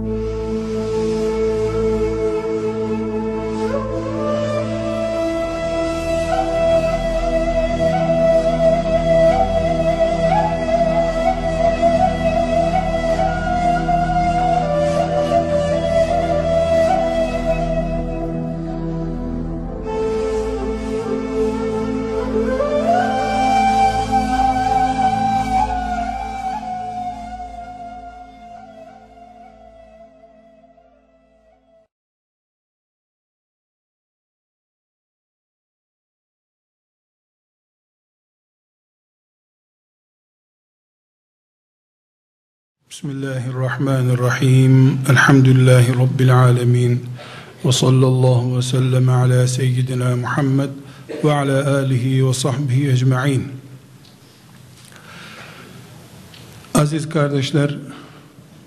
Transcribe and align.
you. 0.00 0.23
Bismillahirrahmanirrahim. 42.94 44.98
Elhamdülillahi 45.08 45.98
Rabbil 45.98 46.38
alemin. 46.38 47.06
Ve 47.64 47.72
sallallahu 47.72 48.56
ve 48.56 48.62
sellem 48.62 49.08
ala 49.08 49.48
seyyidina 49.48 50.16
Muhammed 50.16 50.68
ve 51.24 51.32
ala 51.32 51.76
alihi 51.76 52.28
ve 52.28 52.34
sahbihi 52.34 52.90
ecma'in. 52.90 53.52
Aziz 56.74 57.08
kardeşler, 57.08 57.78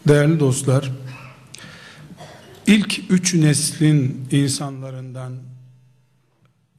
değerli 0.07 0.39
dostlar, 0.39 0.91
ilk 2.67 3.11
üç 3.11 3.33
neslin 3.33 4.27
insanlarından 4.31 5.33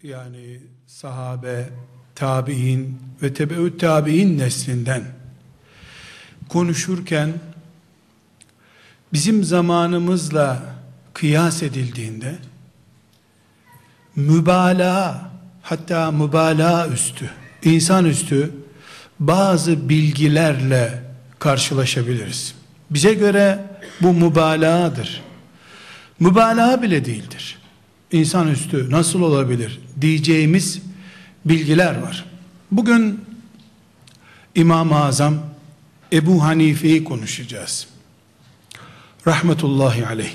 yani 0.03 0.61
sahabe, 0.87 1.69
tabi'in 2.15 2.99
ve 3.23 3.35
tebeut 3.35 3.81
tabi'in 3.81 4.39
neslinden 4.39 5.18
konuşurken 6.49 7.33
bizim 9.13 9.45
zamanımızla 9.45 10.63
kıyas 11.15 11.63
edildiğinde 11.63 12.39
mübalağa 14.17 15.31
hatta 15.63 16.11
mübalağa 16.11 16.89
üstü 16.89 17.31
insan 17.63 18.05
üstü 18.05 18.51
bazı 19.21 19.89
bilgilerle 19.89 21.03
karşılaşabiliriz. 21.39 22.55
Bize 22.91 23.15
göre 23.15 23.65
bu 24.01 24.13
mübalağadır. 24.13 25.23
Mübalağa 26.21 26.83
bile 26.83 27.05
değildir. 27.05 27.59
İnsan 28.13 28.49
üstü 28.49 28.91
nasıl 28.91 29.23
olabilir 29.23 29.81
diyeceğimiz 30.01 30.83
bilgiler 31.45 32.03
var. 32.03 32.25
Bugün 32.71 33.21
İmam-ı 34.55 35.05
Azam 35.05 35.35
Ebu 36.13 36.45
Hanife'yi 36.45 37.05
konuşacağız. 37.05 37.87
Rahmetullahi 39.27 40.07
aleyh. 40.07 40.33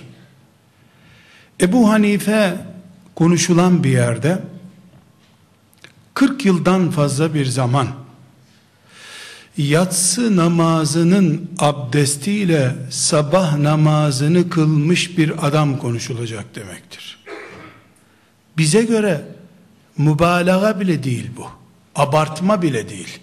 Ebu 1.62 1.90
Hanife 1.90 2.58
konuşulan 3.16 3.84
bir 3.84 3.90
yerde 3.90 4.40
40 6.14 6.46
yıldan 6.46 6.92
fazla 6.92 7.34
bir 7.34 7.46
zaman 7.46 7.88
yatsı 9.58 10.36
namazının 10.36 11.50
abdestiyle 11.60 12.76
sabah 12.90 13.58
namazını 13.58 14.50
kılmış 14.50 15.18
bir 15.18 15.48
adam 15.48 15.78
konuşulacak 15.78 16.56
demektir. 16.56 17.24
Bize 18.58 18.84
göre 18.84 19.22
mübalağa 19.98 20.80
bile 20.80 21.04
değil 21.04 21.32
bu. 21.38 21.48
Abartma 21.96 22.62
bile 22.62 22.90
değil. 22.90 23.20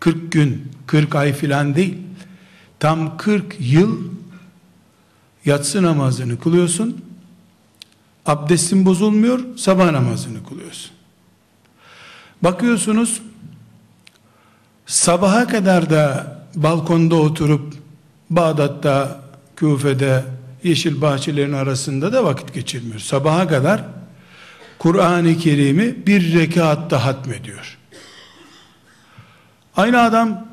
40 0.00 0.32
gün, 0.32 0.72
40 0.86 1.14
ay 1.14 1.32
filan 1.32 1.74
değil. 1.74 1.98
Tam 2.78 3.16
40 3.16 3.56
yıl 3.60 3.98
yatsı 5.44 5.82
namazını 5.82 6.40
kılıyorsun. 6.40 7.04
Abdestin 8.26 8.86
bozulmuyor, 8.86 9.56
sabah 9.56 9.90
namazını 9.90 10.46
kılıyorsun. 10.48 10.90
Bakıyorsunuz 12.42 13.22
sabaha 14.86 15.46
kadar 15.46 15.90
da 15.90 16.36
balkonda 16.54 17.14
oturup 17.14 17.74
Bağdat'ta, 18.30 19.20
Küfe'de, 19.56 20.24
yeşil 20.62 21.00
bahçelerin 21.00 21.52
arasında 21.52 22.12
da 22.12 22.24
vakit 22.24 22.54
geçirmiyor. 22.54 22.98
Sabaha 22.98 23.48
kadar 23.48 23.84
Kur'an-ı 24.78 25.38
Kerim'i 25.38 26.06
bir 26.06 26.34
rekatta 26.34 27.04
hatmediyor. 27.04 27.79
Aynı 29.80 30.00
adam 30.00 30.46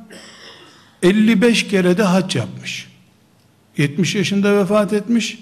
55 1.04 1.68
kere 1.68 1.98
de 1.98 2.04
hac 2.04 2.36
yapmış. 2.36 2.88
70 3.78 4.16
yaşında 4.16 4.58
vefat 4.60 4.94
etmiş. 4.94 5.40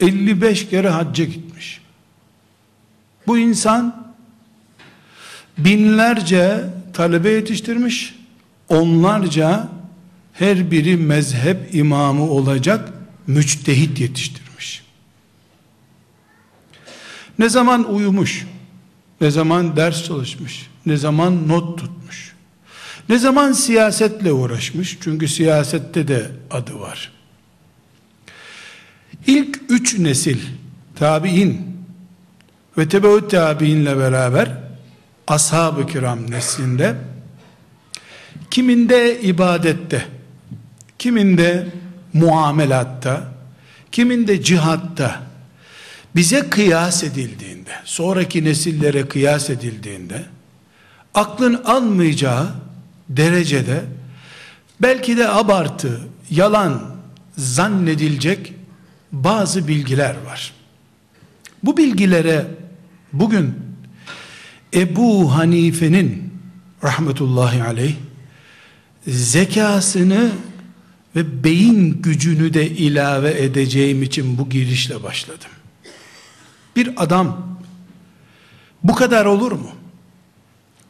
55 0.00 0.68
kere 0.68 0.88
hacca 0.88 1.24
gitmiş. 1.24 1.80
Bu 3.26 3.38
insan 3.38 4.12
binlerce 5.58 6.64
talebe 6.92 7.30
yetiştirmiş. 7.30 8.14
Onlarca 8.68 9.68
her 10.32 10.70
biri 10.70 10.96
mezhep 10.96 11.74
imamı 11.74 12.30
olacak 12.30 12.92
müçtehit 13.26 14.00
yetiştirmiş. 14.00 14.82
Ne 17.38 17.48
zaman 17.48 17.94
uyumuş, 17.94 18.46
ne 19.20 19.30
zaman 19.30 19.76
ders 19.76 20.04
çalışmış, 20.04 20.66
ne 20.86 20.96
zaman 20.96 21.48
not 21.48 21.78
tutmuş. 21.78 22.37
Ne 23.08 23.18
zaman 23.18 23.52
siyasetle 23.52 24.32
uğraşmış? 24.32 24.98
Çünkü 25.00 25.28
siyasette 25.28 26.08
de 26.08 26.26
adı 26.50 26.80
var. 26.80 27.12
İlk 29.26 29.60
üç 29.68 29.98
nesil 29.98 30.38
tabi'in 30.96 31.78
ve 32.78 32.88
tebeut 32.88 33.30
tabi'inle 33.30 33.98
beraber 33.98 34.52
ashab-ı 35.26 35.86
kiram 35.86 36.30
neslinde 36.30 36.94
kiminde 38.50 39.20
ibadette, 39.20 40.06
kiminde 40.98 41.66
muamelatta, 42.12 43.32
kiminde 43.92 44.42
cihatta 44.42 45.22
bize 46.16 46.50
kıyas 46.50 47.04
edildiğinde, 47.04 47.70
sonraki 47.84 48.44
nesillere 48.44 49.08
kıyas 49.08 49.50
edildiğinde 49.50 50.24
aklın 51.14 51.54
almayacağı 51.64 52.48
derecede 53.08 53.84
belki 54.82 55.16
de 55.16 55.28
abartı, 55.28 56.00
yalan 56.30 56.96
zannedilecek 57.36 58.54
bazı 59.12 59.68
bilgiler 59.68 60.16
var. 60.26 60.52
Bu 61.62 61.76
bilgilere 61.76 62.46
bugün 63.12 63.54
Ebu 64.74 65.34
Hanife'nin 65.34 66.34
rahmetullahi 66.84 67.62
aleyh 67.62 67.94
zekasını 69.06 70.30
ve 71.16 71.44
beyin 71.44 72.02
gücünü 72.02 72.54
de 72.54 72.70
ilave 72.70 73.42
edeceğim 73.42 74.02
için 74.02 74.38
bu 74.38 74.48
girişle 74.48 75.02
başladım. 75.02 75.50
Bir 76.76 76.90
adam 76.96 77.58
bu 78.84 78.94
kadar 78.94 79.26
olur 79.26 79.52
mu? 79.52 79.70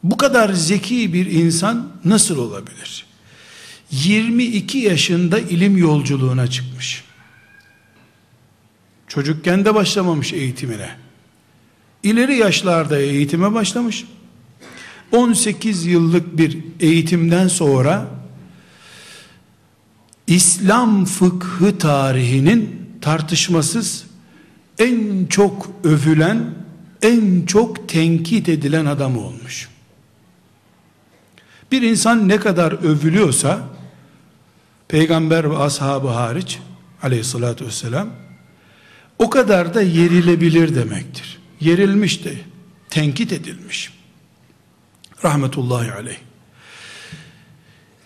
Bu 0.03 0.17
kadar 0.17 0.53
zeki 0.53 1.13
bir 1.13 1.25
insan 1.25 1.87
nasıl 2.05 2.37
olabilir? 2.37 3.05
22 3.91 4.77
yaşında 4.77 5.39
ilim 5.39 5.77
yolculuğuna 5.77 6.47
çıkmış. 6.47 7.03
Çocukken 9.07 9.65
de 9.65 9.75
başlamamış 9.75 10.33
eğitimine. 10.33 10.89
İleri 12.03 12.35
yaşlarda 12.35 12.99
eğitime 12.99 13.53
başlamış. 13.53 14.05
18 15.11 15.85
yıllık 15.85 16.37
bir 16.37 16.57
eğitimden 16.79 17.47
sonra 17.47 18.07
İslam 20.27 21.05
fıkhı 21.05 21.77
tarihinin 21.77 22.89
tartışmasız 23.01 24.05
en 24.79 25.25
çok 25.25 25.71
övülen, 25.83 26.53
en 27.01 27.45
çok 27.45 27.89
tenkit 27.89 28.49
edilen 28.49 28.85
adam 28.85 29.17
olmuş. 29.17 29.68
Bir 31.71 31.81
insan 31.81 32.27
ne 32.27 32.37
kadar 32.37 32.71
övülüyorsa 32.71 33.59
peygamber 34.87 35.51
ve 35.51 35.57
ashabı 35.57 36.07
hariç 36.07 36.59
aleyhissalatü 37.03 37.65
vesselam 37.65 38.09
o 39.19 39.29
kadar 39.29 39.73
da 39.73 39.81
yerilebilir 39.81 40.75
demektir. 40.75 41.39
Yerilmiş 41.59 42.25
de 42.25 42.33
tenkit 42.89 43.33
edilmiş. 43.33 43.93
Rahmetullahi 45.23 45.91
aleyh. 45.91 46.17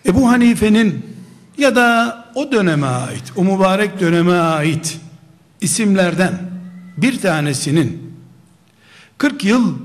Ebu 0.06 0.28
Hanife'nin 0.28 1.16
ya 1.58 1.76
da 1.76 2.18
o 2.34 2.52
döneme 2.52 2.86
ait, 2.86 3.32
o 3.36 3.44
mübarek 3.44 4.00
döneme 4.00 4.32
ait 4.32 4.98
isimlerden 5.60 6.50
bir 6.96 7.20
tanesinin 7.20 8.14
40 9.18 9.44
yıl 9.44 9.78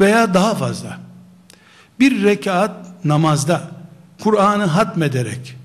veya 0.00 0.34
daha 0.34 0.54
fazla 0.54 1.00
bir 2.00 2.22
rekat 2.22 2.91
namazda 3.04 3.70
Kur'an'ı 4.20 4.64
hatmederek 4.64 5.56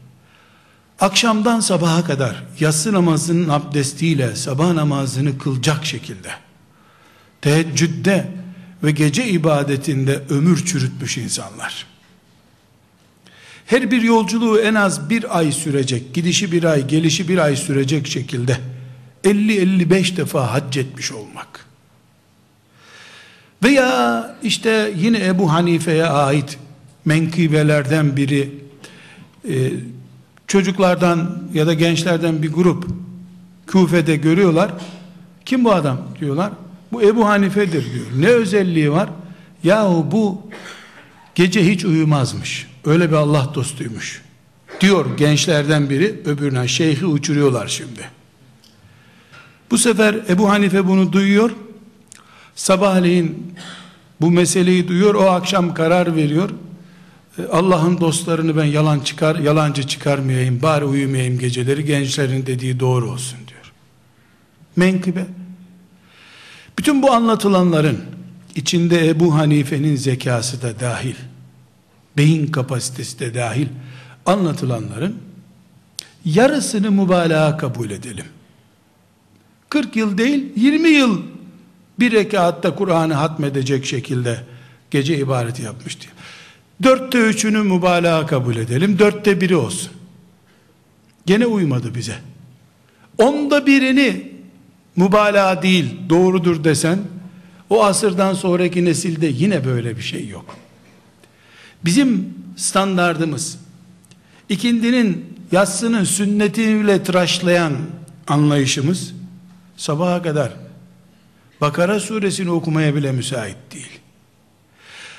akşamdan 0.99 1.59
sabaha 1.59 2.03
kadar 2.03 2.43
yatsı 2.59 2.93
namazının 2.93 3.49
abdestiyle 3.49 4.35
sabah 4.35 4.73
namazını 4.73 5.37
kılacak 5.37 5.85
şekilde 5.85 6.29
teheccüde 7.41 8.27
ve 8.83 8.91
gece 8.91 9.27
ibadetinde 9.27 10.21
ömür 10.29 10.65
çürütmüş 10.65 11.17
insanlar. 11.17 11.85
Her 13.65 13.91
bir 13.91 14.01
yolculuğu 14.01 14.59
en 14.59 14.75
az 14.75 15.09
bir 15.09 15.37
ay 15.37 15.51
sürecek, 15.51 16.13
gidişi 16.13 16.51
bir 16.51 16.63
ay, 16.63 16.87
gelişi 16.87 17.27
bir 17.27 17.37
ay 17.37 17.55
sürecek 17.55 18.07
şekilde 18.07 18.57
50-55 19.23 20.17
defa 20.17 20.53
hac 20.53 20.77
etmiş 20.77 21.11
olmak. 21.11 21.65
Veya 23.63 24.35
işte 24.43 24.93
yine 24.97 25.25
Ebu 25.25 25.53
Hanife'ye 25.53 26.05
ait 26.05 26.57
menkıbelerden 27.07 28.17
biri 28.17 28.49
e, 29.49 29.71
çocuklardan 30.47 31.43
ya 31.53 31.67
da 31.67 31.73
gençlerden 31.73 32.43
bir 32.43 32.53
grup 32.53 32.87
Kufe'de 33.67 34.15
görüyorlar. 34.15 34.71
Kim 35.45 35.65
bu 35.65 35.73
adam 35.73 36.01
diyorlar. 36.19 36.51
Bu 36.91 37.03
Ebu 37.03 37.27
Hanife'dir 37.27 37.93
diyor. 37.93 38.05
Ne 38.17 38.27
özelliği 38.27 38.91
var? 38.91 39.09
Yahu 39.63 40.07
bu 40.11 40.41
gece 41.35 41.71
hiç 41.71 41.85
uyumazmış. 41.85 42.67
Öyle 42.85 43.09
bir 43.09 43.15
Allah 43.15 43.51
dostuymuş. 43.55 44.21
Diyor 44.81 45.17
gençlerden 45.17 45.89
biri 45.89 46.21
öbürüne 46.25 46.67
şeyhi 46.67 47.05
uçuruyorlar 47.05 47.67
şimdi. 47.67 48.09
Bu 49.71 49.77
sefer 49.77 50.15
Ebu 50.29 50.49
Hanife 50.49 50.87
bunu 50.87 51.13
duyuyor. 51.13 51.51
Sabahleyin 52.55 53.53
bu 54.21 54.31
meseleyi 54.31 54.87
duyuyor. 54.87 55.15
O 55.15 55.29
akşam 55.31 55.73
karar 55.73 56.15
veriyor. 56.15 56.49
E, 57.37 57.45
Allah'ın 57.51 57.99
dostlarını 58.01 58.57
ben 58.57 58.65
yalan 58.65 58.99
çıkar, 58.99 59.35
yalancı 59.35 59.87
çıkarmayayım, 59.87 60.61
bari 60.61 60.85
uyumayayım 60.85 61.39
geceleri, 61.39 61.85
gençlerin 61.85 62.45
dediği 62.45 62.79
doğru 62.79 63.11
olsun 63.11 63.39
diyor. 63.47 63.73
Menkıbe. 64.75 65.25
Bütün 66.79 67.01
bu 67.01 67.11
anlatılanların 67.11 67.99
içinde 68.55 69.09
Ebu 69.09 69.35
Hanife'nin 69.35 69.95
zekası 69.95 70.61
da 70.61 70.79
dahil, 70.79 71.15
beyin 72.17 72.47
kapasitesi 72.47 73.19
de 73.19 73.35
dahil 73.35 73.67
anlatılanların 74.25 75.17
yarısını 76.25 76.91
mübalağa 76.91 77.57
kabul 77.57 77.89
edelim. 77.89 78.25
40 79.69 79.95
yıl 79.95 80.17
değil 80.17 80.45
20 80.55 80.89
yıl 80.89 81.21
bir 81.99 82.11
rekatta 82.11 82.75
Kur'an'ı 82.75 83.13
hatmedecek 83.13 83.85
şekilde 83.85 84.43
gece 84.91 85.17
ibadeti 85.17 85.61
yapmış 85.61 86.01
diye. 86.01 86.16
Dörtte 86.83 87.17
üçünü 87.19 87.63
mübalağa 87.63 88.25
kabul 88.25 88.55
edelim. 88.55 88.99
Dörtte 88.99 89.41
biri 89.41 89.55
olsun. 89.55 89.91
Gene 91.25 91.45
uymadı 91.45 91.95
bize. 91.95 92.15
Onda 93.17 93.65
birini 93.65 94.31
mübalağa 94.95 95.61
değil 95.61 95.95
doğrudur 96.09 96.63
desen 96.63 96.99
o 97.69 97.85
asırdan 97.85 98.33
sonraki 98.33 98.85
nesilde 98.85 99.27
yine 99.27 99.65
böyle 99.65 99.97
bir 99.97 100.01
şey 100.01 100.27
yok. 100.27 100.55
Bizim 101.85 102.33
standardımız 102.55 103.59
ikindinin 104.49 105.37
yatsının 105.51 106.03
sünnetiyle 106.03 107.03
tıraşlayan 107.03 107.73
anlayışımız 108.27 109.13
sabaha 109.77 110.21
kadar 110.21 110.51
Bakara 111.61 111.99
suresini 111.99 112.51
okumaya 112.51 112.95
bile 112.95 113.11
müsait 113.11 113.57
değil. 113.71 113.99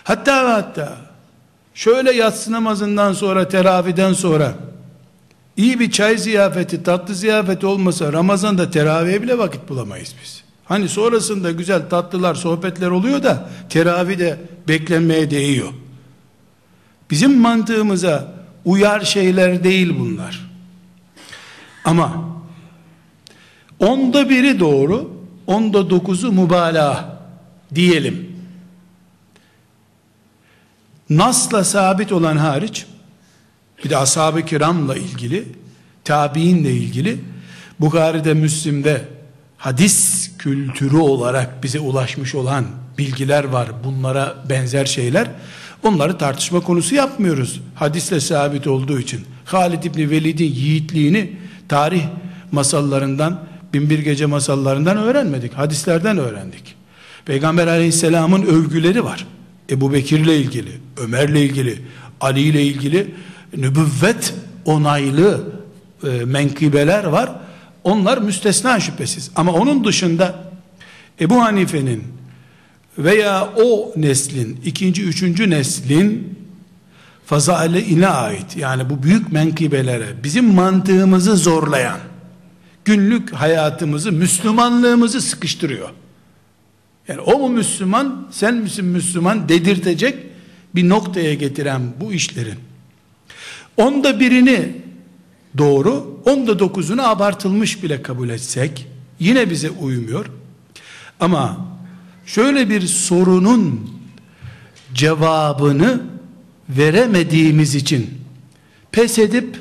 Hatta 0.05 0.47
ve 0.47 0.51
hatta 0.51 1.08
şöyle 1.79 2.13
yatsı 2.13 2.53
namazından 2.53 3.13
sonra 3.13 3.49
teraviden 3.49 4.13
sonra 4.13 4.55
iyi 5.57 5.81
bir 5.81 5.91
çay 5.91 6.19
ziyafeti 6.19 6.83
tatlı 6.83 7.15
ziyafeti 7.15 7.67
olmasa 7.67 8.13
Ramazan'da 8.13 8.71
teravihe 8.71 9.23
bile 9.23 9.39
vakit 9.39 9.69
bulamayız 9.69 10.15
biz. 10.23 10.45
Hani 10.65 10.89
sonrasında 10.89 11.51
güzel 11.51 11.89
tatlılar 11.91 12.35
sohbetler 12.35 12.91
oluyor 12.91 13.23
da 13.23 13.49
teravih 13.69 14.19
de 14.19 14.39
beklenmeye 14.69 15.31
değiyor. 15.31 15.69
Bizim 17.11 17.39
mantığımıza 17.39 18.33
uyar 18.65 19.01
şeyler 19.01 19.65
değil 19.65 19.95
bunlar. 19.99 20.51
Ama 21.85 22.13
onda 23.79 24.29
biri 24.29 24.61
doğru, 24.61 25.11
onda 25.47 25.91
dokuzu 25.91 26.33
mübalağa 26.33 27.19
diyelim. 27.75 28.28
Nasla 31.11 31.65
sabit 31.65 32.13
olan 32.13 32.37
hariç, 32.37 32.87
bir 33.85 33.91
de 33.91 33.97
ashab-ı 33.97 34.43
kiramla 34.43 34.97
ilgili, 34.97 35.45
tabiinle 36.05 36.73
ilgili, 36.73 37.21
Bukhari'de, 37.81 38.35
Müslim'de 38.35 39.05
hadis 39.57 40.31
kültürü 40.39 40.97
olarak 40.97 41.63
bize 41.63 41.81
ulaşmış 41.81 42.35
olan 42.35 42.65
bilgiler 42.99 43.45
var. 43.45 43.69
Bunlara 43.85 44.35
benzer 44.49 44.87
şeyler. 44.87 45.29
Onları 45.83 46.19
tartışma 46.19 46.61
konusu 46.61 46.95
yapmıyoruz. 46.95 47.61
Hadisle 47.75 48.21
sabit 48.21 48.67
olduğu 48.67 48.99
için. 48.99 49.21
Halid 49.45 49.83
İbni 49.85 50.11
Velid'in 50.11 50.53
yiğitliğini 50.53 51.37
tarih 51.69 52.03
masallarından, 52.53 53.45
binbir 53.75 53.99
gece 53.99 54.27
masallarından 54.27 54.97
öğrenmedik. 54.97 55.55
Hadislerden 55.55 56.19
öğrendik. 56.19 56.75
Peygamber 57.25 57.67
aleyhisselamın 57.67 58.43
övgüleri 58.43 59.05
var. 59.05 59.27
Ebu 59.71 59.93
Bekir'le 59.93 60.29
ilgili, 60.29 60.71
Ömer'le 60.97 61.37
ilgili, 61.37 61.79
Ali 62.21 62.41
ile 62.41 62.63
ilgili 62.63 63.15
nübüvvet 63.57 64.35
onaylı 64.65 65.53
e, 66.05 66.09
menkıbeler 66.09 67.05
var. 67.05 67.31
Onlar 67.85 68.19
müstesna 68.19 68.81
şüphesiz. 68.81 69.31
Ama 69.37 69.53
onun 69.53 69.85
dışında 69.85 70.53
Ebu 71.21 71.43
Hanife'nin 71.43 72.05
veya 72.99 73.49
o 73.57 73.93
neslin, 73.97 74.61
ikinci, 74.65 75.03
üçüncü 75.03 75.51
neslin 75.51 76.39
fazaile 77.27 78.09
ait 78.09 78.57
yani 78.57 78.91
bu 78.91 79.03
büyük 79.03 79.33
menkıbelere 79.33 80.07
bizim 80.25 80.55
mantığımızı 80.55 81.37
zorlayan 81.37 81.99
günlük 82.85 83.33
hayatımızı, 83.33 84.13
Müslümanlığımızı 84.13 85.21
sıkıştırıyor. 85.21 85.89
Yani 87.09 87.21
o 87.21 87.39
mu 87.39 87.49
Müslüman, 87.49 88.29
sen 88.31 88.55
misin 88.55 88.85
Müslüman 88.85 89.49
dedirtecek 89.49 90.19
bir 90.75 90.89
noktaya 90.89 91.35
getiren 91.35 91.83
bu 92.01 92.13
işlerin. 92.13 92.59
Onda 93.77 94.21
birini 94.21 94.73
doğru, 95.59 96.21
onda 96.25 96.59
dokuzunu 96.59 97.09
abartılmış 97.09 97.83
bile 97.83 98.03
kabul 98.03 98.29
etsek, 98.29 98.87
yine 99.19 99.51
bize 99.51 99.71
uymuyor. 99.71 100.27
Ama 101.21 101.69
şöyle 102.27 102.71
bir 102.71 102.81
sorunun 102.81 103.91
cevabını 104.95 106.03
veremediğimiz 106.69 107.75
için 107.75 108.11
pes 108.93 109.19
edip 109.19 109.57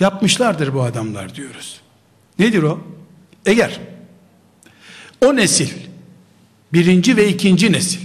yapmışlardır 0.00 0.74
bu 0.74 0.82
adamlar 0.82 1.34
diyoruz. 1.34 1.80
Nedir 2.38 2.62
o? 2.62 2.80
Eğer 3.46 3.80
o 5.24 5.36
nesil 5.36 5.83
birinci 6.74 7.16
ve 7.16 7.28
ikinci 7.28 7.72
nesil. 7.72 8.00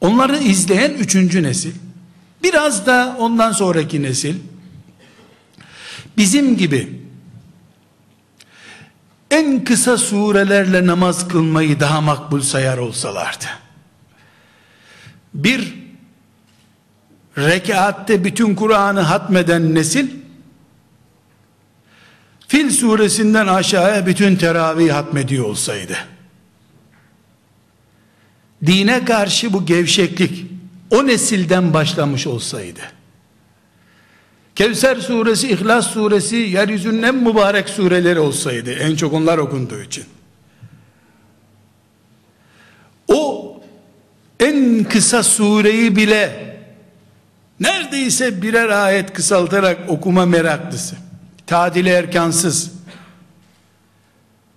Onları 0.00 0.38
izleyen 0.38 0.90
üçüncü 0.90 1.42
nesil. 1.42 1.72
Biraz 2.42 2.86
da 2.86 3.16
ondan 3.18 3.52
sonraki 3.52 4.02
nesil. 4.02 4.36
Bizim 6.16 6.56
gibi 6.56 7.02
en 9.30 9.64
kısa 9.64 9.98
surelerle 9.98 10.86
namaz 10.86 11.28
kılmayı 11.28 11.80
daha 11.80 12.00
makbul 12.00 12.40
sayar 12.40 12.78
olsalardı. 12.78 13.44
Bir 15.34 15.74
rekatte 17.38 18.24
bütün 18.24 18.54
Kur'an'ı 18.54 19.00
hatmeden 19.00 19.74
nesil 19.74 20.08
Fil 22.48 22.70
suresinden 22.70 23.46
aşağıya 23.46 24.06
bütün 24.06 24.36
teravih 24.36 24.92
hatmediyor 24.92 25.44
olsaydı 25.44 25.96
dine 28.66 29.04
karşı 29.04 29.52
bu 29.52 29.66
gevşeklik 29.66 30.46
o 30.90 31.06
nesilden 31.06 31.74
başlamış 31.74 32.26
olsaydı 32.26 32.80
Kevser 34.54 34.96
suresi, 34.96 35.48
İhlas 35.48 35.86
suresi 35.86 36.36
yeryüzünün 36.36 37.02
en 37.02 37.14
mübarek 37.14 37.68
sureleri 37.68 38.18
olsaydı 38.18 38.72
en 38.72 38.96
çok 38.96 39.12
onlar 39.12 39.38
okunduğu 39.38 39.82
için 39.82 40.04
o 43.08 43.60
en 44.40 44.84
kısa 44.84 45.22
sureyi 45.22 45.96
bile 45.96 46.52
Neredeyse 47.62 48.42
birer 48.42 48.68
ayet 48.68 49.12
kısaltarak 49.12 49.78
okuma 49.88 50.26
meraklısı. 50.26 50.96
Tadili 51.46 51.88
erkansız. 51.88 52.72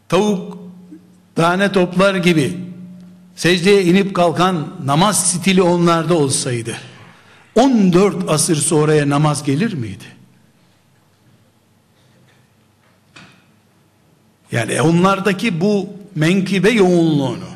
Tavuk 0.10 0.58
tane 1.36 1.72
toplar 1.72 2.16
gibi 2.16 2.58
secdeye 3.36 3.84
inip 3.84 4.16
kalkan 4.16 4.68
namaz 4.86 5.30
stili 5.30 5.62
onlarda 5.62 6.14
olsaydı 6.14 6.76
14 7.56 8.30
asır 8.30 8.56
sonraya 8.56 9.10
namaz 9.10 9.44
gelir 9.44 9.74
miydi? 9.74 10.04
Yani 14.52 14.82
onlardaki 14.82 15.62
bu 15.62 15.90
menkibe 16.16 16.70
yoğunluğunu 16.70 17.56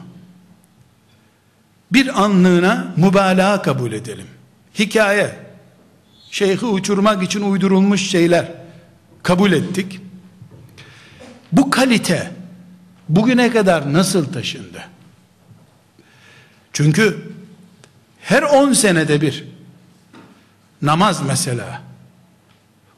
bir 1.91 2.23
anlığına 2.23 2.93
mübalağa 2.97 3.61
kabul 3.61 3.91
edelim. 3.91 4.27
Hikaye, 4.79 5.35
şeyhi 6.31 6.65
uçurmak 6.65 7.23
için 7.23 7.41
uydurulmuş 7.41 8.09
şeyler 8.09 8.51
kabul 9.23 9.51
ettik. 9.51 9.99
Bu 11.51 11.69
kalite 11.69 12.31
bugüne 13.09 13.51
kadar 13.51 13.93
nasıl 13.93 14.33
taşındı? 14.33 14.83
Çünkü 16.73 17.17
her 18.21 18.43
10 18.43 18.73
senede 18.73 19.21
bir 19.21 19.47
namaz 20.81 21.21
mesela, 21.27 21.81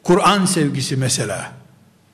Kur'an 0.04 0.46
sevgisi 0.46 0.98
mesela, 0.98 1.52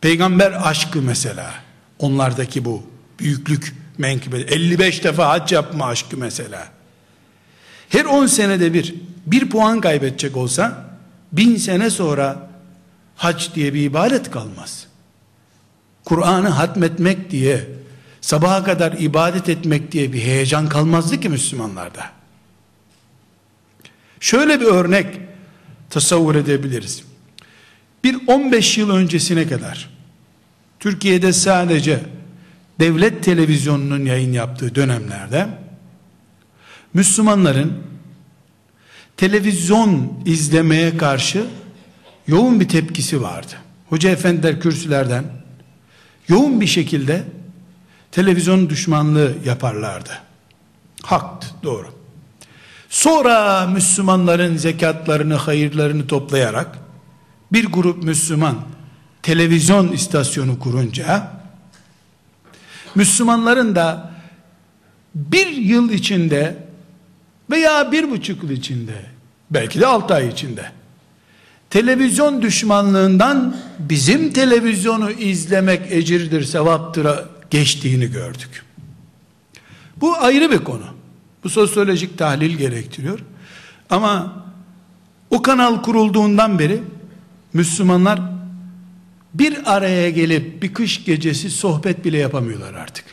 peygamber 0.02 0.70
aşkı 0.70 1.02
mesela, 1.02 1.54
onlardaki 2.00 2.66
bu 2.66 2.84
büyüklük 3.20 3.76
menkıbe, 3.98 4.40
55 4.40 5.04
defa 5.04 5.30
hac 5.30 5.52
yapma 5.52 5.86
aşkı 5.86 6.18
mesela. 6.18 6.68
Her 7.90 8.06
10 8.06 8.28
senede 8.28 8.74
bir, 8.74 8.96
bir 9.26 9.50
puan 9.50 9.82
kaybedecek 9.82 10.38
olsa, 10.38 10.86
bin 11.32 11.56
sene 11.56 11.90
sonra 11.90 12.50
hac 13.16 13.56
diye 13.56 13.74
bir 13.74 13.82
ibadet 13.82 14.32
kalmaz. 14.32 14.88
Kur'an'ı 16.06 16.50
hatmetmek 16.50 17.32
diye, 17.32 17.68
sabaha 18.22 18.64
kadar 18.64 18.92
ibadet 18.92 19.50
etmek 19.50 19.92
diye 19.92 20.14
bir 20.14 20.22
heyecan 20.22 20.70
kalmazdı 20.70 21.20
ki 21.20 21.30
Müslümanlarda. 21.30 22.12
Şöyle 24.20 24.60
bir 24.60 24.66
örnek 24.66 25.20
tasavvur 25.90 26.36
edebiliriz. 26.36 27.04
Bir 28.04 28.18
15 28.28 28.78
yıl 28.78 28.90
öncesine 28.90 29.48
kadar 29.48 29.90
Türkiye'de 30.80 31.34
sadece 31.34 32.00
devlet 32.80 33.24
televizyonunun 33.24 34.06
yayın 34.06 34.34
yaptığı 34.34 34.76
dönemlerde 34.76 35.48
Müslümanların 36.94 37.74
televizyon 39.18 40.14
izlemeye 40.26 40.98
karşı 40.98 41.46
yoğun 42.28 42.60
bir 42.60 42.68
tepkisi 42.68 43.22
vardı. 43.22 43.54
Hoca 43.90 44.10
efendiler 44.10 44.62
kürsülerden 44.62 45.24
yoğun 46.28 46.62
bir 46.62 46.68
şekilde 46.68 47.24
televizyon 48.18 48.70
düşmanlığı 48.70 49.34
yaparlardı. 49.46 50.10
Haktı, 51.04 51.48
doğru. 51.64 51.88
Sonra 52.90 53.68
Müslümanların 53.68 54.58
zekatlarını, 54.58 55.36
hayırlarını 55.36 56.08
toplayarak 56.08 56.78
bir 57.52 57.66
grup 57.66 58.04
Müslüman 58.04 58.56
televizyon 59.24 59.92
istasyonu 59.92 60.60
kurunca 60.60 61.32
Müslümanların 62.96 63.76
da 63.76 64.12
bir 65.16 65.48
yıl 65.48 65.90
içinde 65.90 66.58
veya 67.50 67.92
bir 67.92 68.12
buçuk 68.12 68.44
yıl 68.44 68.50
içinde 68.50 69.06
belki 69.52 69.80
de 69.80 69.88
altı 69.88 70.14
ay 70.14 70.28
içinde 70.28 70.72
televizyon 71.70 72.42
düşmanlığından 72.42 73.58
bizim 73.80 74.34
televizyonu 74.34 75.12
izlemek 75.12 75.92
ecirdir, 75.92 76.44
sevaptır 76.44 77.08
geçtiğini 77.52 78.12
gördük. 78.12 78.66
Bu 79.98 80.18
ayrı 80.18 80.52
bir 80.52 80.58
konu. 80.58 80.86
Bu 81.44 81.50
sosyolojik 81.50 82.18
tahlil 82.18 82.58
gerektiriyor. 82.58 83.20
Ama 83.90 84.44
o 85.30 85.42
kanal 85.42 85.82
kurulduğundan 85.82 86.60
beri 86.60 86.82
Müslümanlar 87.54 88.22
bir 89.34 89.76
araya 89.76 90.10
gelip 90.10 90.64
bir 90.64 90.74
kış 90.74 91.06
gecesi 91.06 91.50
sohbet 91.50 92.06
bile 92.06 92.18
yapamıyorlar 92.18 92.74
artık. 92.74 93.06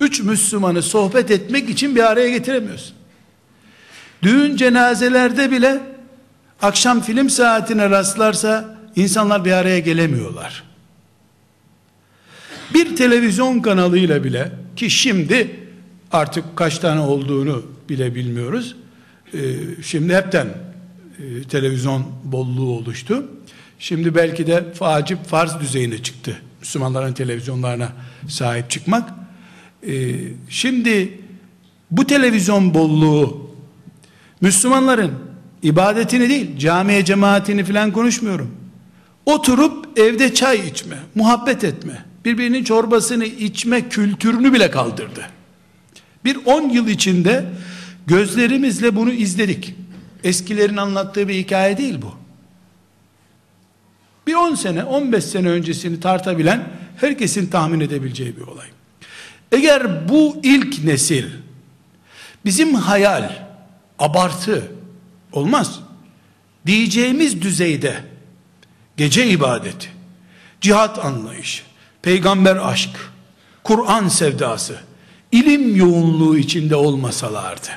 Üç 0.00 0.20
Müslümanı 0.20 0.82
sohbet 0.82 1.30
etmek 1.30 1.70
için 1.70 1.96
bir 1.96 2.10
araya 2.10 2.30
getiremiyorsun. 2.30 2.96
Düğün 4.22 4.56
cenazelerde 4.56 5.50
bile 5.50 5.80
akşam 6.62 7.00
film 7.00 7.30
saatine 7.30 7.90
rastlarsa 7.90 8.78
insanlar 8.96 9.44
bir 9.44 9.52
araya 9.52 9.78
gelemiyorlar. 9.78 10.64
Bir 12.74 12.96
televizyon 12.96 13.60
kanalıyla 13.60 14.24
bile 14.24 14.52
ki 14.76 14.90
şimdi 14.90 15.60
artık 16.12 16.44
kaç 16.56 16.78
tane 16.78 17.00
olduğunu 17.00 17.62
bile 17.88 18.14
bilmiyoruz. 18.14 18.76
Ee, 19.34 19.38
şimdi 19.82 20.16
hepten 20.16 20.46
e, 20.46 21.42
televizyon 21.42 22.06
bolluğu 22.24 22.70
oluştu. 22.70 23.26
Şimdi 23.78 24.14
belki 24.14 24.46
de 24.46 24.72
facip 24.72 25.24
farz 25.24 25.60
düzeyine 25.60 26.02
çıktı. 26.02 26.36
Müslümanların 26.60 27.12
televizyonlarına 27.12 27.92
sahip 28.28 28.70
çıkmak. 28.70 29.10
Ee, 29.88 30.14
şimdi 30.48 31.20
bu 31.90 32.06
televizyon 32.06 32.74
bolluğu 32.74 33.50
Müslümanların 34.40 35.12
ibadetini 35.62 36.28
değil, 36.28 36.58
camiye 36.58 37.04
cemaatini 37.04 37.64
filan 37.64 37.92
konuşmuyorum. 37.92 38.50
Oturup 39.26 39.98
evde 39.98 40.34
çay 40.34 40.68
içme, 40.68 40.96
muhabbet 41.14 41.64
etme, 41.64 42.04
birbirinin 42.26 42.64
çorbasını 42.64 43.24
içme 43.24 43.88
kültürünü 43.88 44.52
bile 44.52 44.70
kaldırdı. 44.70 45.26
Bir 46.24 46.38
on 46.44 46.70
yıl 46.70 46.88
içinde 46.88 47.44
gözlerimizle 48.06 48.96
bunu 48.96 49.12
izledik. 49.12 49.74
Eskilerin 50.24 50.76
anlattığı 50.76 51.28
bir 51.28 51.34
hikaye 51.34 51.78
değil 51.78 52.02
bu. 52.02 52.14
Bir 54.26 54.34
10 54.34 54.54
sene, 54.54 54.84
15 54.84 55.24
sene 55.24 55.48
öncesini 55.48 56.00
tartabilen 56.00 56.68
herkesin 56.96 57.46
tahmin 57.46 57.80
edebileceği 57.80 58.36
bir 58.36 58.42
olay. 58.42 58.66
Eğer 59.52 60.08
bu 60.08 60.36
ilk 60.42 60.84
nesil 60.84 61.24
bizim 62.44 62.74
hayal, 62.74 63.32
abartı 63.98 64.72
olmaz. 65.32 65.80
Diyeceğimiz 66.66 67.42
düzeyde 67.42 67.94
gece 68.96 69.26
ibadeti, 69.26 69.88
cihat 70.60 71.04
anlayışı, 71.04 71.62
peygamber 72.06 72.56
aşkı, 72.56 72.98
Kur'an 73.64 74.08
sevdası, 74.08 74.78
ilim 75.32 75.76
yoğunluğu 75.76 76.38
içinde 76.38 76.76
olmasalardı. 76.76 77.68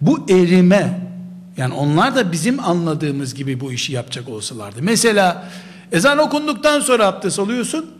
Bu 0.00 0.26
erime 0.28 1.10
yani 1.56 1.74
onlar 1.74 2.16
da 2.16 2.32
bizim 2.32 2.60
anladığımız 2.60 3.34
gibi 3.34 3.60
bu 3.60 3.72
işi 3.72 3.92
yapacak 3.92 4.28
olsalardı. 4.28 4.78
Mesela 4.82 5.50
ezan 5.92 6.18
okunduktan 6.18 6.80
sonra 6.80 7.06
abdest 7.06 7.38
alıyorsun. 7.38 7.90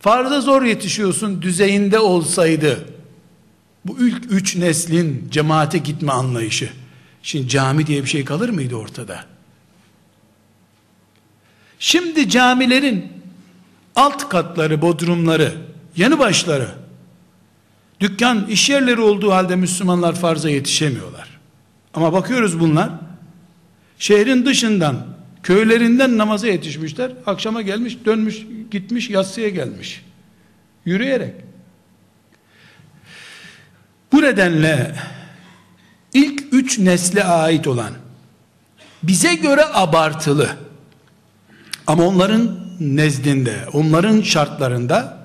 Farza 0.00 0.40
zor 0.40 0.62
yetişiyorsun 0.62 1.42
düzeyinde 1.42 1.98
olsaydı 1.98 2.86
bu 3.84 4.06
ilk 4.06 4.32
üç 4.32 4.56
neslin 4.56 5.28
cemaate 5.30 5.78
gitme 5.78 6.12
anlayışı. 6.12 6.70
Şimdi 7.22 7.48
cami 7.48 7.86
diye 7.86 8.02
bir 8.02 8.08
şey 8.08 8.24
kalır 8.24 8.48
mıydı 8.48 8.76
ortada? 8.76 9.24
Şimdi 11.78 12.28
camilerin 12.28 13.21
alt 13.96 14.28
katları, 14.28 14.82
bodrumları, 14.82 15.52
yanı 15.96 16.18
başları, 16.18 16.68
dükkan, 18.00 18.46
iş 18.46 18.70
yerleri 18.70 19.00
olduğu 19.00 19.32
halde 19.32 19.56
Müslümanlar 19.56 20.14
farza 20.14 20.50
yetişemiyorlar. 20.50 21.28
Ama 21.94 22.12
bakıyoruz 22.12 22.60
bunlar, 22.60 22.90
şehrin 23.98 24.46
dışından, 24.46 25.06
köylerinden 25.42 26.18
namaza 26.18 26.46
yetişmişler, 26.46 27.12
akşama 27.26 27.62
gelmiş, 27.62 27.98
dönmüş, 28.04 28.46
gitmiş, 28.70 29.10
yatsıya 29.10 29.48
gelmiş. 29.48 30.04
Yürüyerek. 30.84 31.34
Bu 34.12 34.22
nedenle, 34.22 34.94
ilk 36.14 36.42
üç 36.52 36.78
nesle 36.78 37.24
ait 37.24 37.66
olan, 37.66 37.92
bize 39.02 39.34
göre 39.34 39.64
abartılı, 39.72 40.48
ama 41.86 42.06
onların 42.06 42.61
nezdinde, 42.82 43.56
onların 43.72 44.20
şartlarında 44.20 45.18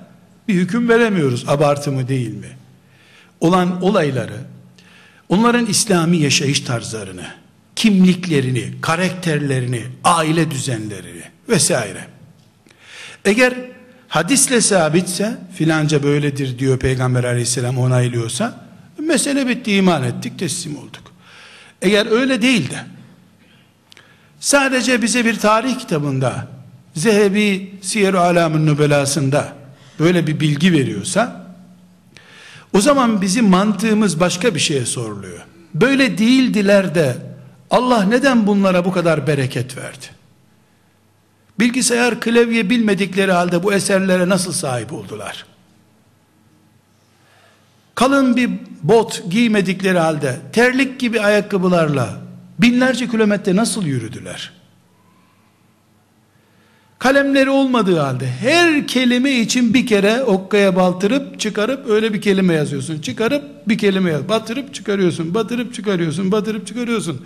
bir 0.47 0.53
hüküm 0.53 0.89
veremiyoruz. 0.89 1.45
Abartı 1.47 1.91
mı 1.91 2.07
değil 2.07 2.33
mi? 2.33 2.49
Olan 3.39 3.83
olayları, 3.83 4.37
onların 5.29 5.65
İslami 5.65 6.17
yaşayış 6.17 6.59
tarzlarını, 6.59 7.25
kimliklerini, 7.75 8.73
karakterlerini, 8.81 9.83
aile 10.03 10.51
düzenlerini 10.51 11.23
vesaire. 11.49 12.07
Eğer 13.25 13.53
hadisle 14.07 14.61
sabitse 14.61 15.37
filanca 15.53 16.03
böyledir 16.03 16.59
diyor 16.59 16.79
Peygamber 16.79 17.23
aleyhisselam 17.23 17.77
onaylıyorsa 17.77 18.65
mesele 18.99 19.47
bitti 19.47 19.75
iman 19.75 20.03
ettik 20.03 20.39
teslim 20.39 20.77
olduk. 20.77 21.13
Eğer 21.81 22.11
öyle 22.11 22.41
değil 22.41 22.69
de 22.69 22.85
sadece 24.39 25.01
bize 25.01 25.25
bir 25.25 25.39
tarih 25.39 25.79
kitabında 25.79 26.56
Zehebi 26.97 27.73
Siyer-i 27.81 28.17
Alam'ın 28.17 28.65
Nübelasında 28.65 29.53
böyle 29.99 30.27
bir 30.27 30.39
bilgi 30.39 30.73
veriyorsa 30.73 31.47
o 32.73 32.81
zaman 32.81 33.21
bizim 33.21 33.45
mantığımız 33.45 34.19
başka 34.19 34.55
bir 34.55 34.59
şeye 34.59 34.85
soruluyor. 34.85 35.45
Böyle 35.73 36.17
değildiler 36.17 36.95
de 36.95 37.17
Allah 37.71 38.03
neden 38.03 38.47
bunlara 38.47 38.85
bu 38.85 38.91
kadar 38.91 39.27
bereket 39.27 39.77
verdi? 39.77 40.05
Bilgisayar 41.59 42.19
klavye 42.19 42.69
bilmedikleri 42.69 43.31
halde 43.31 43.63
bu 43.63 43.73
eserlere 43.73 44.29
nasıl 44.29 44.51
sahip 44.51 44.93
oldular? 44.93 45.45
Kalın 47.95 48.35
bir 48.35 48.49
bot 48.83 49.23
giymedikleri 49.29 49.99
halde 49.99 50.39
terlik 50.53 50.99
gibi 50.99 51.21
ayakkabılarla 51.21 52.21
binlerce 52.59 53.09
kilometre 53.09 53.55
nasıl 53.55 53.85
yürüdüler? 53.85 54.56
Kalemleri 56.99 57.49
olmadığı 57.49 57.99
halde 57.99 58.27
her 58.27 58.87
kelime 58.87 59.31
için 59.31 59.73
bir 59.73 59.87
kere 59.87 60.23
okkaya 60.23 60.75
baltırıp 60.75 61.39
çıkarıp 61.39 61.89
öyle 61.89 62.13
bir 62.13 62.21
kelime 62.21 62.53
yazıyorsun. 62.53 63.01
Çıkarıp 63.01 63.43
bir 63.67 63.77
kelime 63.77 64.11
yaz. 64.11 64.29
Batırıp 64.29 64.73
çıkarıyorsun. 64.73 65.33
Batırıp 65.33 65.73
çıkarıyorsun. 65.73 66.31
Batırıp 66.31 66.67
çıkarıyorsun. 66.67 67.25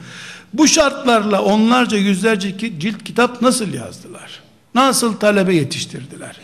Bu 0.53 0.67
şartlarla 0.67 1.41
onlarca 1.41 1.97
yüzlerce 1.97 2.57
cilt 2.57 3.03
kitap 3.03 3.41
nasıl 3.41 3.73
yazdılar? 3.73 4.41
Nasıl 4.75 5.13
talebe 5.13 5.55
yetiştirdiler? 5.55 6.37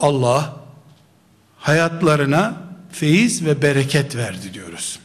Allah 0.00 0.56
hayatlarına 1.58 2.54
feyiz 2.92 3.46
ve 3.46 3.62
bereket 3.62 4.16
verdi 4.16 4.54
diyoruz. 4.54 4.98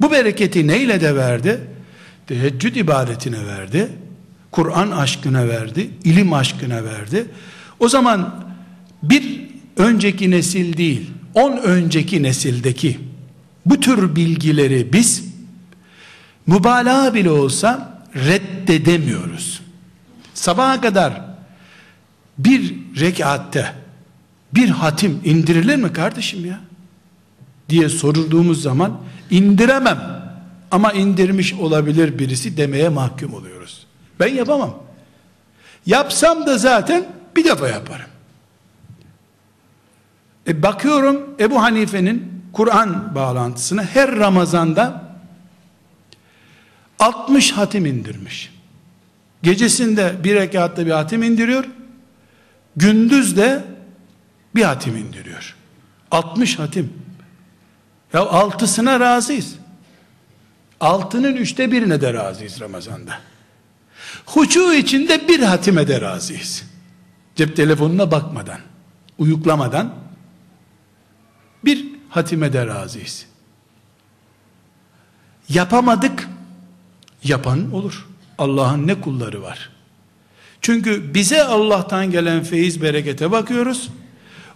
Bu 0.00 0.12
bereketi 0.12 0.66
neyle 0.66 1.00
de 1.00 1.16
verdi? 1.16 1.60
Teheccüd 2.26 2.76
ibadetine 2.76 3.46
verdi 3.46 3.88
Kur'an 4.50 4.90
aşkına 4.90 5.48
verdi, 5.48 5.90
ilim 6.04 6.32
aşkına 6.32 6.84
verdi. 6.84 7.26
O 7.80 7.88
zaman 7.88 8.44
bir 9.02 9.40
önceki 9.76 10.30
nesil 10.30 10.76
değil, 10.76 11.10
on 11.34 11.56
önceki 11.56 12.22
nesildeki 12.22 12.98
bu 13.66 13.80
tür 13.80 14.16
bilgileri 14.16 14.92
biz 14.92 15.24
mübalağa 16.46 17.14
bile 17.14 17.30
olsa 17.30 18.00
reddedemiyoruz. 18.14 19.60
Sabaha 20.34 20.80
kadar 20.80 21.22
bir 22.38 22.74
rekatte 23.00 23.72
bir 24.54 24.68
hatim 24.68 25.20
indirilir 25.24 25.76
mi 25.76 25.92
kardeşim 25.92 26.46
ya? 26.46 26.60
diye 27.68 27.88
sorulduğumuz 27.88 28.62
zaman 28.62 29.00
indiremem 29.30 30.22
ama 30.70 30.92
indirmiş 30.92 31.54
olabilir 31.54 32.18
birisi 32.18 32.56
demeye 32.56 32.88
mahkum 32.88 33.34
oluyoruz. 33.34 33.79
Ben 34.20 34.34
yapamam. 34.34 34.82
Yapsam 35.86 36.46
da 36.46 36.58
zaten 36.58 37.04
bir 37.36 37.44
defa 37.44 37.68
yaparım. 37.68 38.06
E 40.46 40.62
bakıyorum 40.62 41.34
Ebu 41.40 41.62
Hanife'nin 41.62 42.42
Kur'an 42.52 43.14
bağlantısına 43.14 43.84
her 43.84 44.16
Ramazan'da 44.16 45.10
60 46.98 47.52
hatim 47.52 47.86
indirmiş. 47.86 48.52
Gecesinde 49.42 50.14
bir 50.24 50.34
rekatta 50.34 50.86
bir 50.86 50.90
hatim 50.90 51.22
indiriyor. 51.22 51.64
Gündüz 52.76 53.36
de 53.36 53.64
bir 54.54 54.62
hatim 54.62 54.96
indiriyor. 54.96 55.56
60 56.10 56.58
hatim. 56.58 56.92
Ya 58.12 58.20
altısına 58.20 59.00
razıyız. 59.00 59.54
Altının 60.80 61.36
üçte 61.36 61.72
birine 61.72 62.00
de 62.00 62.14
razıyız 62.14 62.60
Ramazan'da. 62.60 63.29
Hucu 64.26 64.74
içinde 64.74 65.28
bir 65.28 65.40
hatime 65.40 65.88
de 65.88 66.00
razıyız. 66.00 66.64
Cep 67.36 67.56
telefonuna 67.56 68.10
bakmadan, 68.10 68.60
uyuklamadan 69.18 69.94
bir 71.64 71.86
hatime 72.08 72.52
de 72.52 72.66
razıyız. 72.66 73.26
Yapamadık, 75.48 76.28
yapan 77.24 77.72
olur. 77.74 78.06
Allah'ın 78.38 78.86
ne 78.86 79.00
kulları 79.00 79.42
var. 79.42 79.70
Çünkü 80.60 81.14
bize 81.14 81.44
Allah'tan 81.44 82.10
gelen 82.10 82.42
feyiz 82.42 82.82
berekete 82.82 83.30
bakıyoruz. 83.30 83.90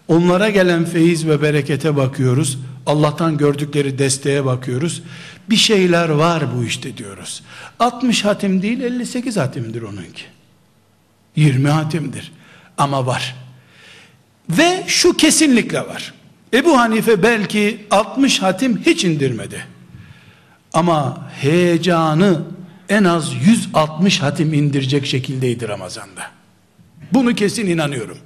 Onlara 0.08 0.50
gelen 0.50 0.84
feyiz 0.84 1.26
ve 1.26 1.42
berekete 1.42 1.96
bakıyoruz. 1.96 2.58
Allah'tan 2.86 3.36
gördükleri 3.36 3.98
desteğe 3.98 4.44
bakıyoruz. 4.44 5.02
Bir 5.50 5.56
şeyler 5.56 6.08
var 6.08 6.42
bu 6.56 6.64
işte 6.64 6.96
diyoruz. 6.96 7.42
60 7.78 8.24
hatim 8.24 8.62
değil 8.62 8.80
58 8.80 9.36
hatimdir 9.36 9.82
onunki. 9.82 10.24
20 11.36 11.68
hatimdir. 11.68 12.32
Ama 12.78 13.06
var. 13.06 13.36
Ve 14.48 14.84
şu 14.86 15.16
kesinlikle 15.16 15.80
var. 15.80 16.14
Ebu 16.54 16.78
Hanife 16.78 17.22
belki 17.22 17.86
60 17.90 18.42
hatim 18.42 18.82
hiç 18.86 19.04
indirmedi. 19.04 19.66
Ama 20.72 21.28
heyecanı 21.40 22.42
en 22.88 23.04
az 23.04 23.32
160 23.46 24.22
hatim 24.22 24.52
indirecek 24.52 25.06
şekildeydi 25.06 25.68
Ramazan'da. 25.68 26.22
Bunu 27.12 27.34
kesin 27.34 27.66
inanıyorum. 27.66 28.18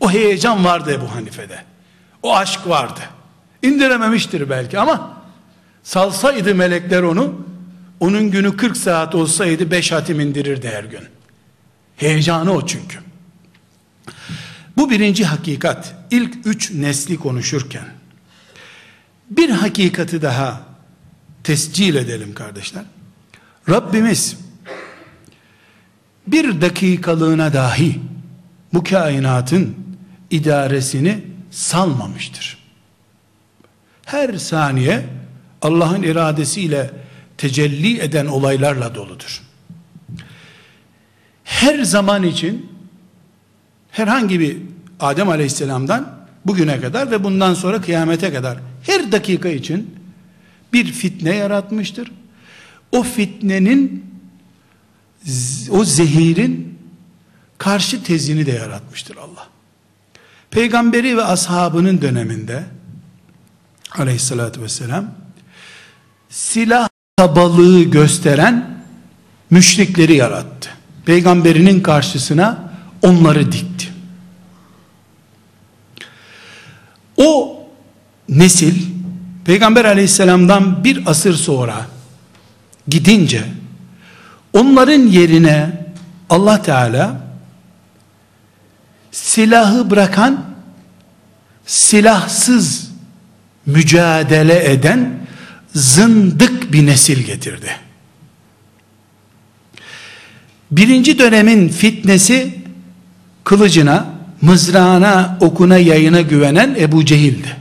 O 0.00 0.10
heyecan 0.10 0.64
vardı 0.64 0.92
Ebu 0.92 1.14
Hanife'de. 1.14 1.58
O 2.22 2.36
aşk 2.36 2.68
vardı. 2.68 3.00
İndirememiştir 3.62 4.50
belki 4.50 4.78
ama 4.78 5.15
salsaydı 5.86 6.54
melekler 6.54 7.02
onu 7.02 7.46
onun 8.00 8.30
günü 8.30 8.56
40 8.56 8.76
saat 8.76 9.14
olsaydı 9.14 9.70
5 9.70 9.92
hatim 9.92 10.20
indirirdi 10.20 10.68
her 10.68 10.84
gün. 10.84 11.00
Heyecanı 11.96 12.52
o 12.52 12.66
çünkü. 12.66 12.98
Bu 14.76 14.90
birinci 14.90 15.24
hakikat. 15.24 15.94
İlk 16.10 16.46
üç 16.46 16.70
nesli 16.70 17.16
konuşurken 17.16 17.84
bir 19.30 19.50
hakikati 19.50 20.22
daha 20.22 20.60
tescil 21.44 21.94
edelim 21.94 22.34
kardeşler. 22.34 22.84
Rabbimiz 23.68 24.36
bir 26.26 26.60
dakikalığına 26.60 27.52
dahi 27.52 28.00
bu 28.74 28.84
kainatın 28.84 29.76
idaresini 30.30 31.24
salmamıştır. 31.50 32.58
Her 34.04 34.34
saniye 34.34 35.06
Allah'ın 35.66 36.02
iradesiyle 36.02 36.90
tecelli 37.38 38.00
eden 38.00 38.26
olaylarla 38.26 38.94
doludur. 38.94 39.42
Her 41.44 41.82
zaman 41.82 42.22
için 42.22 42.72
herhangi 43.90 44.40
bir 44.40 44.56
Adem 45.00 45.28
Aleyhisselam'dan 45.28 46.16
bugüne 46.44 46.80
kadar 46.80 47.10
ve 47.10 47.24
bundan 47.24 47.54
sonra 47.54 47.80
kıyamete 47.80 48.32
kadar 48.32 48.58
her 48.82 49.12
dakika 49.12 49.48
için 49.48 49.94
bir 50.72 50.84
fitne 50.84 51.34
yaratmıştır. 51.34 52.12
O 52.92 53.02
fitnenin 53.02 54.06
o 55.70 55.84
zehirin 55.84 56.78
karşı 57.58 58.02
tezini 58.02 58.46
de 58.46 58.52
yaratmıştır 58.52 59.16
Allah. 59.16 59.48
Peygamberi 60.50 61.16
ve 61.16 61.24
ashabının 61.24 62.02
döneminde 62.02 62.64
aleyhissalatü 63.92 64.62
vesselam 64.62 65.25
silah 66.30 66.88
kabalığı 67.18 67.82
gösteren 67.82 68.76
müşrikleri 69.50 70.16
yarattı. 70.16 70.70
Peygamberinin 71.04 71.80
karşısına 71.80 72.72
onları 73.02 73.52
dikti. 73.52 73.88
O 77.16 77.60
nesil 78.28 78.82
Peygamber 79.44 79.84
aleyhisselamdan 79.84 80.84
bir 80.84 81.06
asır 81.06 81.34
sonra 81.34 81.86
gidince 82.88 83.44
onların 84.52 85.06
yerine 85.06 85.86
Allah 86.30 86.62
Teala 86.62 87.20
silahı 89.12 89.90
bırakan 89.90 90.44
silahsız 91.66 92.90
mücadele 93.66 94.72
eden 94.72 95.25
zındık 95.76 96.72
bir 96.72 96.86
nesil 96.86 97.18
getirdi. 97.18 97.70
Birinci 100.70 101.18
dönemin 101.18 101.68
fitnesi 101.68 102.58
kılıcına, 103.44 104.06
mızrağına, 104.40 105.38
okuna, 105.40 105.78
yayına 105.78 106.20
güvenen 106.20 106.76
Ebu 106.78 107.04
Cehil'di. 107.04 107.56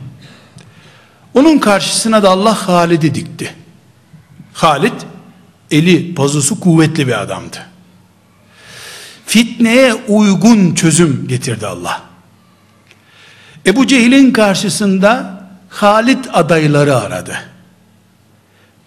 Onun 1.34 1.58
karşısına 1.58 2.24
da 2.24 2.30
Allah 2.30 2.68
Halid'i 2.68 3.16
dikti. 3.16 3.56
Halid 4.54 5.02
eli, 5.72 6.16
pazusu 6.16 6.60
kuvvetli 6.60 7.08
bir 7.08 7.22
adamdı. 7.22 7.58
Fitneye 9.26 9.94
uygun 9.94 10.76
çözüm 10.76 11.28
getirdi 11.28 11.68
Allah. 11.68 12.02
Ebu 13.66 13.88
Cehil'in 13.88 14.32
karşısında 14.32 15.42
Halid 15.70 16.26
adayları 16.34 16.98
aradı. 16.98 17.55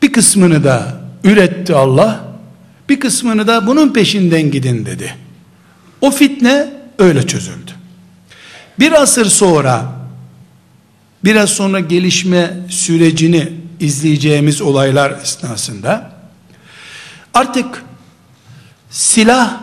Bir 0.03 0.13
kısmını 0.13 0.65
da 0.65 1.01
üretti 1.25 1.75
Allah, 1.75 2.25
bir 2.89 3.01
kısmını 3.01 3.47
da 3.47 3.67
bunun 3.67 3.93
peşinden 3.93 4.51
gidin 4.51 4.87
dedi. 4.87 5.15
O 6.01 6.11
fitne 6.11 6.73
öyle 6.99 7.27
çözüldü. 7.27 7.71
Bir 8.79 9.03
asır 9.03 9.27
sonra, 9.27 9.93
biraz 11.25 11.51
sonra 11.51 11.81
gelişme 11.81 12.57
sürecini 12.69 13.53
izleyeceğimiz 13.81 14.61
olaylar 14.61 15.21
esnasında, 15.23 16.13
artık 17.35 17.85
silah 18.91 19.61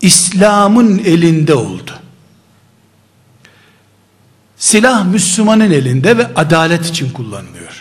İslam'ın 0.00 0.98
elinde 0.98 1.54
oldu. 1.54 1.90
Silah 4.56 5.04
Müslümanın 5.04 5.70
elinde 5.70 6.18
ve 6.18 6.34
adalet 6.34 6.86
için 6.86 7.10
kullanılıyor. 7.10 7.77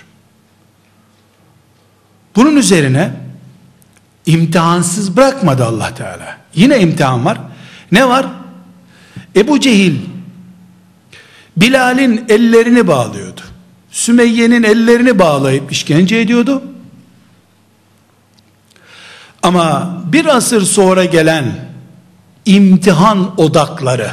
Bunun 2.37 2.55
üzerine 2.55 3.11
imtihansız 4.25 5.17
bırakmadı 5.17 5.65
Allah 5.65 5.93
Teala. 5.93 6.37
Yine 6.55 6.79
imtihan 6.79 7.25
var. 7.25 7.37
Ne 7.91 8.09
var? 8.09 8.25
Ebu 9.35 9.59
Cehil 9.59 9.95
Bilal'in 11.57 12.25
ellerini 12.29 12.87
bağlıyordu. 12.87 13.41
Sümeyye'nin 13.91 14.63
ellerini 14.63 15.19
bağlayıp 15.19 15.71
işkence 15.71 16.17
ediyordu. 16.17 16.61
Ama 19.41 19.97
bir 20.05 20.25
asır 20.25 20.61
sonra 20.61 21.05
gelen 21.05 21.69
imtihan 22.45 23.41
odakları, 23.41 24.09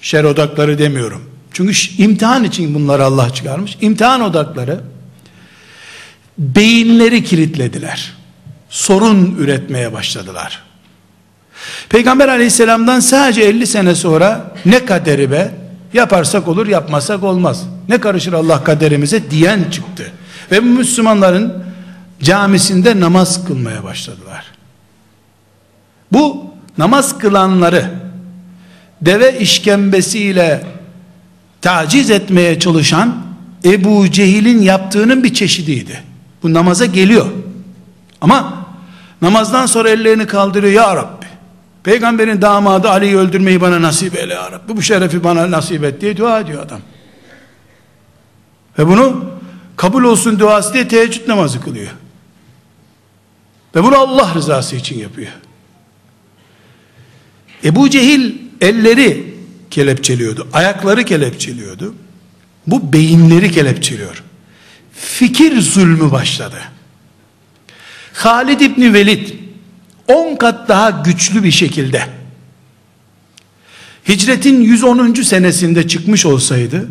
şer 0.00 0.24
odakları 0.24 0.78
demiyorum. 0.78 1.30
Çünkü 1.52 2.02
imtihan 2.02 2.44
için 2.44 2.74
bunları 2.74 3.04
Allah 3.04 3.34
çıkarmış. 3.34 3.78
İmtihan 3.80 4.20
odakları 4.20 4.80
beyinleri 6.40 7.24
kilitlediler. 7.24 8.12
Sorun 8.70 9.36
üretmeye 9.38 9.92
başladılar. 9.92 10.62
Peygamber 11.88 12.28
aleyhisselamdan 12.28 13.00
sadece 13.00 13.42
50 13.42 13.66
sene 13.66 13.94
sonra 13.94 14.54
ne 14.64 14.84
kaderi 14.84 15.30
be 15.30 15.54
yaparsak 15.92 16.48
olur 16.48 16.66
yapmasak 16.66 17.22
olmaz. 17.22 17.66
Ne 17.88 18.00
karışır 18.00 18.32
Allah 18.32 18.64
kaderimize 18.64 19.30
diyen 19.30 19.64
çıktı. 19.70 20.12
Ve 20.52 20.60
Müslümanların 20.60 21.64
camisinde 22.22 23.00
namaz 23.00 23.46
kılmaya 23.46 23.84
başladılar. 23.84 24.44
Bu 26.12 26.44
namaz 26.78 27.18
kılanları 27.18 27.90
deve 29.02 29.38
işkembesiyle 29.38 30.62
taciz 31.62 32.10
etmeye 32.10 32.58
çalışan 32.58 33.22
Ebu 33.64 34.10
Cehil'in 34.10 34.62
yaptığının 34.62 35.24
bir 35.24 35.34
çeşidiydi. 35.34 36.09
Bu 36.42 36.52
namaza 36.52 36.86
geliyor. 36.86 37.26
Ama 38.20 38.66
namazdan 39.22 39.66
sonra 39.66 39.90
ellerini 39.90 40.26
kaldırıyor 40.26 40.72
ya 40.72 40.96
Rabbi. 40.96 41.26
Peygamberin 41.82 42.42
damadı 42.42 42.88
Ali'yi 42.90 43.16
öldürmeyi 43.16 43.60
bana 43.60 43.82
nasip 43.82 44.16
eyle 44.16 44.34
ya 44.34 44.52
Rabbi. 44.52 44.76
Bu 44.76 44.82
şerefi 44.82 45.24
bana 45.24 45.50
nasip 45.50 45.84
et 45.84 46.00
diye 46.00 46.16
dua 46.16 46.40
ediyor 46.40 46.62
adam. 46.62 46.80
Ve 48.78 48.86
bunu 48.86 49.24
kabul 49.76 50.04
olsun 50.04 50.38
duası 50.38 50.74
diye 50.74 50.88
teheccüd 50.88 51.28
namazı 51.28 51.60
kılıyor. 51.60 51.90
Ve 53.74 53.82
bunu 53.84 53.98
Allah 53.98 54.34
rızası 54.34 54.76
için 54.76 54.98
yapıyor. 54.98 55.32
Ebu 57.64 57.90
Cehil 57.90 58.34
elleri 58.60 59.34
kelepçeliyordu. 59.70 60.48
Ayakları 60.52 61.04
kelepçeliyordu. 61.04 61.94
Bu 62.66 62.92
beyinleri 62.92 63.50
kelepçeliyor. 63.50 64.24
Fikir 65.00 65.60
zulmü 65.60 66.12
başladı. 66.12 66.58
Halid 68.12 68.60
İbni 68.60 68.92
Velid 68.92 69.28
10 70.08 70.36
kat 70.36 70.68
daha 70.68 70.90
güçlü 70.90 71.44
bir 71.44 71.50
şekilde 71.50 72.02
hicretin 74.08 74.60
110. 74.60 75.14
senesinde 75.14 75.88
çıkmış 75.88 76.26
olsaydı 76.26 76.88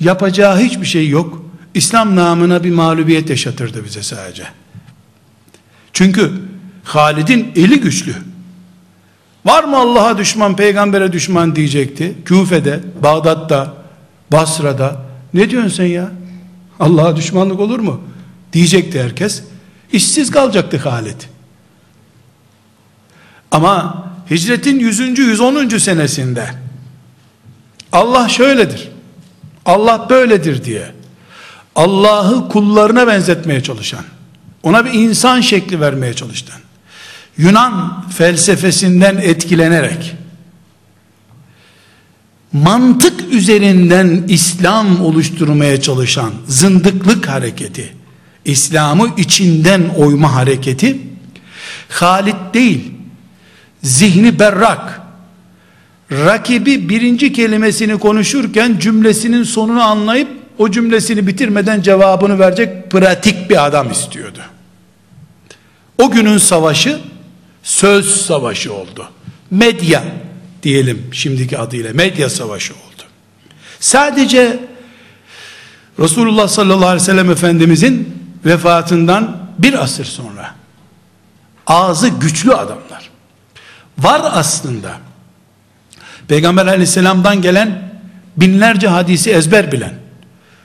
yapacağı 0.00 0.58
hiçbir 0.58 0.86
şey 0.86 1.08
yok. 1.08 1.42
İslam 1.74 2.16
namına 2.16 2.64
bir 2.64 2.70
mağlubiyet 2.70 3.30
yaşatırdı 3.30 3.84
bize 3.84 4.02
sadece. 4.02 4.44
Çünkü 5.92 6.32
Halid'in 6.84 7.52
eli 7.56 7.80
güçlü. 7.80 8.14
Var 9.44 9.64
mı 9.64 9.76
Allah'a 9.76 10.18
düşman, 10.18 10.56
peygambere 10.56 11.12
düşman 11.12 11.56
diyecekti. 11.56 12.14
Küfe'de, 12.24 12.80
Bağdat'ta, 13.02 13.74
Basra'da. 14.32 15.02
Ne 15.34 15.50
diyorsun 15.50 15.68
sen 15.68 15.84
ya? 15.84 16.10
Allah'a 16.80 17.16
düşmanlık 17.16 17.60
olur 17.60 17.78
mu? 17.78 18.00
Diyecekti 18.52 19.02
herkes. 19.02 19.42
İşsiz 19.92 20.30
kalacaktı 20.30 20.78
Halid. 20.78 21.20
Ama 23.50 24.04
hicretin 24.30 24.78
100. 24.78 25.18
110. 25.18 25.78
senesinde 25.78 26.50
Allah 27.92 28.28
şöyledir. 28.28 28.88
Allah 29.66 30.06
böyledir 30.10 30.64
diye 30.64 30.92
Allah'ı 31.76 32.48
kullarına 32.48 33.06
benzetmeye 33.06 33.62
çalışan, 33.62 34.04
ona 34.62 34.84
bir 34.84 34.92
insan 34.92 35.40
şekli 35.40 35.80
vermeye 35.80 36.14
çalıştı. 36.14 36.52
Yunan 37.36 38.04
felsefesinden 38.10 39.16
etkilenerek 39.16 40.16
mantık 42.52 43.32
üzerinden 43.32 44.24
İslam 44.28 45.04
oluşturmaya 45.04 45.80
çalışan 45.80 46.32
zındıklık 46.46 47.28
hareketi, 47.28 47.94
İslam'ı 48.44 49.10
içinden 49.16 49.82
oyma 49.96 50.34
hareketi 50.34 51.08
Halit 51.88 52.36
değil, 52.54 52.90
zihni 53.82 54.38
berrak, 54.38 55.00
rakibi 56.12 56.88
birinci 56.88 57.32
kelimesini 57.32 57.98
konuşurken 57.98 58.78
cümlesinin 58.78 59.42
sonunu 59.42 59.82
anlayıp 59.82 60.28
o 60.58 60.70
cümlesini 60.70 61.26
bitirmeden 61.26 61.82
cevabını 61.82 62.38
verecek 62.38 62.90
pratik 62.90 63.50
bir 63.50 63.66
adam 63.66 63.90
istiyordu. 63.90 64.38
O 65.98 66.10
günün 66.10 66.38
savaşı 66.38 67.00
söz 67.62 68.06
savaşı 68.16 68.72
oldu. 68.72 69.08
Medya 69.50 70.04
diyelim 70.62 71.06
şimdiki 71.12 71.58
adıyla 71.58 71.92
medya 71.92 72.30
savaşı 72.30 72.74
oldu. 72.74 73.02
Sadece 73.80 74.60
Resulullah 75.98 76.48
sallallahu 76.48 76.86
aleyhi 76.86 77.02
ve 77.02 77.06
sellem 77.06 77.30
Efendimizin 77.30 78.14
vefatından 78.44 79.36
bir 79.58 79.82
asır 79.82 80.04
sonra 80.04 80.54
ağzı 81.66 82.08
güçlü 82.08 82.52
adamlar. 82.52 83.10
Var 83.98 84.22
aslında. 84.24 84.90
Peygamber 86.28 86.66
aleyhisselamdan 86.66 87.42
gelen 87.42 87.90
binlerce 88.36 88.88
hadisi 88.88 89.30
ezber 89.30 89.72
bilen 89.72 89.94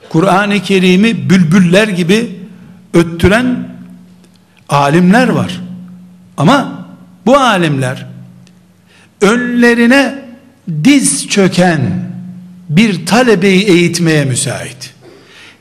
Kur'an-ı 0.10 0.60
Kerim'i 0.60 1.30
bülbüller 1.30 1.88
gibi 1.88 2.40
öttüren 2.94 3.70
alimler 4.70 5.28
var. 5.28 5.62
Ama 6.38 6.88
bu 7.26 7.38
alimler 7.38 8.13
önlerine 9.24 10.26
diz 10.84 11.28
çöken 11.28 12.14
bir 12.70 13.06
talebeyi 13.06 13.64
eğitmeye 13.64 14.26
müsait. 14.26 14.94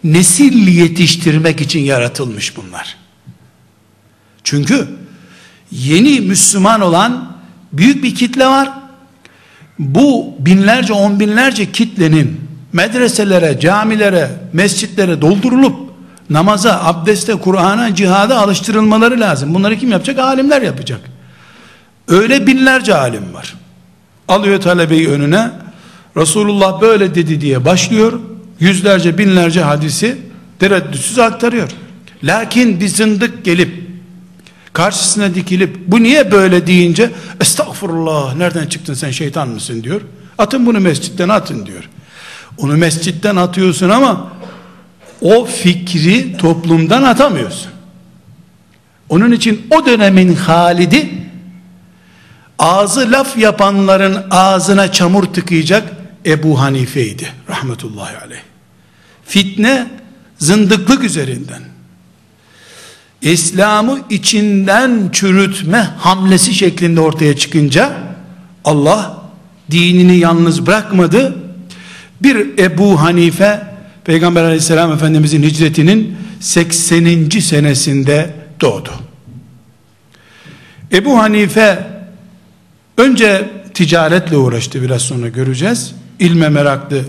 Nesil 0.05 0.69
yetiştirmek 0.69 1.61
için 1.61 1.81
yaratılmış 1.81 2.57
bunlar. 2.57 2.97
Çünkü 4.45 4.89
yeni 5.71 6.21
Müslüman 6.21 6.81
olan 6.81 7.37
büyük 7.73 8.03
bir 8.03 8.15
kitle 8.15 8.47
var. 8.47 8.71
Bu 9.79 10.35
binlerce 10.39 10.93
on 10.93 11.21
binlerce 11.21 11.73
kitlenin 11.73 12.41
medreselere, 12.73 13.61
camilere, 13.61 14.31
mescitlere 14.53 15.21
doldurulup 15.21 15.93
namaza, 16.31 16.81
abdeste, 16.85 17.35
Kur'an'a, 17.35 17.95
cihada 17.95 18.39
alıştırılmaları 18.39 19.21
lazım. 19.21 19.55
Bunları 19.55 19.79
kim 19.79 19.91
yapacak? 19.91 20.19
Alimler 20.19 20.63
yapacak. 20.63 21.01
Öyle 22.13 22.47
binlerce 22.47 22.95
alim 22.95 23.35
var. 23.35 23.55
Alıyor 24.29 24.61
talebeyi 24.61 25.09
önüne. 25.09 25.51
Resulullah 26.17 26.81
böyle 26.81 27.15
dedi 27.15 27.41
diye 27.41 27.65
başlıyor. 27.65 28.21
Yüzlerce 28.61 29.19
binlerce 29.19 29.63
hadisi 29.63 30.19
tereddütsüz 30.59 31.19
aktarıyor. 31.19 31.69
Lakin 32.25 32.81
bir 32.81 32.89
zındık 32.89 33.45
gelip 33.45 33.87
karşısına 34.73 35.35
dikilip 35.35 35.77
bu 35.87 36.03
niye 36.03 36.33
böyle 36.33 36.67
deyince 36.67 37.11
estağfurullah 37.41 38.37
nereden 38.37 38.67
çıktın 38.67 38.95
sen 38.95 39.11
şeytan 39.11 39.49
mısın 39.49 39.83
diyor. 39.83 40.01
Atın 40.39 40.67
bunu 40.67 40.81
mescitten 40.81 41.29
atın 41.29 41.67
diyor. 41.67 41.89
Onu 42.59 42.77
mescitten 42.77 43.37
atıyorsun 43.37 43.89
ama 43.89 44.33
o 45.21 45.45
fikri 45.45 46.37
toplumdan 46.37 47.03
atamıyorsun. 47.03 47.71
Onun 49.09 49.33
için 49.33 49.67
o 49.71 49.87
dönemin 49.87 50.35
Halid'i 50.35 51.22
ağzı 52.63 53.13
laf 53.13 53.39
yapanların 53.39 54.25
ağzına 54.31 54.93
çamur 54.93 55.25
tıkayacak 55.25 55.93
Ebu 56.27 56.61
Hanife'ydi 56.61 57.29
rahmetullahi 57.49 58.19
aleyh. 58.19 58.41
Fitne 59.25 59.87
zındıklık 60.39 61.05
üzerinden. 61.05 61.63
İslam'ı 63.23 64.01
içinden 64.11 65.11
çürütme 65.13 65.79
hamlesi 65.79 66.55
şeklinde 66.55 67.01
ortaya 67.01 67.37
çıkınca 67.37 67.93
Allah 68.65 69.23
dinini 69.71 70.17
yalnız 70.17 70.67
bırakmadı. 70.67 71.37
Bir 72.23 72.59
Ebu 72.59 73.01
Hanife 73.01 73.63
Peygamber 74.05 74.45
aleyhisselam 74.45 74.93
efendimizin 74.93 75.43
hicretinin 75.43 76.17
80. 76.41 77.31
senesinde 77.31 78.35
doğdu. 78.61 78.91
Ebu 80.93 81.19
Hanife 81.19 81.93
önce 82.97 83.51
ticaretle 83.75 84.37
uğraştı 84.37 84.83
biraz 84.83 85.03
sonra 85.03 85.29
göreceğiz. 85.29 85.95
İlme 86.19 86.49
meraklı 86.49 87.01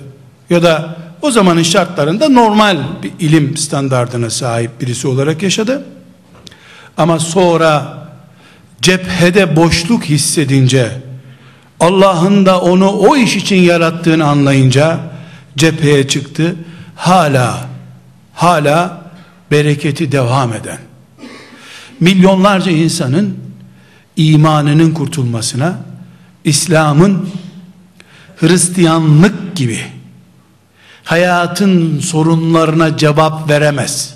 ya 0.50 0.64
da 0.64 0.96
o 1.22 1.32
zamanın 1.32 1.64
şartlarında 1.64 2.30
normal 2.30 2.78
bir 3.04 3.12
ilim 3.20 3.58
standardına 3.58 4.30
sahip 4.30 4.82
birisi 4.82 5.08
olarak 5.08 5.44
yaşadı. 5.44 5.86
Ama 6.98 7.20
sonra 7.20 8.04
cephede 8.82 9.56
boşluk 9.56 10.04
hissedince 10.04 10.92
Allah'ın 11.80 12.46
da 12.46 12.62
onu 12.62 12.90
o 12.92 13.16
iş 13.18 13.36
için 13.36 13.56
yarattığını 13.56 14.26
anlayınca 14.26 15.00
cepheye 15.58 16.08
çıktı. 16.08 16.56
Hala 16.96 17.70
hala 18.34 19.02
bereketi 19.52 20.12
devam 20.12 20.54
eden 20.54 20.78
milyonlarca 22.00 22.72
insanın 22.72 23.38
imanının 24.16 24.92
kurtulmasına 24.92 25.80
İslam'ın 26.44 27.30
Hristiyanlık 28.38 29.56
gibi 29.56 29.80
hayatın 31.04 32.00
sorunlarına 32.00 32.98
cevap 32.98 33.50
veremez. 33.50 34.16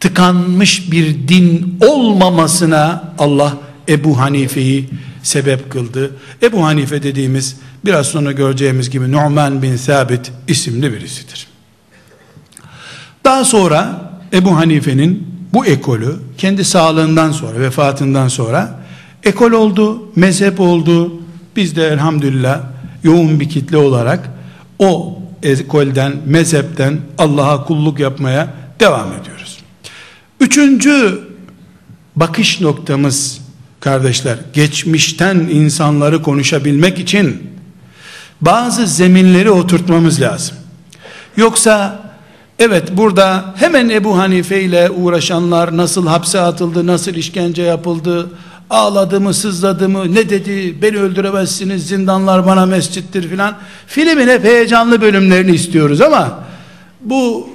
Tıkanmış 0.00 0.92
bir 0.92 1.28
din 1.28 1.78
olmamasına 1.80 3.14
Allah 3.18 3.56
Ebu 3.88 4.18
Hanife'yi 4.18 4.88
sebep 5.22 5.70
kıldı. 5.72 6.10
Ebu 6.42 6.64
Hanife 6.64 7.02
dediğimiz 7.02 7.56
biraz 7.84 8.06
sonra 8.06 8.32
göreceğimiz 8.32 8.90
gibi 8.90 9.12
Nu'man 9.12 9.62
bin 9.62 9.76
Sabit 9.76 10.32
isimli 10.48 10.92
birisidir. 10.92 11.46
Daha 13.24 13.44
sonra 13.44 14.10
Ebu 14.32 14.56
Hanife'nin 14.56 15.28
bu 15.52 15.66
ekolü 15.66 16.16
kendi 16.38 16.64
sağlığından 16.64 17.32
sonra 17.32 17.60
vefatından 17.60 18.28
sonra 18.28 18.81
ekol 19.24 19.52
oldu, 19.52 20.02
mezhep 20.16 20.60
oldu. 20.60 21.12
Biz 21.56 21.76
de 21.76 21.88
elhamdülillah 21.88 22.60
yoğun 23.04 23.40
bir 23.40 23.48
kitle 23.48 23.76
olarak 23.76 24.30
o 24.78 25.18
ekolden, 25.42 26.12
mezhepten 26.26 27.00
Allah'a 27.18 27.64
kulluk 27.64 27.98
yapmaya 27.98 28.48
devam 28.80 29.12
ediyoruz. 29.12 29.58
Üçüncü 30.40 31.20
bakış 32.16 32.60
noktamız 32.60 33.40
kardeşler, 33.80 34.38
geçmişten 34.52 35.36
insanları 35.36 36.22
konuşabilmek 36.22 36.98
için 36.98 37.42
bazı 38.40 38.86
zeminleri 38.86 39.50
oturtmamız 39.50 40.20
lazım. 40.20 40.56
Yoksa 41.36 42.02
evet 42.58 42.96
burada 42.96 43.54
hemen 43.56 43.88
Ebu 43.88 44.18
Hanife 44.18 44.62
ile 44.62 44.90
uğraşanlar 44.90 45.76
nasıl 45.76 46.06
hapse 46.06 46.40
atıldı, 46.40 46.86
nasıl 46.86 47.14
işkence 47.14 47.62
yapıldı, 47.62 48.30
ağladı 48.72 49.20
mı, 49.20 49.34
sızladı 49.34 49.88
mı, 49.88 50.14
ne 50.14 50.30
dedi, 50.30 50.82
beni 50.82 50.98
öldüremezsiniz, 50.98 51.86
zindanlar 51.86 52.46
bana 52.46 52.66
mescittir 52.66 53.28
filan. 53.28 53.58
Filmin 53.86 54.28
hep 54.28 54.44
heyecanlı 54.44 55.00
bölümlerini 55.00 55.50
istiyoruz 55.50 56.00
ama 56.00 56.44
bu 57.00 57.48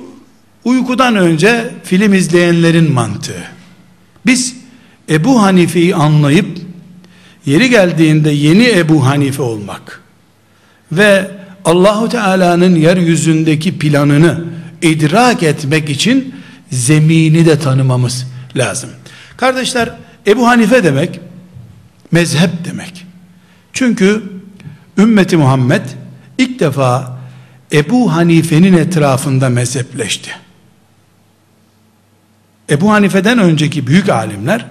uykudan 0.66 1.16
önce 1.16 1.74
film 1.84 2.14
izleyenlerin 2.14 2.94
mantığı. 2.94 3.44
Biz 4.26 4.56
Ebu 5.10 5.42
Hanife'yi 5.42 5.96
anlayıp 5.96 6.58
yeri 7.46 7.70
geldiğinde 7.70 8.32
yeni 8.32 8.70
Ebu 8.70 9.06
Hanife 9.06 9.42
olmak 9.42 10.02
ve 10.92 11.32
Allahu 11.66 12.10
Teala'nın 12.10 12.76
yeryüzündeki 12.76 13.80
planını 13.80 14.44
idrak 14.82 15.44
etmek 15.44 15.90
için 15.90 16.36
zemini 16.72 17.46
de 17.46 17.60
tanımamız 17.60 18.28
lazım. 18.56 18.90
Kardeşler 19.38 19.90
Ebu 20.28 20.48
Hanife 20.48 20.84
demek 20.84 21.20
mezhep 22.12 22.50
demek. 22.66 23.06
Çünkü 23.74 24.24
ümmeti 24.98 25.38
Muhammed 25.38 25.86
ilk 26.38 26.60
defa 26.60 27.18
Ebu 27.74 28.14
Hanife'nin 28.14 28.74
etrafında 28.74 29.50
mezhepleşti. 29.50 30.32
Ebu 32.70 32.92
Hanife'den 32.92 33.40
önceki 33.40 33.88
büyük 33.88 34.10
alimler 34.10 34.66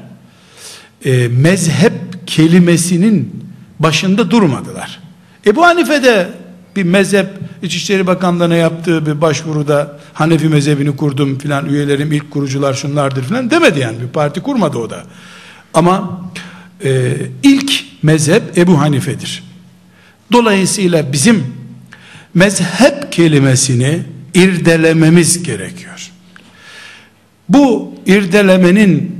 e, 1.04 1.28
mezhep 1.28 1.92
kelimesinin 2.26 3.44
başında 3.78 4.30
durmadılar. 4.30 5.00
Ebu 5.46 5.66
Hanife 5.66 6.02
de 6.02 6.28
bir 6.76 6.82
mezhep 6.82 7.26
İçişleri 7.62 8.06
Bakanlığı'na 8.06 8.56
yaptığı 8.56 9.06
bir 9.06 9.20
başvuruda 9.20 9.98
Hanefi 10.12 10.48
mezhebini 10.48 10.96
kurdum 10.96 11.38
filan 11.38 11.66
üyelerim 11.66 12.12
ilk 12.12 12.30
kurucular 12.30 12.74
şunlardır 12.74 13.22
filan 13.22 13.50
demedi 13.50 13.80
yani 13.80 14.00
bir 14.00 14.08
parti 14.08 14.40
kurmadı 14.40 14.78
o 14.78 14.90
da. 14.90 15.04
Ama 15.76 16.20
e, 16.84 17.16
ilk 17.42 17.72
mezhep 18.02 18.58
Ebu 18.58 18.80
Hanife'dir. 18.80 19.42
Dolayısıyla 20.32 21.12
bizim 21.12 21.54
mezhep 22.34 23.12
kelimesini 23.12 24.02
irdelememiz 24.34 25.42
gerekiyor. 25.42 26.10
Bu 27.48 27.94
irdelemenin 28.06 29.16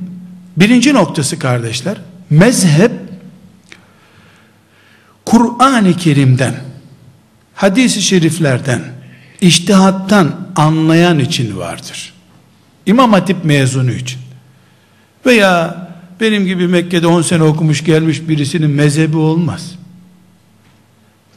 birinci 0.56 0.94
noktası 0.94 1.38
kardeşler, 1.38 1.96
mezhep 2.30 2.92
Kur'an-ı 5.24 5.96
Kerim'den, 5.96 6.54
hadis-i 7.54 8.02
şeriflerden, 8.02 8.82
iştihattan 9.40 10.48
anlayan 10.56 11.18
için 11.18 11.56
vardır. 11.56 12.14
İmam 12.86 13.12
Hatip 13.12 13.44
mezunu 13.44 13.92
için. 13.92 14.20
Veya 15.26 15.85
benim 16.20 16.46
gibi 16.46 16.68
Mekke'de 16.68 17.06
10 17.06 17.22
sene 17.22 17.42
okumuş 17.42 17.84
gelmiş 17.84 18.28
birisinin 18.28 18.70
mezhebi 18.70 19.16
olmaz. 19.16 19.74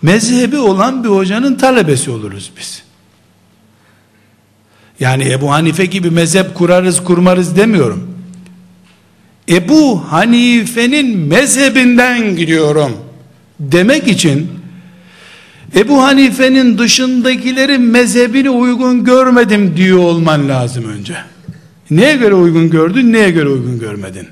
Mezhebi 0.01 0.57
olan 0.57 1.03
bir 1.03 1.09
hocanın 1.09 1.55
talebesi 1.55 2.11
oluruz 2.11 2.51
biz. 2.57 2.83
Yani 4.99 5.31
Ebu 5.31 5.51
Hanife 5.51 5.85
gibi 5.85 6.09
mezhep 6.09 6.55
kurarız 6.55 7.03
kurmarız 7.03 7.57
demiyorum. 7.57 8.15
Ebu 9.49 10.03
Hanife'nin 10.11 11.17
mezhebinden 11.17 12.35
gidiyorum 12.35 12.91
demek 13.59 14.07
için 14.07 14.47
Ebu 15.75 16.03
Hanife'nin 16.03 16.77
dışındakilerin 16.77 17.81
mezhebini 17.81 18.49
uygun 18.49 19.03
görmedim 19.03 19.77
diyor 19.77 19.97
olman 19.97 20.49
lazım 20.49 20.83
önce. 20.83 21.15
Neye 21.89 22.15
göre 22.15 22.33
uygun 22.33 22.69
gördün, 22.69 23.13
neye 23.13 23.31
göre 23.31 23.49
uygun 23.49 23.79
görmedin? 23.79 24.27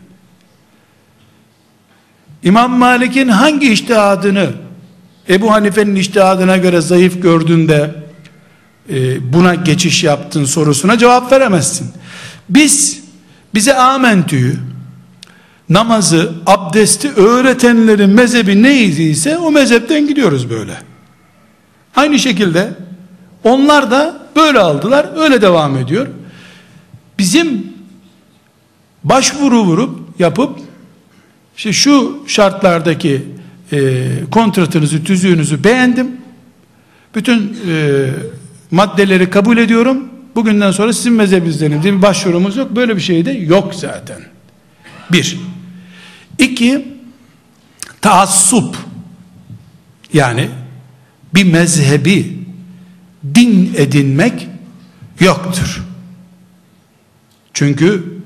İmam 2.43 2.71
Malik'in 2.71 3.27
hangi 3.27 3.71
iştihadını 3.71 4.49
Ebu 5.29 5.51
Hanife'nin 5.51 5.95
iştihadına 5.95 6.57
göre 6.57 6.81
zayıf 6.81 7.21
gördüğünde 7.21 7.95
e, 8.89 9.33
buna 9.33 9.55
geçiş 9.55 10.03
yaptın 10.03 10.45
sorusuna 10.45 10.97
cevap 10.97 11.31
veremezsin. 11.31 11.87
Biz 12.49 13.03
bize 13.53 13.75
amentüyü 13.75 14.55
namazı, 15.69 16.33
abdesti 16.45 17.11
öğretenlerin 17.11 18.09
mezhebi 18.09 18.63
neyse 18.63 19.37
o 19.37 19.51
mezhepten 19.51 20.07
gidiyoruz 20.07 20.49
böyle. 20.49 20.77
Aynı 21.95 22.19
şekilde 22.19 22.73
onlar 23.43 23.91
da 23.91 24.17
böyle 24.35 24.59
aldılar, 24.59 25.07
öyle 25.15 25.41
devam 25.41 25.77
ediyor. 25.77 26.07
Bizim 27.19 27.73
başvuru 29.03 29.63
vurup 29.63 30.19
yapıp 30.19 30.59
işte 31.57 31.73
şu 31.73 32.23
şartlardaki 32.27 33.23
e, 33.71 34.07
kontratınızı, 34.31 35.03
tüzüğünüzü 35.03 35.63
beğendim. 35.63 36.11
Bütün 37.15 37.57
e, 37.69 38.05
maddeleri 38.71 39.29
kabul 39.29 39.57
ediyorum. 39.57 40.09
Bugünden 40.35 40.71
sonra 40.71 40.93
sizin 40.93 41.13
mezhebinizdenim 41.13 41.83
diye 41.83 41.93
bir 41.93 42.01
başvurumuz 42.01 42.57
yok. 42.57 42.75
Böyle 42.75 42.95
bir 42.95 43.01
şey 43.01 43.25
de 43.25 43.31
yok 43.31 43.75
zaten. 43.75 44.17
Bir. 45.11 45.39
İki, 46.39 46.87
taassup. 48.01 48.77
Yani 50.13 50.49
bir 51.33 51.43
mezhebi 51.43 52.37
din 53.35 53.73
edinmek 53.77 54.47
yoktur. 55.19 55.83
Çünkü 57.53 58.16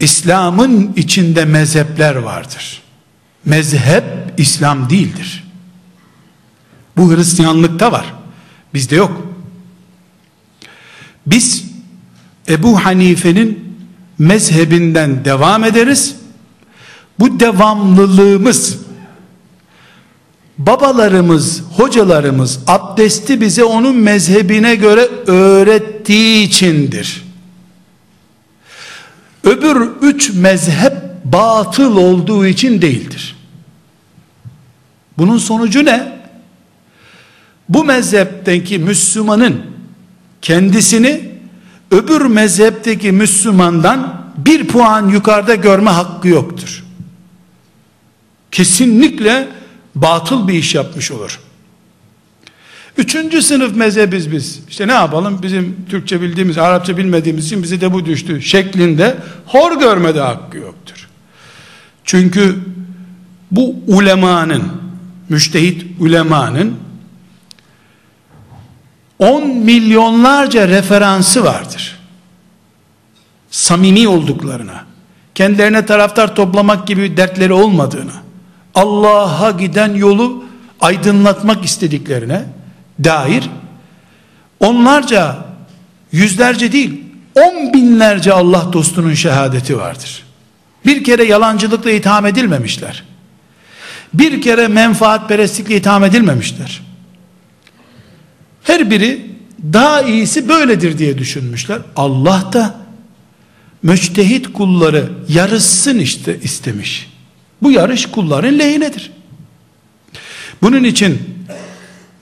İslam'ın 0.00 0.92
içinde 0.96 1.44
mezhepler 1.44 2.14
vardır. 2.16 2.82
Mezhep 3.44 4.04
İslam 4.36 4.90
değildir. 4.90 5.44
Bu 6.96 7.16
Hristiyanlıkta 7.16 7.92
var. 7.92 8.14
Bizde 8.74 8.96
yok. 8.96 9.26
Biz 11.26 11.64
Ebu 12.48 12.84
Hanife'nin 12.84 13.76
mezhebinden 14.18 15.24
devam 15.24 15.64
ederiz. 15.64 16.16
Bu 17.18 17.40
devamlılığımız 17.40 18.78
babalarımız, 20.58 21.62
hocalarımız 21.76 22.60
abdesti 22.66 23.40
bize 23.40 23.64
onun 23.64 23.96
mezhebine 23.96 24.74
göre 24.74 25.08
öğrettiği 25.26 26.46
içindir. 26.46 27.27
Öbür 29.48 29.88
üç 30.02 30.30
mezhep 30.34 30.92
batıl 31.24 31.96
olduğu 31.96 32.46
için 32.46 32.82
değildir. 32.82 33.36
Bunun 35.18 35.38
sonucu 35.38 35.84
ne? 35.84 36.18
Bu 37.68 37.84
mezhepteki 37.84 38.78
Müslümanın 38.78 39.62
kendisini 40.42 41.30
öbür 41.90 42.20
mezhepteki 42.20 43.12
Müslümandan 43.12 44.24
bir 44.36 44.68
puan 44.68 45.08
yukarıda 45.08 45.54
görme 45.54 45.90
hakkı 45.90 46.28
yoktur. 46.28 46.84
Kesinlikle 48.52 49.48
batıl 49.94 50.48
bir 50.48 50.54
iş 50.54 50.74
yapmış 50.74 51.10
olur. 51.10 51.40
Üçüncü 52.98 53.42
sınıf 53.42 53.76
mezhebiz 53.76 54.32
biz. 54.32 54.60
İşte 54.68 54.88
ne 54.88 54.92
yapalım 54.92 55.42
bizim 55.42 55.76
Türkçe 55.88 56.20
bildiğimiz, 56.20 56.58
Arapça 56.58 56.96
bilmediğimiz 56.96 57.46
için 57.46 57.62
bize 57.62 57.80
de 57.80 57.92
bu 57.92 58.06
düştü 58.06 58.42
şeklinde 58.42 59.16
hor 59.46 59.80
görmede 59.80 60.20
hakkı 60.20 60.58
yoktur. 60.58 61.08
Çünkü 62.04 62.58
bu 63.50 63.74
ulemanın, 63.86 64.62
müştehit 65.28 66.00
ulemanın 66.00 66.74
10 69.18 69.48
milyonlarca 69.48 70.68
referansı 70.68 71.44
vardır. 71.44 71.98
Samimi 73.50 74.08
olduklarına, 74.08 74.84
kendilerine 75.34 75.86
taraftar 75.86 76.36
toplamak 76.36 76.86
gibi 76.86 77.16
dertleri 77.16 77.52
olmadığını, 77.52 78.12
Allah'a 78.74 79.50
giden 79.50 79.94
yolu 79.94 80.44
aydınlatmak 80.80 81.64
istediklerine 81.64 82.57
dair 83.04 83.50
onlarca, 84.60 85.36
yüzlerce 86.12 86.72
değil, 86.72 87.00
on 87.34 87.72
binlerce 87.72 88.32
Allah 88.32 88.72
dostunun 88.72 89.14
şehadeti 89.14 89.78
vardır. 89.78 90.24
Bir 90.86 91.04
kere 91.04 91.24
yalancılıkla 91.24 91.90
itham 91.90 92.26
edilmemişler. 92.26 93.04
Bir 94.14 94.42
kere 94.42 94.68
menfaatperestlikle 94.68 95.76
itham 95.76 96.04
edilmemişler. 96.04 96.82
Her 98.62 98.90
biri 98.90 99.26
daha 99.72 100.02
iyisi 100.02 100.48
böyledir 100.48 100.98
diye 100.98 101.18
düşünmüşler. 101.18 101.78
Allah 101.96 102.50
da 102.52 102.74
müçtehit 103.82 104.52
kulları 104.52 105.12
yarışsın 105.28 105.98
işte 105.98 106.40
istemiş. 106.42 107.10
Bu 107.62 107.70
yarış 107.70 108.06
kulların 108.06 108.58
lehinedir. 108.58 109.10
Bunun 110.62 110.84
için 110.84 111.37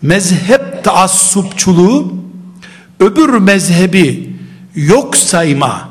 mezhep 0.03 0.85
taassupçuluğu 0.85 2.15
öbür 3.01 3.29
mezhebi 3.29 4.37
yok 4.75 5.17
sayma 5.17 5.89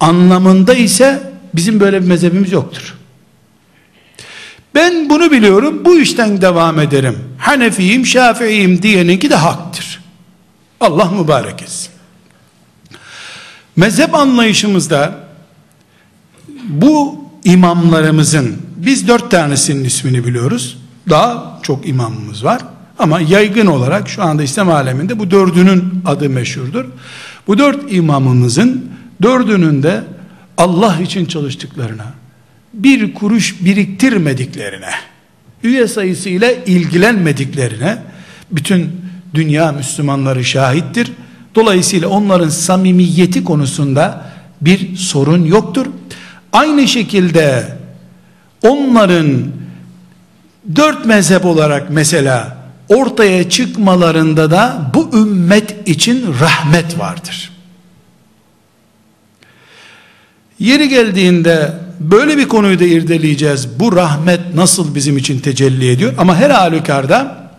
anlamında 0.00 0.74
ise 0.74 1.32
bizim 1.54 1.80
böyle 1.80 2.02
bir 2.02 2.06
mezhebimiz 2.06 2.52
yoktur. 2.52 2.94
Ben 4.74 5.10
bunu 5.10 5.30
biliyorum, 5.30 5.84
bu 5.84 5.98
işten 5.98 6.40
devam 6.40 6.80
ederim. 6.80 7.18
Hanefiyim, 7.38 8.06
Şafiiyim 8.06 8.82
diyeninki 8.82 9.30
de 9.30 9.34
haktır. 9.34 10.00
Allah 10.80 11.04
mübarek 11.04 11.62
etsin. 11.62 11.90
Mezhep 13.76 14.14
anlayışımızda 14.14 15.28
bu 16.64 17.24
imamlarımızın 17.44 18.56
biz 18.76 19.08
dört 19.08 19.30
tanesinin 19.30 19.84
ismini 19.84 20.24
biliyoruz. 20.24 20.78
Daha 21.08 21.60
çok 21.62 21.88
imamımız 21.88 22.44
var. 22.44 22.62
Ama 22.98 23.20
yaygın 23.20 23.66
olarak 23.66 24.08
şu 24.08 24.22
anda 24.22 24.42
İslam 24.42 24.68
aleminde 24.68 25.18
bu 25.18 25.30
dördünün 25.30 26.02
adı 26.04 26.30
meşhurdur. 26.30 26.84
Bu 27.46 27.58
dört 27.58 27.92
imamımızın 27.92 28.90
dördünün 29.22 29.82
de 29.82 30.04
Allah 30.56 31.00
için 31.00 31.26
çalıştıklarına, 31.26 32.14
bir 32.74 33.14
kuruş 33.14 33.64
biriktirmediklerine, 33.64 34.90
üye 35.62 35.88
sayısı 35.88 36.28
ile 36.28 36.64
ilgilenmediklerine 36.66 37.98
bütün 38.50 38.90
dünya 39.34 39.72
Müslümanları 39.72 40.44
şahittir. 40.44 41.12
Dolayısıyla 41.54 42.08
onların 42.08 42.48
samimiyeti 42.48 43.44
konusunda 43.44 44.24
bir 44.60 44.96
sorun 44.96 45.44
yoktur. 45.44 45.86
Aynı 46.52 46.88
şekilde 46.88 47.76
onların 48.62 49.44
dört 50.76 51.06
mezhep 51.06 51.44
olarak 51.44 51.90
mesela 51.90 52.55
ortaya 52.88 53.50
çıkmalarında 53.50 54.50
da 54.50 54.90
bu 54.94 55.10
ümmet 55.18 55.88
için 55.88 56.34
rahmet 56.40 56.98
vardır. 56.98 57.52
Yeri 60.58 60.88
geldiğinde 60.88 61.72
böyle 62.00 62.36
bir 62.36 62.48
konuyu 62.48 62.78
da 62.78 62.84
irdeleyeceğiz. 62.84 63.80
Bu 63.80 63.96
rahmet 63.96 64.54
nasıl 64.54 64.94
bizim 64.94 65.16
için 65.16 65.38
tecelli 65.38 65.90
ediyor? 65.90 66.14
Ama 66.18 66.36
her 66.36 66.50
halükarda 66.50 67.50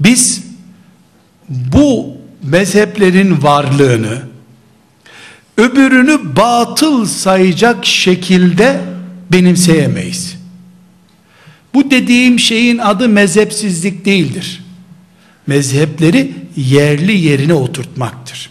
biz 0.00 0.44
bu 1.48 2.16
mezheplerin 2.42 3.42
varlığını 3.42 4.22
öbürünü 5.56 6.36
batıl 6.36 7.06
sayacak 7.06 7.86
şekilde 7.86 8.80
benimseyemeyiz. 9.32 10.39
Bu 11.74 11.90
dediğim 11.90 12.38
şeyin 12.38 12.78
adı 12.78 13.08
mezhepsizlik 13.08 14.04
değildir. 14.04 14.64
Mezhepleri 15.46 16.32
yerli 16.56 17.18
yerine 17.18 17.54
oturtmaktır. 17.54 18.50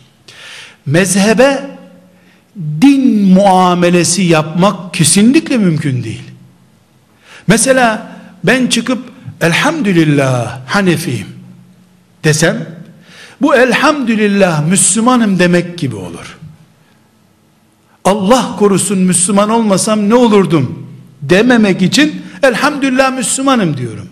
Mezhebe 0.86 1.69
din 2.82 3.21
muamelesi 3.34 4.21
yapmak 4.21 4.93
kesinlikle 4.93 5.58
mümkün 5.58 6.03
değil. 6.03 6.23
Mesela 7.47 8.17
ben 8.43 8.67
çıkıp 8.67 9.12
elhamdülillah 9.41 10.60
Hanefiyim 10.67 11.27
desem 12.23 12.79
bu 13.41 13.55
elhamdülillah 13.55 14.65
Müslümanım 14.67 15.39
demek 15.39 15.77
gibi 15.77 15.95
olur. 15.95 16.38
Allah 18.05 18.55
korusun 18.60 18.97
Müslüman 18.97 19.49
olmasam 19.49 20.10
ne 20.10 20.15
olurdum 20.15 20.88
dememek 21.21 21.82
için 21.82 22.18
elhamdülillah 22.43 23.12
Müslümanım 23.12 23.78
diyorum. 23.78 24.10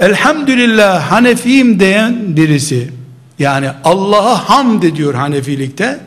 Elhamdülillah 0.00 1.12
Hanefiyim 1.12 1.80
diyen 1.80 2.36
birisi 2.36 2.90
yani 3.38 3.70
Allah'a 3.84 4.48
hamd 4.48 4.82
ediyor 4.82 5.14
Hanefilikte 5.14 6.00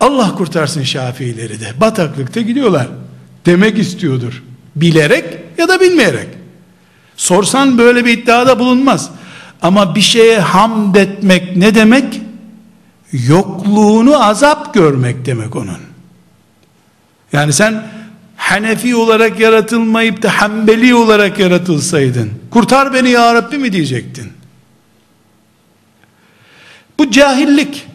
Allah 0.00 0.34
kurtarsın 0.34 0.82
Şafiileri 0.82 1.60
de 1.60 1.80
bataklıkta 1.80 2.40
gidiyorlar 2.40 2.88
demek 3.46 3.78
istiyordur. 3.78 4.42
Bilerek 4.76 5.24
ya 5.58 5.68
da 5.68 5.80
bilmeyerek. 5.80 6.28
Sorsan 7.16 7.78
böyle 7.78 8.04
bir 8.04 8.18
iddiada 8.18 8.58
bulunmaz. 8.58 9.10
Ama 9.62 9.94
bir 9.94 10.00
şeye 10.00 10.40
hamd 10.40 10.94
etmek 10.94 11.56
ne 11.56 11.74
demek? 11.74 12.20
Yokluğunu 13.12 14.24
azap 14.24 14.74
görmek 14.74 15.26
demek 15.26 15.56
onun. 15.56 15.78
Yani 17.32 17.52
sen 17.52 17.84
Hanefi 18.42 18.96
olarak 18.96 19.40
yaratılmayıp 19.40 20.22
da 20.22 20.40
Hanbeli 20.40 20.94
olarak 20.94 21.38
yaratılsaydın, 21.38 22.30
kurtar 22.50 22.94
beni 22.94 23.10
ya 23.10 23.34
Rabbi 23.34 23.58
mi 23.58 23.72
diyecektin? 23.72 24.32
Bu 26.98 27.10
cahillik. 27.10 27.86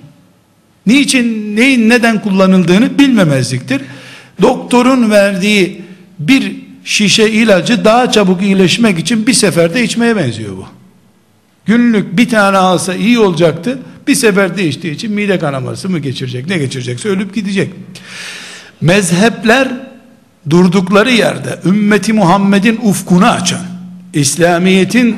Niçin, 0.85 1.55
neyin 1.55 1.89
neden 1.89 2.21
kullanıldığını 2.21 2.99
bilmemezliktir. 2.99 3.81
Doktorun 4.41 5.11
verdiği 5.11 5.81
bir 6.19 6.55
şişe 6.83 7.29
ilacı 7.29 7.85
daha 7.85 8.11
çabuk 8.11 8.41
iyileşmek 8.41 8.99
için 8.99 9.27
bir 9.27 9.33
seferde 9.33 9.83
içmeye 9.83 10.15
benziyor 10.15 10.57
bu. 10.57 10.65
Günlük 11.65 12.17
bir 12.17 12.29
tane 12.29 12.57
alsa 12.57 12.95
iyi 12.95 13.19
olacaktı. 13.19 13.79
Bir 14.07 14.15
sefer 14.15 14.57
değiştiği 14.57 14.93
için 14.93 15.11
mide 15.11 15.39
kanaması 15.39 15.89
mı 15.89 15.99
geçirecek 15.99 16.47
ne 16.47 16.57
geçirecekse 16.57 17.09
ölüp 17.09 17.35
gidecek. 17.35 17.69
Mezhepler 18.81 19.86
durdukları 20.49 21.11
yerde 21.11 21.59
ümmeti 21.65 22.13
Muhammed'in 22.13 22.79
ufkunu 22.83 23.27
açan, 23.27 23.61
İslamiyet'in 24.13 25.17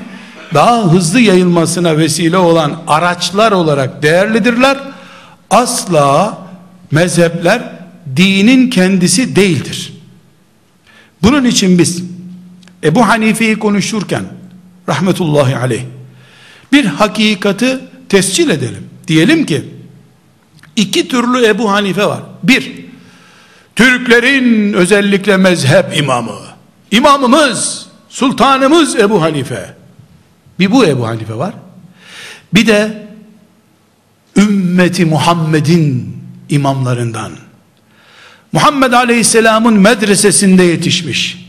daha 0.54 0.94
hızlı 0.94 1.20
yayılmasına 1.20 1.98
vesile 1.98 2.38
olan 2.38 2.82
araçlar 2.88 3.52
olarak 3.52 4.04
değerlidirler. 4.04 4.78
Asla 5.50 6.38
mezhepler 6.92 7.62
dinin 8.16 8.70
kendisi 8.70 9.36
değildir. 9.36 9.94
Bunun 11.24 11.46
için 11.46 11.80
biz 11.80 12.04
Ebu 12.84 13.08
Hanife'yi 13.08 13.60
konuşurken 13.60 14.24
rahmetullahi 14.90 15.58
aleyh 15.58 15.82
bir 16.72 16.86
hakikati 16.86 17.80
tescil 18.10 18.50
edelim. 18.50 18.90
Diyelim 19.08 19.46
ki 19.46 19.64
iki 20.76 21.08
türlü 21.08 21.46
Ebu 21.46 21.72
Hanife 21.72 22.06
var. 22.06 22.20
Bir, 22.44 22.72
Türklerin 23.80 24.74
özellikle 24.74 25.38
mezhep 25.38 25.98
imamı, 25.98 26.36
imamımız, 26.92 27.88
sultanımız 28.10 28.96
Ebu 28.96 29.22
Hanife. 29.22 29.76
Bir 30.60 30.72
bu 30.72 30.86
Ebu 30.86 31.08
Hanife 31.08 31.36
var. 31.36 31.54
Bir 32.54 32.68
de 32.68 33.08
ümmeti 34.38 35.06
Muhammed'in 35.06 36.18
imamlarından. 36.50 37.32
Muhammed 38.52 38.94
Aleyhisselam'ın 38.94 39.74
medresesinde 39.74 40.64
yetişmiş. 40.64 41.46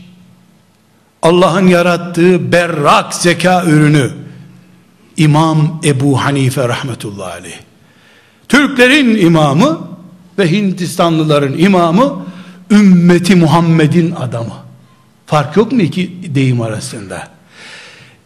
Allah'ın 1.21 1.67
yarattığı 1.67 2.51
berrak 2.51 3.13
zeka 3.13 3.63
ürünü 3.65 4.11
İmam 5.17 5.81
Ebu 5.83 6.23
Hanife 6.23 6.67
rahmetullahi 6.67 7.33
aleyh. 7.33 7.59
Türklerin 8.49 9.15
imamı 9.15 9.90
ve 10.39 10.51
Hindistanlıların 10.51 11.57
imamı 11.57 12.25
ümmeti 12.71 13.35
Muhammed'in 13.35 14.11
adamı. 14.11 14.53
Fark 15.25 15.57
yok 15.57 15.71
mu 15.71 15.81
iki 15.81 16.35
deyim 16.35 16.61
arasında? 16.61 17.27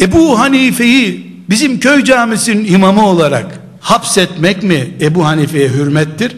Ebu 0.01 0.39
Hanife'yi 0.39 1.31
bizim 1.49 1.79
köy 1.79 2.03
camisinin 2.03 2.73
imamı 2.73 3.07
olarak 3.07 3.59
hapsetmek 3.79 4.63
mi 4.63 4.95
Ebu 5.01 5.25
Hanife'ye 5.25 5.69
hürmettir? 5.69 6.35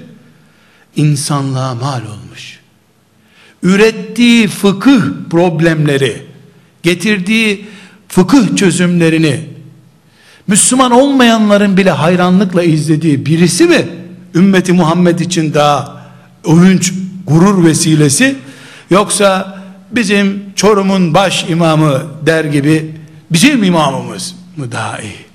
İnsanlığa 0.95 1.75
mal 1.75 2.01
olmuş. 2.01 2.59
Ürettiği 3.63 4.47
fıkıh 4.47 5.01
problemleri, 5.29 6.25
getirdiği 6.83 7.65
fıkıh 8.07 8.55
çözümlerini 8.55 9.39
Müslüman 10.47 10.91
olmayanların 10.91 11.77
bile 11.77 11.91
hayranlıkla 11.91 12.63
izlediği 12.63 13.25
birisi 13.25 13.65
mi 13.65 13.87
ümmeti 14.37 14.73
Muhammed 14.73 15.19
için 15.19 15.53
daha 15.53 16.07
övünç, 16.45 16.93
gurur 17.27 17.65
vesilesi 17.65 18.35
yoksa 18.89 19.59
bizim 19.91 20.43
Çorum'un 20.55 21.13
baş 21.13 21.45
imamı 21.49 22.01
der 22.25 22.45
gibi 22.45 22.95
bizim 23.31 23.63
imamımız 23.63 24.35
mı 24.57 24.71
daha 24.71 24.99
iyi? 24.99 25.25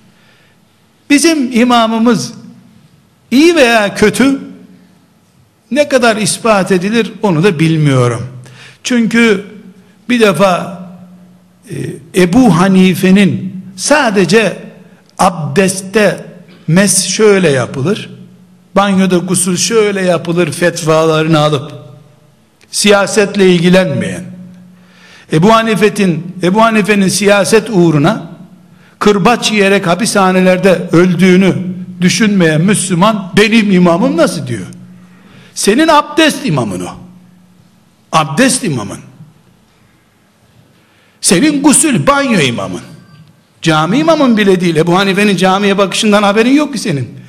Bizim 1.10 1.52
imamımız 1.52 2.32
iyi 3.30 3.56
veya 3.56 3.94
kötü 3.94 4.40
ne 5.70 5.88
kadar 5.88 6.16
ispat 6.16 6.72
edilir 6.72 7.12
onu 7.22 7.42
da 7.42 7.58
bilmiyorum. 7.58 8.26
Çünkü 8.84 9.44
bir 10.08 10.20
defa 10.20 10.82
e, 11.70 11.74
Ebu 12.22 12.56
Hanife'nin 12.56 13.62
sadece 13.76 14.56
abdestte 15.18 16.26
mes 16.68 17.06
şöyle 17.06 17.50
yapılır 17.50 18.21
banyoda 18.76 19.18
gusül 19.18 19.56
şöyle 19.56 20.02
yapılır 20.02 20.52
fetvalarını 20.52 21.38
alıp 21.38 21.72
siyasetle 22.70 23.54
ilgilenmeyen 23.54 24.24
Ebu 25.32 25.52
Hanife'nin 25.54 26.36
Ebu 26.42 26.62
Hanife'nin 26.62 27.08
siyaset 27.08 27.70
uğruna 27.70 28.32
kırbaç 28.98 29.52
yiyerek 29.52 29.86
hapishanelerde 29.86 30.88
öldüğünü 30.92 31.54
düşünmeyen 32.00 32.60
Müslüman 32.60 33.32
benim 33.36 33.70
imamım 33.70 34.16
nasıl 34.16 34.46
diyor? 34.46 34.66
Senin 35.54 35.88
abdest 35.88 36.46
imamın 36.46 36.80
o. 36.80 36.90
Abdest 38.12 38.64
imamın. 38.64 38.98
Senin 41.20 41.62
gusül 41.62 42.06
banyo 42.06 42.40
imamın. 42.40 42.80
Cami 43.62 43.98
imamın 43.98 44.36
bile 44.36 44.60
değil. 44.60 44.76
Ebu 44.76 44.98
Hanife'nin 44.98 45.36
camiye 45.36 45.78
bakışından 45.78 46.22
haberin 46.22 46.54
yok 46.56 46.72
ki 46.72 46.78
senin. 46.78 47.21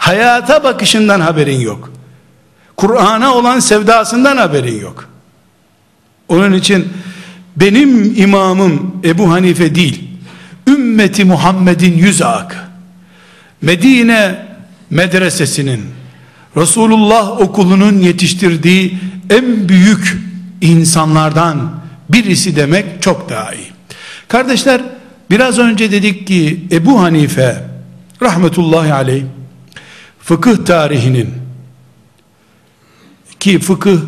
Hayata 0.00 0.64
bakışından 0.64 1.20
haberin 1.20 1.60
yok. 1.60 1.92
Kur'an'a 2.76 3.34
olan 3.34 3.60
sevdasından 3.60 4.36
haberin 4.36 4.80
yok. 4.80 5.08
Onun 6.28 6.52
için 6.52 6.88
benim 7.56 8.14
imamım 8.16 9.00
Ebu 9.04 9.32
Hanife 9.32 9.74
değil. 9.74 10.08
Ümmeti 10.68 11.24
Muhammed'in 11.24 11.98
yüz 11.98 12.22
akı. 12.22 12.56
Medine 13.62 14.46
medresesinin 14.90 15.84
Resulullah 16.56 17.40
okulunun 17.40 18.00
yetiştirdiği 18.00 18.98
en 19.30 19.68
büyük 19.68 20.18
insanlardan 20.60 21.72
birisi 22.08 22.56
demek 22.56 23.02
çok 23.02 23.28
daha 23.28 23.54
iyi. 23.54 23.70
Kardeşler 24.28 24.80
biraz 25.30 25.58
önce 25.58 25.92
dedik 25.92 26.26
ki 26.26 26.64
Ebu 26.72 27.02
Hanife 27.02 27.64
rahmetullahi 28.22 28.92
aleyh 28.92 29.22
fıkıh 30.22 30.64
tarihinin 30.64 31.30
ki 33.40 33.58
fıkıh 33.58 33.98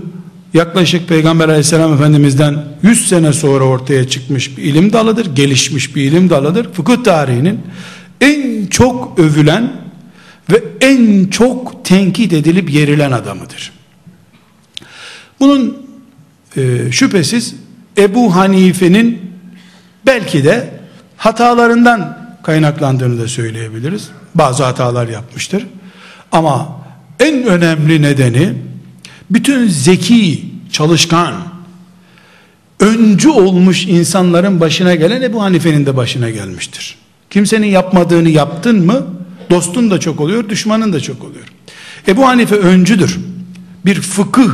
yaklaşık 0.54 1.08
Peygamber 1.08 1.48
aleyhisselam 1.48 1.94
efendimizden 1.94 2.64
100 2.82 3.08
sene 3.08 3.32
sonra 3.32 3.64
ortaya 3.64 4.08
çıkmış 4.08 4.56
bir 4.56 4.62
ilim 4.62 4.92
dalıdır, 4.92 5.34
gelişmiş 5.34 5.96
bir 5.96 6.02
ilim 6.02 6.30
dalıdır. 6.30 6.72
Fıkıh 6.72 7.04
tarihinin 7.04 7.60
en 8.20 8.66
çok 8.66 9.18
övülen 9.18 9.72
ve 10.50 10.62
en 10.80 11.26
çok 11.26 11.84
tenkit 11.84 12.32
edilip 12.32 12.70
yerilen 12.70 13.12
adamıdır. 13.12 13.72
Bunun 15.40 15.86
e, 16.56 16.92
şüphesiz 16.92 17.54
Ebu 17.98 18.34
Hanife'nin 18.34 19.20
belki 20.06 20.44
de 20.44 20.70
hatalarından 21.16 22.18
kaynaklandığını 22.42 23.22
da 23.22 23.28
söyleyebiliriz. 23.28 24.08
Bazı 24.34 24.64
hatalar 24.64 25.08
yapmıştır. 25.08 25.66
Ama 26.32 26.82
en 27.20 27.44
önemli 27.44 28.02
nedeni 28.02 28.52
bütün 29.30 29.68
zeki, 29.68 30.44
çalışkan, 30.72 31.34
öncü 32.80 33.28
olmuş 33.28 33.86
insanların 33.86 34.60
başına 34.60 34.94
gelen 34.94 35.22
Ebu 35.22 35.42
Hanife'nin 35.42 35.86
de 35.86 35.96
başına 35.96 36.30
gelmiştir. 36.30 36.96
Kimsenin 37.30 37.66
yapmadığını 37.66 38.28
yaptın 38.28 38.86
mı 38.86 39.06
dostun 39.50 39.90
da 39.90 40.00
çok 40.00 40.20
oluyor, 40.20 40.48
düşmanın 40.48 40.92
da 40.92 41.00
çok 41.00 41.24
oluyor. 41.24 41.52
Ebu 42.08 42.26
Hanife 42.26 42.56
öncüdür. 42.56 43.18
Bir 43.86 44.00
fıkıh 44.00 44.50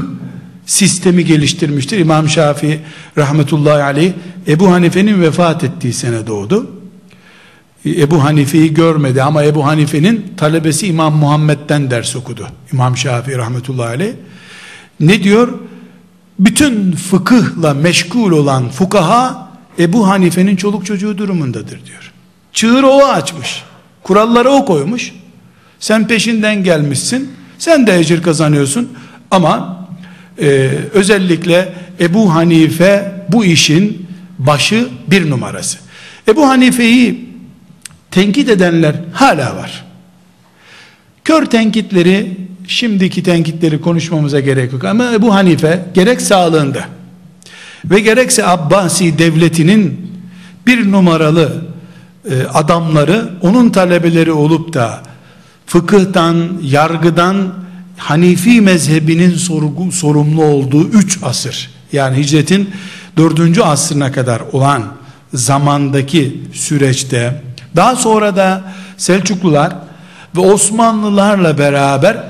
sistemi 0.66 1.24
geliştirmiştir. 1.24 1.98
İmam 1.98 2.28
Şafii 2.28 2.80
rahmetullahi 3.18 3.82
aleyh 3.82 4.12
Ebu 4.48 4.70
Hanife'nin 4.70 5.22
vefat 5.22 5.64
ettiği 5.64 5.92
sene 5.92 6.26
doğdu. 6.26 6.77
Ebu 7.86 8.24
Hanife'yi 8.24 8.74
görmedi 8.74 9.22
ama 9.22 9.44
Ebu 9.44 9.66
Hanife'nin 9.66 10.34
talebesi 10.36 10.86
İmam 10.86 11.14
Muhammed'den 11.14 11.90
ders 11.90 12.16
okudu. 12.16 12.48
İmam 12.72 12.96
Şafii 12.96 13.38
rahmetullahi 13.38 13.88
aleyh. 13.88 14.12
Ne 15.00 15.22
diyor? 15.22 15.58
Bütün 16.38 16.92
fıkıhla 16.92 17.74
meşgul 17.74 18.32
olan 18.32 18.68
fukaha 18.68 19.48
Ebu 19.78 20.08
Hanife'nin 20.08 20.56
çoluk 20.56 20.86
çocuğu 20.86 21.18
durumundadır 21.18 21.86
diyor. 21.86 22.12
Çığır 22.52 22.82
o 22.82 23.04
açmış. 23.04 23.62
Kuralları 24.02 24.50
o 24.50 24.64
koymuş. 24.64 25.12
Sen 25.80 26.06
peşinden 26.06 26.64
gelmişsin. 26.64 27.32
Sen 27.58 27.86
de 27.86 27.98
ecir 27.98 28.22
kazanıyorsun. 28.22 28.88
Ama 29.30 29.86
e, 30.40 30.46
özellikle 30.92 31.74
Ebu 32.00 32.34
Hanife 32.34 33.24
bu 33.28 33.44
işin 33.44 34.06
başı 34.38 34.88
bir 35.06 35.30
numarası. 35.30 35.78
Ebu 36.28 36.48
Hanife'yi 36.48 37.27
tenkit 38.10 38.48
edenler 38.48 38.94
hala 39.12 39.56
var. 39.56 39.84
Kör 41.24 41.46
tenkitleri, 41.46 42.36
şimdiki 42.66 43.22
tenkitleri 43.22 43.80
konuşmamıza 43.80 44.40
gerek 44.40 44.72
yok 44.72 44.84
ama 44.84 45.12
Ebu 45.12 45.34
Hanife 45.34 45.84
gerek 45.94 46.20
sağlığında 46.20 46.84
ve 47.84 48.00
gerekse 48.00 48.46
Abbasi 48.46 49.18
devletinin 49.18 50.10
bir 50.66 50.92
numaralı 50.92 51.64
e, 52.30 52.42
adamları 52.42 53.30
onun 53.40 53.70
talebeleri 53.70 54.32
olup 54.32 54.72
da 54.72 55.02
fıkıhtan, 55.66 56.52
yargıdan 56.62 57.54
Hanifi 57.96 58.60
mezhebinin 58.60 59.34
sorgu, 59.34 59.92
sorumlu 59.92 60.44
olduğu 60.44 60.88
üç 60.88 61.18
asır 61.22 61.70
yani 61.92 62.16
hicretin 62.16 62.70
dördüncü 63.16 63.62
asrına 63.62 64.12
kadar 64.12 64.42
olan 64.52 64.82
zamandaki 65.34 66.40
süreçte 66.52 67.42
daha 67.76 67.96
sonra 67.96 68.36
da 68.36 68.62
Selçuklular 68.96 69.72
ve 70.36 70.40
Osmanlılarla 70.40 71.58
beraber 71.58 72.24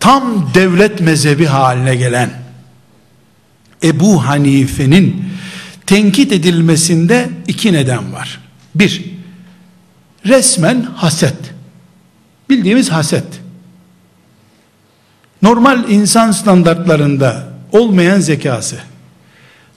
tam 0.00 0.50
devlet 0.54 1.00
mezhebi 1.00 1.46
haline 1.46 1.96
gelen 1.96 2.30
Ebu 3.82 4.26
Hanife'nin 4.26 5.24
tenkit 5.86 6.32
edilmesinde 6.32 7.30
iki 7.48 7.72
neden 7.72 8.12
var. 8.12 8.40
Bir, 8.74 9.04
resmen 10.26 10.82
haset. 10.82 11.36
Bildiğimiz 12.50 12.90
haset. 12.90 13.24
Normal 15.42 15.88
insan 15.88 16.30
standartlarında 16.32 17.48
olmayan 17.72 18.20
zekası, 18.20 18.76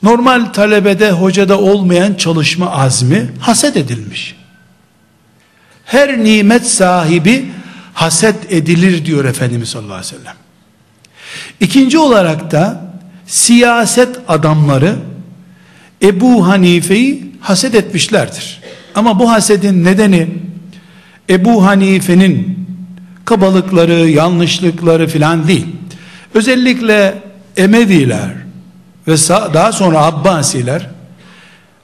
normal 0.04 0.46
talebede, 0.46 1.12
hocada 1.12 1.60
olmayan 1.60 2.14
çalışma 2.14 2.72
azmi 2.72 3.30
haset 3.40 3.78
edilmiş. 3.78 4.36
Her 5.86 6.24
nimet 6.24 6.68
sahibi 6.68 7.52
haset 7.94 8.54
edilir 8.54 9.06
diyor 9.06 9.26
Efendimiz 9.26 9.70
sallallahu 9.70 9.94
aleyhi 9.94 10.16
ve 10.16 10.18
sellem. 10.18 10.36
İkinci 11.60 11.98
olarak 11.98 12.52
da 12.52 12.94
siyaset 13.28 14.20
adamları 14.28 14.96
Ebu 16.02 16.48
Hanife'yi 16.48 17.32
haset 17.40 17.76
etmişlerdir. 17.76 18.62
Ama 18.96 19.20
bu 19.20 19.32
hasedin 19.32 19.84
nedeni 19.84 20.28
Ebu 21.30 21.66
Hanife'nin 21.66 22.66
kabalıkları, 23.26 24.10
yanlışlıkları 24.10 25.08
filan 25.08 25.48
değil. 25.48 25.66
Özellikle 26.34 27.14
Emeviler 27.58 28.32
ve 29.08 29.14
daha 29.54 29.72
sonra 29.72 30.06
Abbasiler 30.06 30.90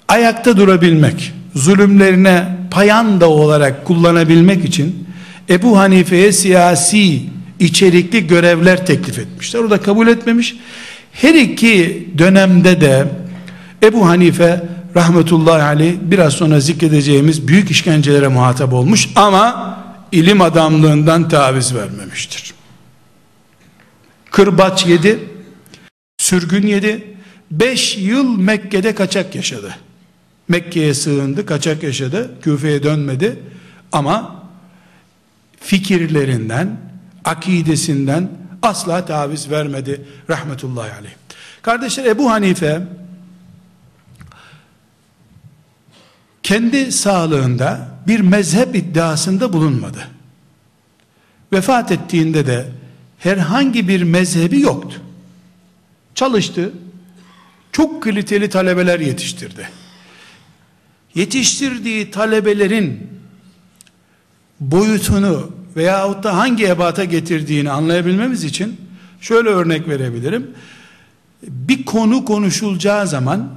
ayakta 0.07 0.57
durabilmek, 0.57 1.33
zulümlerine 1.55 2.60
payanda 2.71 3.29
olarak 3.29 3.85
kullanabilmek 3.85 4.65
için 4.65 5.07
Ebu 5.49 5.77
Hanife'ye 5.77 6.31
siyasi 6.31 7.21
içerikli 7.59 8.27
görevler 8.27 8.85
teklif 8.85 9.19
etmişler. 9.19 9.59
O 9.59 9.69
da 9.69 9.81
kabul 9.81 10.07
etmemiş. 10.07 10.55
Her 11.11 11.33
iki 11.33 12.07
dönemde 12.17 12.81
de 12.81 13.07
Ebu 13.83 14.07
Hanife 14.07 14.63
rahmetullahi 14.95 15.63
aleyh 15.63 15.93
biraz 16.01 16.33
sonra 16.33 16.59
zikredeceğimiz 16.59 17.47
büyük 17.47 17.71
işkencelere 17.71 18.27
muhatap 18.27 18.73
olmuş 18.73 19.09
ama 19.15 19.77
ilim 20.11 20.41
adamlığından 20.41 21.29
taviz 21.29 21.75
vermemiştir. 21.75 22.53
Kırbaç 24.31 24.85
yedi, 24.85 25.19
sürgün 26.17 26.67
yedi, 26.67 27.03
beş 27.51 27.97
yıl 27.97 28.37
Mekke'de 28.37 28.95
kaçak 28.95 29.35
yaşadı. 29.35 29.75
Mekke'ye 30.51 30.93
sığındı, 30.93 31.45
kaçak 31.45 31.83
yaşadı, 31.83 32.41
Küfe'ye 32.41 32.83
dönmedi 32.83 33.39
ama 33.91 34.43
fikirlerinden, 35.59 36.77
akidesinden 37.25 38.29
asla 38.61 39.05
taviz 39.05 39.49
vermedi 39.49 40.01
rahmetullahi 40.29 40.93
aleyh. 40.93 41.11
Kardeşler 41.61 42.05
Ebu 42.05 42.31
Hanife 42.31 42.81
kendi 46.43 46.91
sağlığında 46.91 47.87
bir 48.07 48.19
mezhep 48.19 48.75
iddiasında 48.75 49.53
bulunmadı. 49.53 50.07
Vefat 51.53 51.91
ettiğinde 51.91 52.47
de 52.47 52.65
herhangi 53.19 53.87
bir 53.87 54.03
mezhebi 54.03 54.59
yoktu. 54.59 55.01
Çalıştı. 56.15 56.71
Çok 57.71 58.03
kaliteli 58.03 58.49
talebeler 58.49 58.99
yetiştirdi. 58.99 59.80
Yetiştirdiği 61.15 62.11
talebelerin 62.11 63.07
boyutunu 64.59 65.51
veyahut 65.75 66.23
da 66.23 66.37
hangi 66.37 66.67
ebata 66.67 67.03
getirdiğini 67.03 67.71
anlayabilmemiz 67.71 68.43
için 68.43 68.77
şöyle 69.21 69.49
örnek 69.49 69.87
verebilirim. 69.87 70.51
Bir 71.43 71.85
konu 71.85 72.25
konuşulacağı 72.25 73.07
zaman 73.07 73.49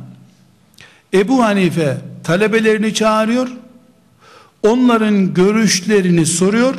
Ebu 1.14 1.44
Hanife 1.44 1.98
talebelerini 2.24 2.94
çağırıyor. 2.94 3.48
Onların 4.62 5.34
görüşlerini 5.34 6.26
soruyor. 6.26 6.74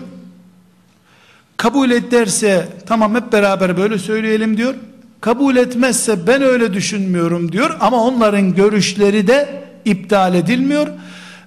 Kabul 1.58 1.92
ederse 1.92 2.68
tamam 2.86 3.16
hep 3.16 3.32
beraber 3.32 3.78
böyle 3.78 3.98
söyleyelim 3.98 4.58
diyor. 4.58 4.76
Kabul 5.22 5.56
etmezse 5.56 6.28
ben 6.28 6.42
öyle 6.42 6.74
düşünmüyorum 6.74 7.52
diyor 7.52 7.78
ama 7.80 8.04
onların 8.04 8.56
görüşleri 8.56 9.28
de 9.28 9.66
iptal 9.86 10.36
edilmiyor. 10.36 10.88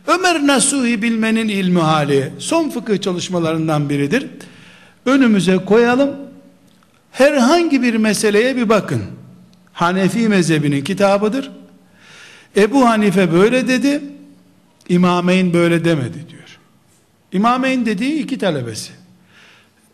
Ömer 0.06 0.46
Nasuhi 0.46 1.02
bilmenin 1.02 1.48
ilmi 1.48 1.80
hali 1.80 2.32
son 2.38 2.70
fıkıh 2.70 3.00
çalışmalarından 3.00 3.88
biridir. 3.90 4.26
Önümüze 5.06 5.56
koyalım. 5.56 6.10
Herhangi 7.10 7.82
bir 7.82 7.94
meseleye 7.94 8.56
bir 8.56 8.68
bakın. 8.68 9.02
Hanefi 9.72 10.28
mezhebinin 10.28 10.84
kitabıdır. 10.84 11.50
Ebu 12.56 12.88
Hanife 12.88 13.32
böyle 13.32 13.68
dedi. 13.68 14.00
İmameyn 14.88 15.52
böyle 15.52 15.84
demedi 15.84 16.28
diyor. 16.28 16.58
İmameyn 17.32 17.86
dediği 17.86 18.22
iki 18.22 18.38
talebesi. 18.38 18.92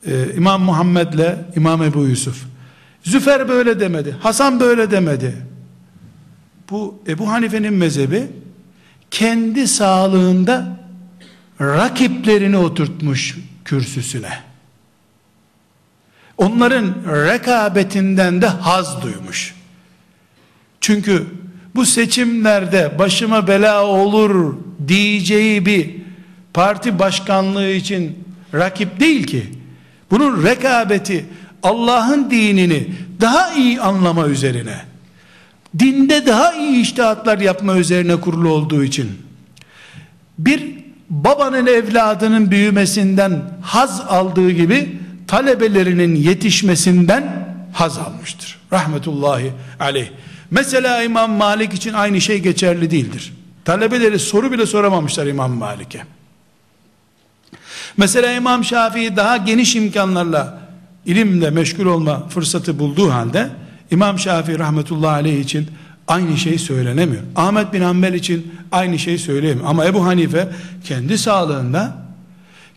Ee, 0.07 0.12
İmam 0.36 0.62
Muhammed'le 0.62 1.36
İmam 1.57 1.82
Ebu 1.82 2.07
Yusuf. 2.07 2.45
Züfer 3.03 3.49
böyle 3.49 3.80
demedi. 3.80 4.16
Hasan 4.20 4.61
böyle 4.61 4.90
demedi. 4.90 5.34
Bu 6.71 7.03
Ebu 7.09 7.29
Hanife'nin 7.29 7.75
mezhebi 7.75 8.27
kendi 9.11 9.69
sağlığında 9.69 10.77
rakiplerini 11.61 12.57
oturtmuş 12.57 13.39
kürsüsüne. 13.65 14.39
Onların 16.39 16.95
rekabetinden 17.07 18.43
de 18.43 18.47
haz 18.47 19.03
duymuş. 19.03 19.55
Çünkü 20.81 21.27
bu 21.75 21.87
seçimlerde 21.87 22.99
başıma 22.99 23.49
bela 23.49 23.87
olur 23.87 24.57
diyeceği 24.89 25.67
bir 25.67 25.91
parti 26.55 26.99
başkanlığı 26.99 27.71
için 27.71 28.25
rakip 28.55 29.01
değil 29.01 29.27
ki. 29.27 29.47
Bunun 30.11 30.45
rekabeti 30.45 31.25
Allah'ın 31.62 32.31
dinini 32.31 32.95
daha 33.21 33.55
iyi 33.55 33.81
anlama 33.81 34.27
üzerine 34.27 34.93
dinde 35.79 36.27
daha 36.27 36.55
iyi 36.55 36.81
iştihatlar 36.81 37.39
yapma 37.39 37.77
üzerine 37.77 38.20
kurulu 38.20 38.49
olduğu 38.49 38.85
için 38.85 39.11
bir 40.39 40.75
babanın 41.11 41.66
evladının 41.66 42.51
büyümesinden 42.51 43.43
haz 43.62 44.01
aldığı 44.01 44.51
gibi 44.51 44.99
talebelerinin 45.27 46.14
yetişmesinden 46.14 47.49
haz 47.72 47.99
almıştır. 47.99 48.59
Rahmetullahi 48.72 49.53
aleyh. 49.81 50.09
Mesela 50.51 51.03
İmam 51.03 51.31
Malik 51.33 51.75
için 51.75 51.93
aynı 51.93 52.20
şey 52.20 52.39
geçerli 52.39 52.91
değildir. 52.91 53.33
Talebeleri 53.64 54.18
soru 54.18 54.53
bile 54.53 54.66
soramamışlar 54.66 55.27
İmam 55.27 55.53
Malik'e. 55.53 56.03
Mesela 57.97 58.33
İmam 58.33 58.64
Şafii 58.64 59.16
daha 59.16 59.37
geniş 59.37 59.77
imkanlarla 59.77 60.61
ilimle 61.07 61.51
meşgul 61.51 61.87
olma 61.87 62.29
fırsatı 62.29 62.79
bulduğu 62.79 63.12
halde 63.12 63.51
İmam 63.95 64.18
Şafii 64.18 64.59
rahmetullahi 64.59 65.14
aleyh 65.14 65.40
için 65.40 65.66
aynı 66.09 66.36
şey 66.36 66.59
söylenemiyor. 66.59 67.22
Ahmet 67.36 67.72
bin 67.72 67.80
Hanbel 67.80 68.14
için 68.14 68.55
aynı 68.72 68.99
şey 68.99 69.18
söyleyemiyor. 69.18 69.68
Ama 69.68 69.86
Ebu 69.86 70.07
Hanife 70.07 70.49
kendi 70.84 71.18
sağlığında 71.18 71.97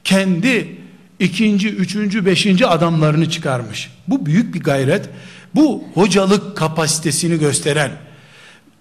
kendi 0.03 0.75
ikinci, 1.19 1.69
üçüncü, 1.69 2.25
beşinci 2.25 2.67
adamlarını 2.67 3.29
çıkarmış. 3.29 3.91
Bu 4.07 4.25
büyük 4.25 4.55
bir 4.55 4.59
gayret. 4.59 5.09
Bu 5.55 5.83
hocalık 5.93 6.57
kapasitesini 6.57 7.39
gösteren, 7.39 7.91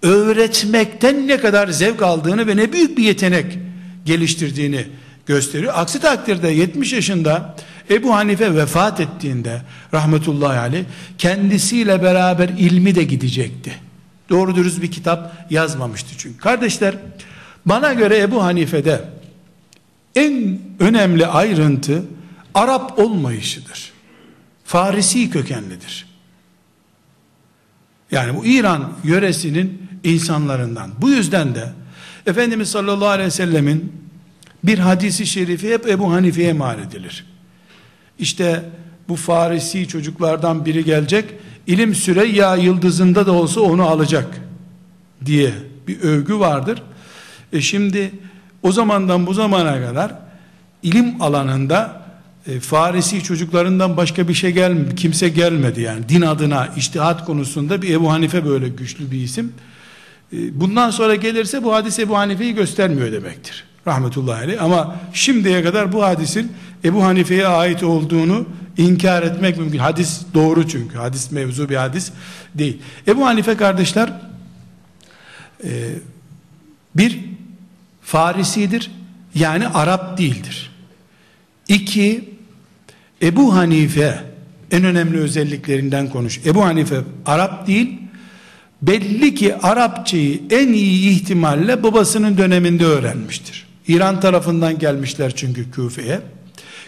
öğretmekten 0.01 1.27
ne 1.27 1.37
kadar 1.37 1.67
zevk 1.67 2.01
aldığını 2.01 2.47
ve 2.47 2.57
ne 2.57 2.73
büyük 2.73 2.97
bir 2.97 3.03
yetenek 3.03 3.59
geliştirdiğini 4.05 4.85
gösteriyor. 5.25 5.73
Aksi 5.75 5.99
takdirde 5.99 6.47
70 6.47 6.93
yaşında 6.93 7.55
Ebu 7.89 8.15
Hanife 8.15 8.55
vefat 8.55 8.99
ettiğinde 8.99 9.61
rahmetullahi 9.93 10.59
aleyh 10.59 10.83
kendisiyle 11.17 12.03
beraber 12.03 12.49
ilmi 12.49 12.95
de 12.95 13.03
gidecekti. 13.03 13.73
Doğru 14.29 14.55
dürüst 14.55 14.81
bir 14.81 14.91
kitap 14.91 15.51
yazmamıştı 15.51 16.09
çünkü. 16.17 16.37
Kardeşler 16.37 16.95
bana 17.65 17.93
göre 17.93 18.19
Ebu 18.19 18.43
Hanife'de 18.43 19.01
en 20.15 20.59
önemli 20.79 21.27
ayrıntı 21.27 22.03
Arap 22.53 22.99
olmayışıdır. 22.99 23.91
Farisi 24.63 25.29
kökenlidir. 25.29 26.07
Yani 28.11 28.37
bu 28.37 28.45
İran 28.45 28.93
yöresinin 29.03 29.89
insanlarından. 30.03 30.91
Bu 31.01 31.09
yüzden 31.09 31.55
de 31.55 31.69
Efendimiz 32.25 32.69
sallallahu 32.69 33.09
aleyhi 33.09 33.27
ve 33.27 33.31
sellemin 33.31 33.93
bir 34.63 34.79
hadisi 34.79 35.25
şerifi 35.25 35.73
hep 35.73 35.87
Ebu 35.87 36.13
Hanife'ye 36.13 36.53
mal 36.53 36.79
edilir. 36.79 37.25
İşte 38.19 38.63
bu 39.09 39.15
Farisi 39.15 39.87
çocuklardan 39.87 40.65
biri 40.65 40.85
gelecek, 40.85 41.25
ilim 41.67 41.95
Süreyya 41.95 42.55
yıldızında 42.55 43.25
da 43.25 43.31
olsa 43.31 43.61
onu 43.61 43.83
alacak 43.83 44.41
diye 45.25 45.53
bir 45.87 46.01
övgü 46.01 46.39
vardır. 46.39 46.83
E 47.53 47.61
şimdi 47.61 48.11
o 48.63 48.71
zamandan 48.71 49.27
bu 49.27 49.33
zamana 49.33 49.87
kadar 49.87 50.15
ilim 50.83 51.21
alanında 51.21 52.01
e, 52.47 52.59
Farisi 52.59 53.23
çocuklarından 53.23 53.97
başka 53.97 54.27
bir 54.27 54.33
şey 54.33 54.51
gelmedi. 54.51 54.95
Kimse 54.95 55.29
gelmedi 55.29 55.81
yani. 55.81 56.09
Din 56.09 56.21
adına, 56.21 56.67
iştihat 56.77 57.25
konusunda 57.25 57.81
bir 57.81 57.93
Ebu 57.93 58.11
Hanife 58.11 58.45
böyle 58.45 58.69
güçlü 58.69 59.11
bir 59.11 59.21
isim. 59.21 59.53
E, 60.33 60.59
bundan 60.59 60.89
sonra 60.89 61.15
gelirse 61.15 61.63
bu 61.63 61.73
hadis 61.73 61.99
Ebu 61.99 62.17
Hanife'yi 62.17 62.55
göstermiyor 62.55 63.11
demektir. 63.11 63.63
Rahmetullahi 63.87 64.43
aleyh. 64.43 64.63
Ama 64.63 64.95
şimdiye 65.13 65.63
kadar 65.63 65.93
bu 65.93 66.03
hadisin 66.03 66.51
Ebu 66.83 67.03
Hanife'ye 67.03 67.47
ait 67.47 67.83
olduğunu 67.83 68.45
inkar 68.77 69.23
etmek 69.23 69.57
mümkün. 69.57 69.77
Hadis 69.77 70.21
doğru 70.33 70.67
çünkü. 70.67 70.97
Hadis 70.97 71.31
mevzu 71.31 71.69
bir 71.69 71.75
hadis 71.75 72.11
değil. 72.55 72.81
Ebu 73.07 73.25
Hanife 73.25 73.57
kardeşler 73.57 74.13
e, 75.63 75.69
bir 76.95 77.19
Farisidir. 78.01 78.91
Yani 79.35 79.67
Arap 79.67 80.17
değildir. 80.17 80.71
İki 81.67 82.29
Ebu 83.21 83.55
Hanife 83.55 84.23
en 84.71 84.83
önemli 84.83 85.17
özelliklerinden 85.17 86.09
konuş. 86.09 86.39
Ebu 86.45 86.65
Hanife 86.65 87.01
Arap 87.25 87.67
değil, 87.67 87.97
belli 88.81 89.35
ki 89.35 89.55
Arapçayı 89.55 90.41
en 90.49 90.67
iyi 90.67 91.09
ihtimalle 91.09 91.83
babasının 91.83 92.37
döneminde 92.37 92.85
öğrenmiştir. 92.85 93.67
İran 93.87 94.19
tarafından 94.19 94.79
gelmişler 94.79 95.35
çünkü 95.35 95.71
Küfe'ye. 95.71 96.19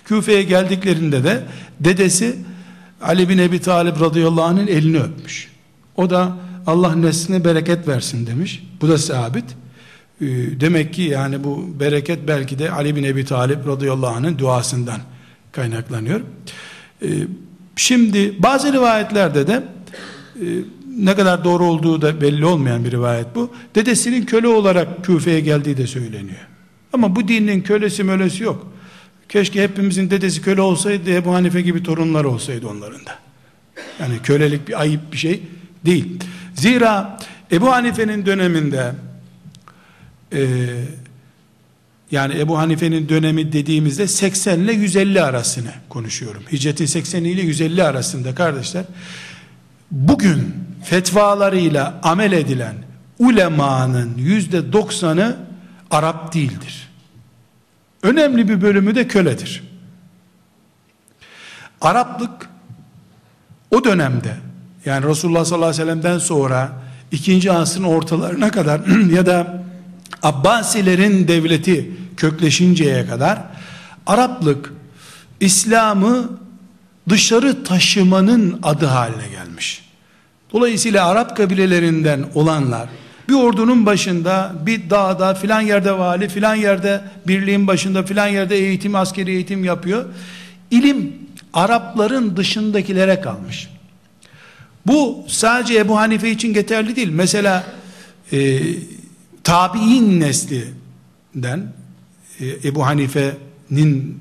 Küfe'ye 0.09 0.43
geldiklerinde 0.43 1.23
de 1.23 1.43
dedesi 1.79 2.35
Ali 3.01 3.29
bin 3.29 3.37
Ebi 3.37 3.59
Talib 3.59 4.01
radıyallahu 4.01 4.41
anh'ın 4.41 4.67
elini 4.67 4.99
öpmüş. 4.99 5.51
O 5.95 6.09
da 6.09 6.37
Allah 6.67 6.95
nesline 6.95 7.45
bereket 7.45 7.87
versin 7.87 8.27
demiş. 8.27 8.63
Bu 8.81 8.89
da 8.89 8.97
sabit. 8.97 9.43
Ee, 10.21 10.25
demek 10.59 10.93
ki 10.93 11.01
yani 11.01 11.43
bu 11.43 11.79
bereket 11.79 12.27
belki 12.27 12.59
de 12.59 12.71
Ali 12.71 12.95
bin 12.95 13.03
Ebi 13.03 13.25
Talib 13.25 13.67
radıyallahu 13.67 14.15
anh'ın 14.15 14.37
duasından 14.37 14.99
kaynaklanıyor. 15.51 16.21
Ee, 17.01 17.07
şimdi 17.75 18.43
bazı 18.43 18.73
rivayetlerde 18.73 19.47
de 19.47 19.63
e, 20.35 20.45
ne 20.97 21.15
kadar 21.15 21.43
doğru 21.43 21.65
olduğu 21.65 22.01
da 22.01 22.21
belli 22.21 22.45
olmayan 22.45 22.85
bir 22.85 22.91
rivayet 22.91 23.35
bu. 23.35 23.51
Dedesinin 23.75 24.25
köle 24.25 24.47
olarak 24.47 25.05
Küfe'ye 25.05 25.39
geldiği 25.39 25.77
de 25.77 25.87
söyleniyor. 25.87 26.47
Ama 26.93 27.15
bu 27.15 27.27
dinin 27.27 27.61
kölesi 27.61 28.03
mölesi 28.03 28.43
yok. 28.43 28.68
Keşke 29.29 29.63
hepimizin 29.63 30.09
dedesi 30.09 30.41
köle 30.41 30.61
olsaydı 30.61 31.11
Ebu 31.11 31.33
Hanife 31.33 31.61
gibi 31.61 31.83
torunlar 31.83 32.23
olsaydı 32.23 32.67
onların 32.67 33.05
da. 33.05 33.15
Yani 33.99 34.21
kölelik 34.23 34.67
bir 34.67 34.81
ayıp 34.81 35.13
bir 35.13 35.17
şey 35.17 35.41
değil. 35.85 36.23
Zira 36.55 37.19
Ebu 37.51 37.71
Hanife'nin 37.71 38.25
döneminde 38.25 38.93
e, 40.33 40.47
yani 42.11 42.39
Ebu 42.39 42.57
Hanife'nin 42.57 43.09
dönemi 43.09 43.53
dediğimizde 43.53 44.07
80 44.07 44.59
ile 44.59 44.73
150 44.73 45.21
arasını 45.21 45.71
konuşuyorum. 45.89 46.43
Hicretin 46.51 46.85
80 46.85 47.23
ile 47.23 47.41
150 47.41 47.83
arasında 47.83 48.35
kardeşler 48.35 48.85
bugün 49.91 50.53
fetvalarıyla 50.83 51.99
amel 52.03 52.31
edilen 52.31 52.75
ulemanın 53.19 54.17
yüzde 54.17 54.73
doksanı 54.73 55.37
Arap 55.91 56.33
değildir. 56.33 56.88
Önemli 58.03 58.49
bir 58.49 58.61
bölümü 58.61 58.95
de 58.95 59.07
köledir. 59.07 59.63
Araplık 61.81 62.49
o 63.71 63.83
dönemde 63.83 64.37
yani 64.85 65.05
Resulullah 65.05 65.45
sallallahu 65.45 65.69
aleyhi 65.69 65.81
ve 65.81 65.85
sellem'den 65.85 66.17
sonra 66.17 66.71
ikinci 67.11 67.51
asrın 67.51 67.83
ortalarına 67.83 68.51
kadar 68.51 68.81
ya 69.11 69.25
da 69.25 69.63
Abbasilerin 70.23 71.27
devleti 71.27 71.91
kökleşinceye 72.17 73.07
kadar 73.07 73.39
Araplık 74.07 74.73
İslam'ı 75.39 76.29
dışarı 77.09 77.63
taşımanın 77.63 78.59
adı 78.63 78.85
haline 78.85 79.27
gelmiş. 79.29 79.89
Dolayısıyla 80.53 81.07
Arap 81.07 81.37
kabilelerinden 81.37 82.25
olanlar 82.35 82.89
bir 83.29 83.33
ordunun 83.33 83.85
başında 83.85 84.55
bir 84.65 84.89
dağda 84.89 85.33
filan 85.33 85.61
yerde 85.61 85.97
vali 85.97 86.29
filan 86.29 86.55
yerde 86.55 87.01
birliğin 87.27 87.67
başında 87.67 88.03
filan 88.03 88.27
yerde 88.27 88.57
eğitim 88.57 88.95
askeri 88.95 89.31
eğitim 89.31 89.63
yapıyor. 89.63 90.05
İlim 90.71 91.13
Arapların 91.53 92.37
dışındakilere 92.37 93.21
kalmış. 93.21 93.69
Bu 94.87 95.25
sadece 95.27 95.79
Ebu 95.79 95.97
Hanife 95.97 96.31
için 96.31 96.53
yeterli 96.53 96.95
değil. 96.95 97.09
Mesela 97.11 97.65
e, 98.31 98.59
tabi'in 99.43 100.19
neslinden 100.19 101.73
e, 102.39 102.45
Ebu 102.63 102.85
Hanife'nin 102.85 104.19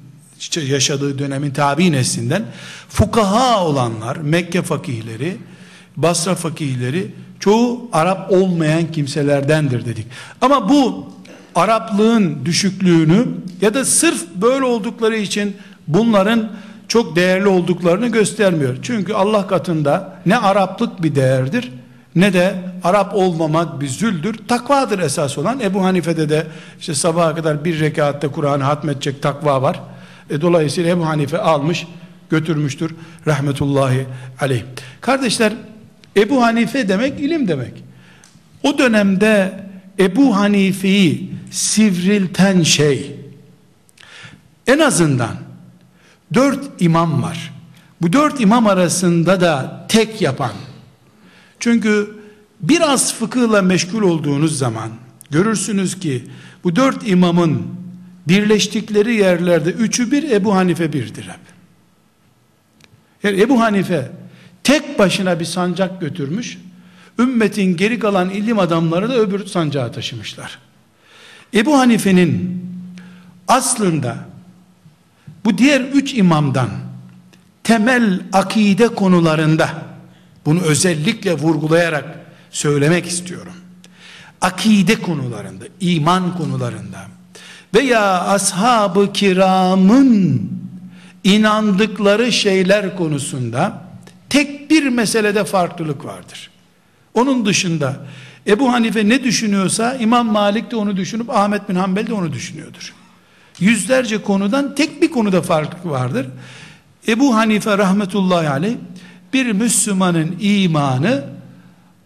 yaşadığı 0.67 1.19
dönemin 1.19 1.51
tabi 1.51 1.93
neslinden 1.93 2.45
fukaha 2.89 3.67
olanlar, 3.67 4.17
Mekke 4.17 4.63
fakihleri, 4.63 5.37
Basra 5.99 6.35
fakihleri 6.35 7.11
çoğu 7.41 7.89
Arap 7.93 8.33
olmayan 8.33 8.93
kimselerdendir 8.93 9.87
dedik. 9.87 10.07
Ama 10.41 10.69
bu 10.69 11.07
Araplığın 11.55 12.45
düşüklüğünü 12.45 13.27
ya 13.61 13.75
da 13.75 13.85
sırf 13.85 14.27
böyle 14.35 14.65
oldukları 14.65 15.17
için 15.17 15.57
bunların 15.89 16.51
çok 16.89 17.17
değerli 17.17 17.49
olduklarını 17.49 18.09
göstermiyor. 18.09 18.77
Çünkü 18.83 19.13
Allah 19.13 19.47
katında 19.47 20.17
ne 20.27 20.39
Araplık 20.39 21.03
bir 21.03 21.15
değerdir 21.15 21.73
ne 22.15 22.33
de 22.33 22.55
Arap 22.85 23.15
olmamak 23.15 23.81
bir 23.81 23.89
züldür. 23.89 24.37
Takvadır 24.49 24.99
esas 24.99 25.39
olan. 25.39 25.61
Ebu 25.61 25.85
Hanife'de 25.85 26.29
de 26.29 26.47
işte 26.81 26.95
sabaha 26.95 27.35
kadar 27.35 27.65
bir 27.65 27.81
rekatta 27.81 28.29
Kur'an'ı 28.29 28.65
hatmedecek 28.65 29.23
takva 29.23 29.63
var. 29.63 29.81
E, 30.31 30.41
dolayısıyla 30.41 30.91
Ebu 30.91 31.07
Hanife 31.07 31.39
almış 31.39 31.87
götürmüştür 32.31 32.95
rahmetullahi 33.27 34.07
aleyh. 34.41 34.63
Kardeşler 35.01 35.53
Ebu 36.19 36.43
Hanife 36.43 36.89
demek 36.89 37.21
ilim 37.21 37.49
demek. 37.49 37.73
O 38.63 38.79
dönemde 38.79 39.65
Ebu 39.99 40.37
Hanife'yi 40.37 41.31
sivrilten 41.51 42.63
şey 42.63 43.17
en 44.67 44.79
azından 44.79 45.37
dört 46.35 46.83
imam 46.83 47.23
var. 47.23 47.55
Bu 48.03 48.13
dört 48.13 48.41
imam 48.41 48.67
arasında 48.67 49.41
da 49.41 49.87
tek 49.89 50.23
yapan 50.23 50.53
çünkü 51.61 52.19
biraz 52.61 53.15
fıkıhla 53.15 53.63
meşgul 53.63 54.03
olduğunuz 54.03 54.59
zaman 54.59 54.91
görürsünüz 55.31 56.01
ki 56.01 56.25
bu 56.65 56.77
dört 56.77 57.09
imamın 57.09 57.67
birleştikleri 58.29 59.15
yerlerde 59.15 59.71
üçü 59.71 60.11
bir 60.11 60.31
Ebu 60.31 60.55
Hanife 60.55 60.93
birdir 60.93 61.23
hep. 61.23 61.41
Yani 63.23 63.41
Ebu 63.41 63.61
Hanife 63.61 64.11
tek 64.69 64.99
başına 64.99 65.41
bir 65.41 65.45
sancak 65.45 66.01
götürmüş. 66.01 66.59
Ümmetin 67.19 67.77
geri 67.77 67.99
kalan 67.99 68.31
ilim 68.31 68.59
adamları 68.59 69.09
da 69.09 69.15
öbür 69.15 69.47
sancağı 69.47 69.93
taşımışlar. 69.93 70.59
Ebu 71.55 71.79
Hanife'nin 71.79 72.63
aslında 73.49 74.17
bu 75.45 75.59
diğer 75.59 75.81
üç 75.81 76.15
imamdan 76.15 76.69
temel 77.65 78.21
akide 78.33 78.89
konularında 78.89 79.69
bunu 80.47 80.61
özellikle 80.61 81.35
vurgulayarak 81.35 82.05
söylemek 82.51 83.07
istiyorum. 83.07 83.55
Akide 84.41 84.95
konularında, 84.95 85.65
iman 85.81 86.37
konularında 86.37 87.07
veya 87.75 88.21
ashab-ı 88.21 89.13
kiramın 89.13 90.51
inandıkları 91.25 92.33
şeyler 92.33 92.97
konusunda 92.97 93.88
tek 94.31 94.71
bir 94.71 94.89
meselede 94.89 95.45
farklılık 95.45 96.05
vardır. 96.05 96.51
Onun 97.15 97.47
dışında 97.47 97.97
Ebu 98.47 98.73
Hanife 98.73 99.09
ne 99.09 99.25
düşünüyorsa 99.25 99.95
İmam 99.95 100.33
Malik 100.33 100.71
de 100.71 100.77
onu 100.77 100.97
düşünüp 100.97 101.31
Ahmet 101.31 101.69
bin 101.69 101.75
Hanbel 101.75 102.07
de 102.07 102.13
onu 102.13 102.33
düşünüyordur. 102.33 102.95
Yüzlerce 103.61 104.23
konudan 104.23 104.75
tek 104.75 105.03
bir 105.03 105.11
konuda 105.11 105.43
farklılık 105.43 105.87
vardır. 105.87 106.27
Ebu 107.09 107.37
Hanife 107.37 107.79
rahmetullahi 107.79 108.49
aleyh 108.49 108.75
bir 109.33 109.53
Müslümanın 109.53 110.37
imanı 110.41 111.25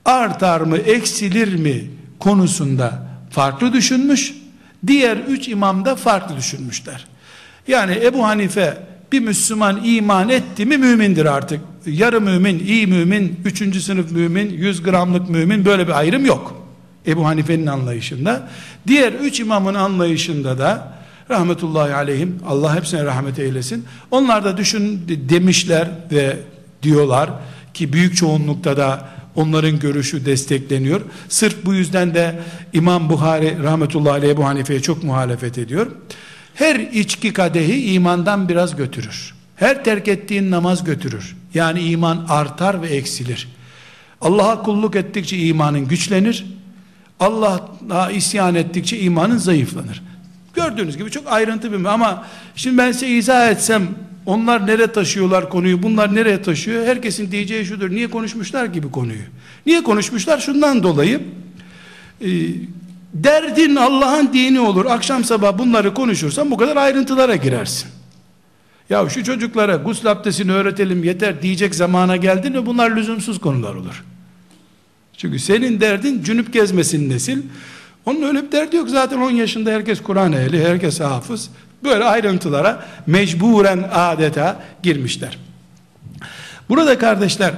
artar 0.05 0.61
mı 0.61 0.77
eksilir 0.77 1.55
mi 1.55 1.91
konusunda 2.19 3.07
farklı 3.31 3.73
düşünmüş. 3.73 4.35
Diğer 4.87 5.17
üç 5.17 5.49
imam 5.49 5.85
da 5.85 5.97
farklı 5.97 6.37
düşünmüşler. 6.37 7.07
Yani 7.69 7.99
Ebu 8.03 8.27
Hanife 8.27 8.79
bir 9.13 9.21
Müslüman 9.21 9.81
iman 9.85 10.29
etti 10.29 10.67
mi 10.67 10.77
mümindir 10.77 11.27
artık. 11.27 11.61
Yarı 11.87 12.21
mümin, 12.21 12.59
iyi 12.59 12.87
mümin, 12.87 13.41
üçüncü 13.45 13.81
sınıf 13.81 14.13
mümin, 14.13 14.51
yüz 14.51 14.83
gramlık 14.83 15.31
mümin 15.31 15.65
böyle 15.65 15.87
bir 15.87 15.99
ayrım 15.99 16.27
yok. 16.27 16.63
Ebu 17.07 17.27
Hanife'nin 17.27 17.67
anlayışında. 17.67 18.49
Diğer 18.87 19.13
üç 19.13 19.41
imamın 19.41 19.75
anlayışında 19.75 20.59
da 20.59 20.93
rahmetullahi 21.31 21.95
aleyhim 21.95 22.39
Allah 22.47 22.77
hepsine 22.77 23.05
rahmet 23.05 23.39
eylesin. 23.39 23.85
Onlar 24.11 24.45
da 24.45 24.57
düşün 24.57 25.03
demişler 25.09 25.89
ve 26.13 26.37
diyorlar 26.83 27.31
ki 27.75 27.93
büyük 27.93 28.17
çoğunlukta 28.17 28.77
da 28.77 29.09
onların 29.35 29.79
görüşü 29.79 30.27
destekleniyor. 30.27 31.01
Sırf 31.29 31.65
bu 31.65 31.75
yüzden 31.75 32.15
de 32.15 32.41
İmam 32.73 33.09
Buhari 33.09 33.63
rahmetullahi 33.63 34.13
aleyh 34.13 34.31
Ebu 34.31 34.45
Hanife'ye 34.45 34.83
çok 34.83 35.03
muhalefet 35.05 35.59
ediyor. 35.59 35.87
Her 36.55 36.81
içki 36.81 37.33
kadehi 37.33 37.93
imandan 37.93 38.49
biraz 38.49 38.77
götürür. 38.77 39.35
Her 39.57 39.85
terk 39.85 40.09
ettiğin 40.09 40.51
namaz 40.51 40.85
götürür. 40.85 41.37
Yani 41.55 41.81
iman 41.81 42.27
artar 42.29 42.83
ve 42.83 42.89
eksilir. 42.89 43.49
Allah'a 44.21 44.63
kulluk 44.63 44.97
ettikçe 44.97 45.39
imanın 45.39 45.89
güçlenir. 45.89 46.47
Allah'a 47.21 48.11
isyan 48.11 48.55
ettikçe 48.55 48.99
imanın 48.99 49.37
zayıflanır. 49.37 50.03
Gördüğünüz 50.55 50.97
gibi 50.97 51.11
çok 51.11 51.33
ayrıntı 51.33 51.73
bir 51.73 51.85
ama 51.85 52.25
şimdi 52.57 52.79
ben 52.79 52.93
size 52.93 53.09
izah 53.09 53.51
etsem 53.51 53.89
onlar 54.27 54.67
nereye 54.67 54.87
taşıyorlar 54.87 55.51
konuyu 55.51 55.83
bunlar 55.83 56.15
nereye 56.15 56.43
taşıyor 56.43 56.87
herkesin 56.87 57.31
diyeceği 57.31 57.65
şudur 57.65 57.91
niye 57.91 58.11
konuşmuşlar 58.11 58.65
gibi 58.65 58.91
konuyu 58.91 59.23
niye 59.67 59.83
konuşmuşlar 59.83 60.39
şundan 60.39 60.83
dolayı 60.83 61.21
e, 62.21 62.29
derdin 63.15 63.77
Allah'ın 63.77 64.33
dini 64.33 64.61
olur 64.61 64.87
akşam 64.87 65.25
sabah 65.25 65.59
bunları 65.59 65.95
konuşursan 65.95 66.51
bu 66.51 66.57
kadar 66.57 66.77
ayrıntılara 66.77 67.37
girersin 67.37 67.91
Ya 68.93 69.09
şu 69.09 69.25
çocuklara 69.25 69.77
gusül 69.77 70.11
abdestini 70.11 70.53
öğretelim 70.53 71.05
yeter 71.05 71.43
diyecek 71.43 71.75
zamana 71.75 72.17
geldi 72.17 72.51
mi 72.51 72.67
bunlar 72.67 72.97
lüzumsuz 72.97 73.41
konular 73.41 73.75
olur. 73.75 74.05
Çünkü 75.17 75.39
senin 75.39 75.81
derdin 75.81 76.23
cünüp 76.23 76.53
gezmesin 76.53 77.11
nesil. 77.11 77.43
Onun 78.07 78.23
öyle 78.23 78.43
bir 78.43 78.53
derdi 78.53 78.77
yok. 78.77 78.91
Zaten 78.91 79.19
10 79.19 79.31
yaşında 79.31 79.71
herkes 79.71 80.03
Kur'an 80.03 80.33
ehli, 80.33 80.65
herkes 80.65 81.01
hafız. 81.01 81.51
Böyle 81.85 82.05
ayrıntılara 82.05 82.85
mecburen 83.07 83.91
adeta 83.93 84.63
girmişler. 84.83 85.39
Burada 86.69 86.99
kardeşler 86.99 87.55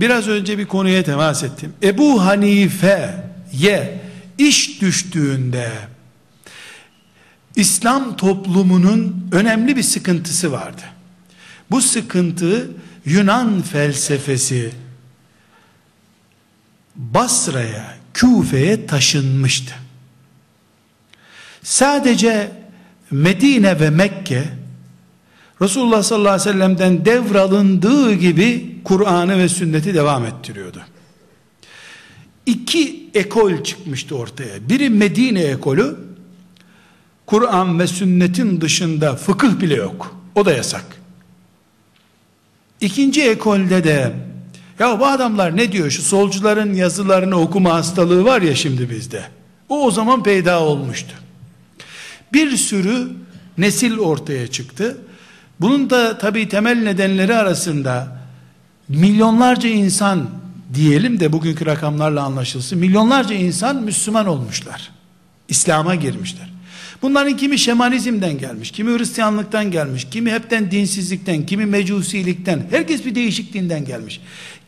biraz 0.00 0.28
önce 0.28 0.58
bir 0.58 0.66
konuya 0.66 1.02
temas 1.02 1.42
ettim. 1.42 1.72
Ebu 1.82 2.24
Hanife'ye 2.24 4.00
iş 4.38 4.80
düştüğünde 4.82 5.70
İslam 7.56 8.16
toplumunun 8.16 9.28
önemli 9.32 9.76
bir 9.76 9.82
sıkıntısı 9.82 10.52
vardı. 10.52 10.82
Bu 11.70 11.80
sıkıntı 11.80 12.70
Yunan 13.04 13.62
felsefesi 13.62 14.72
Basra'ya, 16.96 17.96
Küfe'ye 18.14 18.86
taşınmıştı. 18.86 19.74
Sadece 21.62 22.50
Medine 23.10 23.80
ve 23.80 23.90
Mekke 23.90 24.44
Resulullah 25.62 26.02
sallallahu 26.02 26.32
aleyhi 26.32 26.48
ve 26.48 26.52
sellem'den 26.52 27.04
devralındığı 27.04 28.14
gibi 28.14 28.76
Kur'an'ı 28.84 29.38
ve 29.38 29.48
sünneti 29.48 29.94
devam 29.94 30.24
ettiriyordu. 30.24 30.82
İki 32.46 33.10
ekol 33.14 33.64
çıkmıştı 33.64 34.16
ortaya. 34.16 34.68
Biri 34.68 34.90
Medine 34.90 35.42
ekolü, 35.42 35.96
Kur'an 37.26 37.78
ve 37.78 37.86
sünnetin 37.86 38.60
dışında 38.60 39.16
fıkıh 39.16 39.60
bile 39.60 39.74
yok. 39.74 40.16
O 40.34 40.44
da 40.44 40.52
yasak. 40.52 40.84
İkinci 42.80 43.22
ekolde 43.22 43.84
de 43.84 44.12
ya 44.78 45.00
bu 45.00 45.06
adamlar 45.06 45.56
ne 45.56 45.72
diyor 45.72 45.90
şu 45.90 46.02
solcuların 46.02 46.74
yazılarını 46.74 47.36
okuma 47.36 47.74
hastalığı 47.74 48.24
var 48.24 48.42
ya 48.42 48.54
şimdi 48.54 48.90
bizde. 48.90 49.24
O 49.68 49.84
o 49.84 49.90
zaman 49.90 50.22
peyda 50.22 50.60
olmuştu. 50.60 51.14
Bir 52.32 52.56
sürü 52.56 53.08
nesil 53.58 53.98
ortaya 53.98 54.46
çıktı. 54.46 54.98
Bunun 55.60 55.90
da 55.90 56.18
tabi 56.18 56.48
temel 56.48 56.82
nedenleri 56.82 57.34
arasında 57.36 58.18
milyonlarca 58.88 59.68
insan 59.68 60.30
diyelim 60.74 61.20
de 61.20 61.32
bugünkü 61.32 61.66
rakamlarla 61.66 62.22
anlaşılsın. 62.22 62.78
Milyonlarca 62.78 63.34
insan 63.34 63.76
Müslüman 63.76 64.26
olmuşlar. 64.26 64.90
İslam'a 65.48 65.94
girmişler. 65.94 66.55
Bunların 67.02 67.36
kimi 67.36 67.58
şemanizmden 67.58 68.38
gelmiş, 68.38 68.70
kimi 68.70 68.98
Hristiyanlıktan 68.98 69.70
gelmiş, 69.70 70.06
kimi 70.10 70.32
hepten 70.32 70.70
dinsizlikten, 70.70 71.46
kimi 71.46 71.66
mecusilikten, 71.66 72.66
herkes 72.70 73.04
bir 73.04 73.14
değişik 73.14 73.54
dinden 73.54 73.84
gelmiş. 73.84 74.20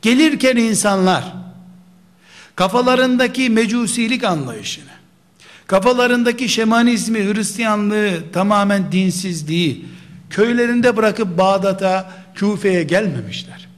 Gelirken 0.02 0.56
insanlar 0.56 1.24
kafalarındaki 2.56 3.50
mecusilik 3.50 4.24
anlayışını, 4.24 4.90
kafalarındaki 5.66 6.48
şemanizmi, 6.48 7.34
Hristiyanlığı, 7.34 8.32
tamamen 8.32 8.92
dinsizliği, 8.92 9.84
köylerinde 10.30 10.96
bırakıp 10.96 11.38
Bağdat'a, 11.38 12.10
Küfe'ye 12.34 12.82
gelmemişler. 12.82 13.68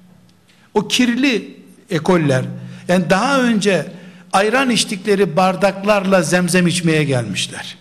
O 0.75 0.89
kirli 0.89 1.57
ekoller, 1.91 2.45
yani 2.89 3.11
daha 3.11 3.43
önce 3.43 3.87
ayran 4.33 4.71
içtikleri 4.71 5.37
bardaklarla 5.37 6.23
zemzem 6.23 6.67
içmeye 6.67 7.05
gelmişler. 7.05 7.80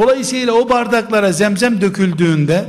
Dolayısıyla 0.00 0.52
o 0.52 0.68
bardaklara 0.68 1.32
zemzem 1.32 1.80
döküldüğünde 1.80 2.64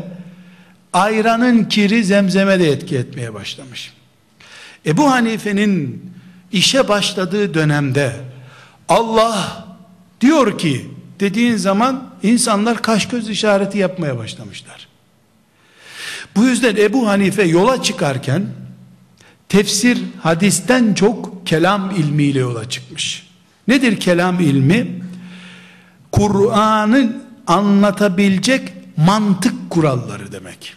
ayranın 0.93 1.63
kiri 1.63 2.03
zemzeme 2.03 2.59
de 2.59 2.71
etki 2.71 2.97
etmeye 2.97 3.33
başlamış. 3.33 3.93
Ebu 4.85 5.11
Hanife'nin 5.11 6.05
işe 6.51 6.87
başladığı 6.87 7.53
dönemde 7.53 8.15
Allah 8.89 9.67
diyor 10.21 10.57
ki 10.57 10.89
dediğin 11.19 11.55
zaman 11.55 12.09
insanlar 12.23 12.81
kaş 12.81 13.07
göz 13.07 13.29
işareti 13.29 13.77
yapmaya 13.77 14.17
başlamışlar. 14.17 14.87
Bu 16.35 16.43
yüzden 16.43 16.75
Ebu 16.75 17.07
Hanife 17.07 17.43
yola 17.43 17.83
çıkarken 17.83 18.45
tefsir 19.49 19.97
hadisten 20.21 20.93
çok 20.93 21.47
kelam 21.47 21.91
ilmiyle 21.91 22.39
yola 22.39 22.69
çıkmış. 22.69 23.27
Nedir 23.67 23.99
kelam 23.99 24.39
ilmi? 24.39 25.01
Kur'an'ı 26.11 27.21
anlatabilecek 27.47 28.73
mantık 28.97 29.69
kuralları 29.69 30.31
demek. 30.31 30.73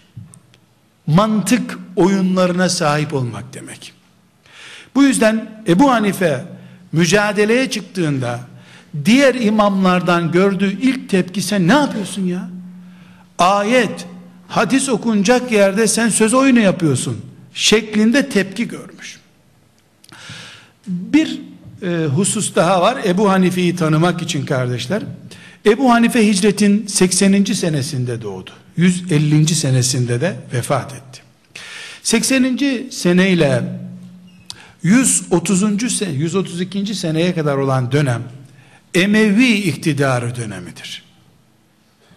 Mantık 1.07 1.79
oyunlarına 1.97 2.69
sahip 2.69 3.15
olmak 3.15 3.55
demek. 3.55 3.93
Bu 4.95 5.03
yüzden 5.03 5.63
Ebu 5.69 5.91
Hanife 5.91 6.45
mücadeleye 6.93 7.71
çıktığında 7.71 8.41
diğer 9.05 9.35
imamlardan 9.35 10.33
gördüğü 10.33 10.81
ilk 10.81 11.09
tepki 11.09 11.43
sen 11.43 11.69
ne 11.69 11.73
yapıyorsun 11.73 12.23
ya? 12.23 12.51
Ayet, 13.39 14.07
hadis 14.49 14.89
okunacak 14.89 15.53
yerde 15.53 15.87
sen 15.87 16.09
söz 16.09 16.35
oyunu 16.35 16.61
yapıyorsun 16.61 17.21
şeklinde 17.55 18.29
tepki 18.29 18.69
görmüş. 18.69 19.21
Bir 20.87 21.41
e, 21.83 22.07
husus 22.07 22.55
daha 22.55 22.83
var 22.83 22.99
Ebu 23.05 23.31
Hanife'yi 23.31 23.77
tanımak 23.77 24.23
için 24.23 24.47
kardeşler. 24.47 25.03
Ebu 25.67 25.93
Hanife 25.93 26.27
hicretin 26.29 26.87
80. 26.87 27.45
senesinde 27.45 28.23
doğdu. 28.23 28.51
150. 28.77 29.47
senesinde 29.49 30.21
de 30.21 30.37
vefat 30.53 30.93
etti. 30.93 31.23
80. 32.03 32.59
seneyle 32.91 33.81
130. 34.83 35.99
sene, 35.99 36.11
132. 36.13 36.95
seneye 36.95 37.35
kadar 37.35 37.57
olan 37.57 37.93
dönem 37.93 38.23
Emevi 38.95 39.53
iktidarı 39.53 40.37
dönemidir. 40.37 41.03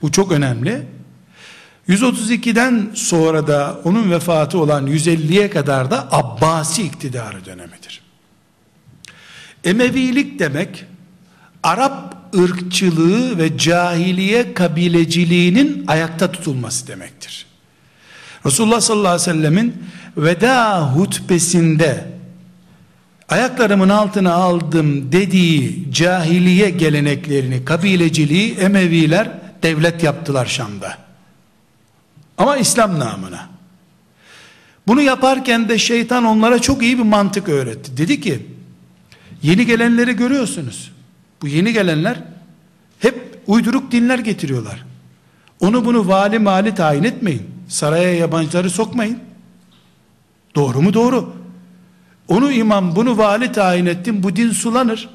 Bu 0.02 0.12
çok 0.12 0.32
önemli. 0.32 0.82
132'den 1.90 2.92
sonra 2.94 3.48
da 3.48 3.82
onun 3.84 4.12
vefatı 4.12 4.60
olan 4.60 4.88
150'ye 4.88 5.50
kadar 5.50 5.92
da 5.92 6.12
Abbasi 6.12 6.84
iktidarı 6.84 7.46
dönemidir. 7.46 8.02
Emevilik 9.64 10.40
demek 10.40 10.86
Arap 11.64 12.17
ırkçılığı 12.38 13.38
ve 13.38 13.58
cahiliye 13.58 14.54
kabileciliğinin 14.54 15.84
ayakta 15.88 16.32
tutulması 16.32 16.88
demektir. 16.88 17.46
Resulullah 18.46 18.82
sallallahu 18.82 19.14
aleyhi 19.14 19.30
ve 19.30 19.34
sellemin 19.34 19.84
veda 20.18 20.82
hutbesinde 20.82 22.06
ayaklarımın 23.30 23.90
altına 23.90 24.34
aldım 24.34 25.12
dediği 25.12 25.92
cahiliye 25.92 26.70
geleneklerini, 26.70 27.66
kabileciliği 27.66 28.56
Emeviler 28.56 29.30
devlet 29.64 30.04
yaptılar 30.04 30.46
Şam'da. 30.46 30.98
Ama 32.38 32.58
İslam 32.58 33.00
namına. 33.00 33.50
Bunu 34.88 35.02
yaparken 35.02 35.70
de 35.70 35.78
şeytan 35.78 36.24
onlara 36.24 36.60
çok 36.60 36.84
iyi 36.84 36.98
bir 36.98 37.04
mantık 37.04 37.50
öğretti. 37.50 37.98
Dedi 37.98 38.22
ki, 38.22 38.46
yeni 39.44 39.66
gelenleri 39.66 40.16
görüyorsunuz. 40.16 40.92
Bu 41.42 41.48
yeni 41.48 41.74
gelenler 41.74 42.18
hep 43.00 43.40
uyduruk 43.48 43.92
dinler 43.92 44.20
getiriyorlar. 44.20 44.86
Onu 45.60 45.86
bunu 45.86 46.08
vali 46.08 46.40
mali 46.40 46.76
tayin 46.76 47.04
etmeyin. 47.04 47.44
Saraya 47.68 48.16
yabancıları 48.16 48.70
sokmayın. 48.70 49.20
Doğru 50.56 50.82
mu? 50.82 50.94
Doğru. 50.94 51.34
Onu 52.28 52.52
imam 52.52 52.96
bunu 52.96 53.18
vali 53.18 53.52
tayin 53.52 53.86
ettim 53.86 54.24
bu 54.24 54.36
din 54.36 54.52
sulanır. 54.52 55.10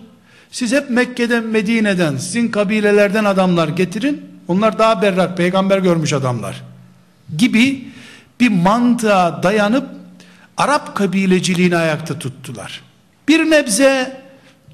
Siz 0.51 0.73
hep 0.73 0.91
Mekke'den 0.91 1.45
Medine'den 1.45 2.17
sizin 2.17 2.49
kabilelerden 2.49 3.25
adamlar 3.25 3.69
getirin. 3.69 4.23
Onlar 4.49 4.79
daha 4.79 5.03
berrak 5.03 5.37
peygamber 5.37 5.79
görmüş 5.79 6.13
adamlar. 6.13 6.63
Gibi 7.39 7.89
bir 8.41 8.49
mantığa 8.49 9.43
dayanıp 9.43 9.89
Arap 10.57 10.95
kabileciliğini 10.97 11.77
ayakta 11.77 12.19
tuttular. 12.19 12.81
Bir 13.29 13.51
nebze 13.51 14.23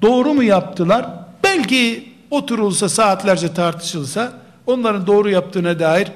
doğru 0.01 0.33
mu 0.33 0.43
yaptılar? 0.43 1.18
Belki 1.43 2.13
oturulsa 2.31 2.89
saatlerce 2.89 3.53
tartışılsa 3.53 4.33
onların 4.65 5.07
doğru 5.07 5.29
yaptığına 5.29 5.79
dair 5.79 6.07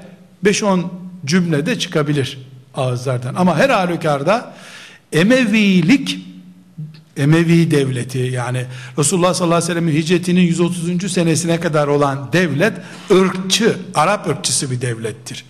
5-10 0.45 0.83
cümle 1.25 1.65
de 1.65 1.79
çıkabilir 1.79 2.37
ağızlardan. 2.75 3.35
Ama 3.35 3.57
her 3.57 3.69
halükarda 3.69 4.53
Emevilik 5.11 6.19
Emevi 7.17 7.71
devleti 7.71 8.17
yani 8.17 8.65
Resulullah 8.97 9.33
sallallahu 9.33 9.55
aleyhi 9.55 9.71
ve 9.71 9.73
sellem'in 9.73 10.01
hicretinin 10.01 10.41
130. 10.41 11.13
senesine 11.13 11.59
kadar 11.59 11.87
olan 11.87 12.29
devlet 12.33 12.73
ırkçı, 13.11 13.77
Arap 13.95 14.27
ırkçısı 14.27 14.71
bir 14.71 14.81
devlettir. 14.81 15.45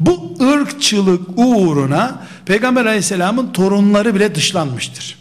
Bu 0.00 0.36
ırkçılık 0.40 1.20
uğruna 1.36 2.26
Peygamber 2.46 2.86
aleyhisselamın 2.86 3.52
torunları 3.52 4.14
bile 4.14 4.34
dışlanmıştır. 4.34 5.18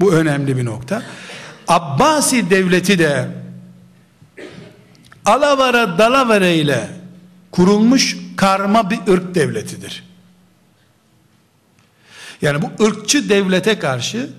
Bu 0.00 0.12
önemli 0.12 0.56
bir 0.56 0.64
nokta. 0.64 1.02
Abbasi 1.72 2.50
devleti 2.50 2.98
de 2.98 3.28
alavara 5.24 5.98
dalavara 5.98 6.46
ile 6.46 6.88
kurulmuş 7.50 8.16
karma 8.36 8.90
bir 8.90 8.98
ırk 9.12 9.34
devletidir. 9.34 10.04
Yani 12.42 12.62
bu 12.62 12.84
ırkçı 12.84 13.28
devlete 13.28 13.78
karşı 13.78 14.30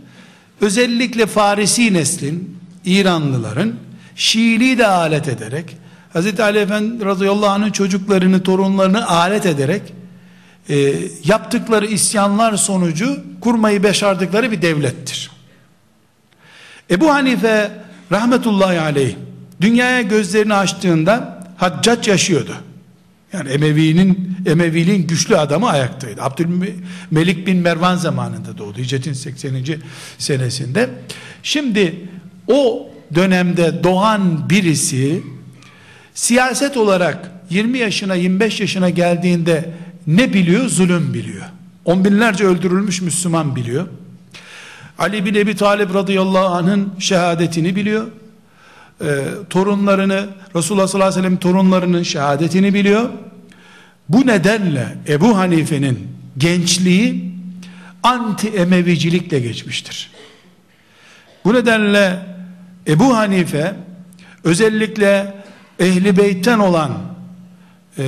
özellikle 0.62 1.26
Farisi 1.26 1.94
neslin, 1.94 2.58
İranlıların 2.86 3.76
Şiiliği 4.16 4.78
de 4.78 4.88
alet 4.88 5.28
ederek 5.28 5.78
Hz. 6.14 6.40
Ali 6.40 6.60
Efendi 6.60 7.06
radıyallahu 7.06 7.50
anh'ın 7.50 7.72
çocuklarını, 7.72 8.44
torunlarını 8.44 9.08
alet 9.08 9.46
ederek 9.46 9.82
e, 10.70 10.94
yaptıkları 11.24 11.86
isyanlar 11.86 12.58
sonucu 12.58 13.24
kurmayı 13.42 13.84
başardıkları 13.84 14.52
bir 14.52 14.62
devlettir. 14.62 15.33
Ebu 16.94 17.14
Hanife 17.14 17.72
rahmetullahi 18.12 18.80
aleyh 18.80 19.16
dünyaya 19.62 20.02
gözlerini 20.02 20.54
açtığında 20.54 21.44
Haccac 21.58 22.12
yaşıyordu. 22.12 22.56
Yani 23.34 23.50
Emevi'nin 23.50 24.38
Emeviliğin 24.46 25.08
güçlü 25.08 25.38
adamı 25.38 25.70
ayaktaydı. 25.70 26.22
Abdülmelik 26.22 27.48
bin 27.48 27.58
Mervan 27.58 27.96
zamanında 27.96 28.58
doğdu. 28.58 28.78
Hicretin 28.78 29.14
80. 29.14 29.66
senesinde. 30.18 30.90
Şimdi 31.44 31.96
o 32.48 32.90
dönemde 33.16 33.84
doğan 33.84 34.50
birisi 34.50 35.24
siyaset 36.14 36.78
olarak 36.78 37.32
20 37.50 37.78
yaşına 37.78 38.16
25 38.16 38.60
yaşına 38.60 38.90
geldiğinde 38.90 39.74
ne 40.08 40.34
biliyor? 40.34 40.68
Zulüm 40.68 41.14
biliyor. 41.14 41.46
On 41.86 42.06
binlerce 42.06 42.46
öldürülmüş 42.46 43.02
Müslüman 43.02 43.56
biliyor. 43.56 43.88
Ali 45.00 45.26
bin 45.26 45.36
Ebi 45.36 45.56
Talib 45.56 45.94
radıyallahu 45.94 46.56
anh'ın 46.56 46.94
şehadetini 47.00 47.76
biliyor. 47.76 48.08
Ee, 49.02 49.06
torunlarını 49.50 50.28
Resulullah 50.56 50.88
sallallahu 50.88 51.10
aleyhi 51.10 51.24
ve 51.24 51.28
sellem 51.28 51.40
torunlarının 51.40 52.04
şehadetini 52.04 52.74
biliyor. 52.74 53.10
Bu 54.10 54.28
nedenle 54.28 54.98
Ebu 55.08 55.38
Hanife'nin 55.38 56.08
gençliği 56.38 57.34
anti 58.04 58.48
emevicilikle 58.48 59.40
geçmiştir. 59.40 60.12
Bu 61.46 61.54
nedenle 61.54 62.20
Ebu 62.88 63.18
Hanife 63.18 63.76
özellikle 64.44 65.36
ehli 65.80 66.18
beytten 66.18 66.60
olan 66.60 66.92
e, 67.98 68.04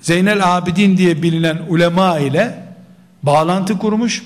Zeynel 0.00 0.56
Abidin 0.56 0.96
diye 0.96 1.22
bilinen 1.22 1.58
ulema 1.68 2.18
ile 2.18 2.64
bağlantı 3.22 3.78
kurmuş. 3.78 4.22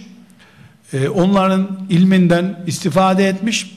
E, 0.93 1.09
onların 1.09 1.87
ilminden 1.91 2.65
istifade 2.67 3.29
etmiş. 3.29 3.77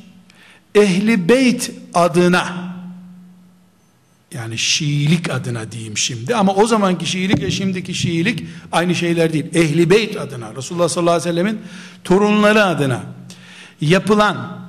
Ehli 0.76 1.30
beyt 1.30 1.72
adına 1.94 2.70
yani 4.34 4.58
Şiilik 4.58 5.30
adına 5.30 5.72
diyeyim 5.72 5.98
şimdi 5.98 6.36
ama 6.36 6.56
o 6.56 6.68
zamanki 6.68 7.06
Şiilik 7.06 7.42
ve 7.42 7.52
şimdiki 7.52 7.94
Şiilik 7.94 8.46
aynı 8.72 8.96
şeyler 8.96 9.34
değil. 9.34 9.46
Ehli 9.54 9.90
Beyt 9.90 10.18
adına 10.18 10.56
Resulullah 10.56 10.90
sallallahu 10.90 11.16
aleyhi 11.16 11.30
ve 11.30 11.34
sellemin 11.34 11.62
torunları 12.04 12.64
adına 12.64 13.02
yapılan 13.82 14.60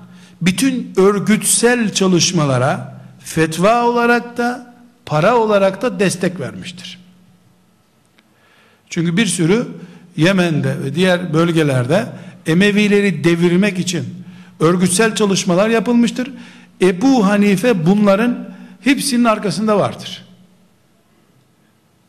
bütün 0.42 0.92
örgütsel 0.96 1.94
çalışmalara 1.94 3.00
fetva 3.20 3.84
olarak 3.84 4.36
da 4.36 4.74
para 5.06 5.36
olarak 5.36 5.82
da 5.82 6.00
destek 6.00 6.40
vermiştir. 6.40 7.00
Çünkü 8.90 9.16
bir 9.16 9.26
sürü 9.26 9.68
Yemen'de 10.16 10.84
ve 10.84 10.94
diğer 10.94 11.34
bölgelerde 11.34 12.06
Emevileri 12.50 13.24
devirmek 13.24 13.78
için 13.78 14.04
örgütsel 14.60 15.14
çalışmalar 15.14 15.68
yapılmıştır. 15.68 16.30
Ebu 16.82 17.26
Hanife 17.26 17.86
bunların 17.86 18.48
hepsinin 18.80 19.24
arkasında 19.24 19.78
vardır. 19.78 20.24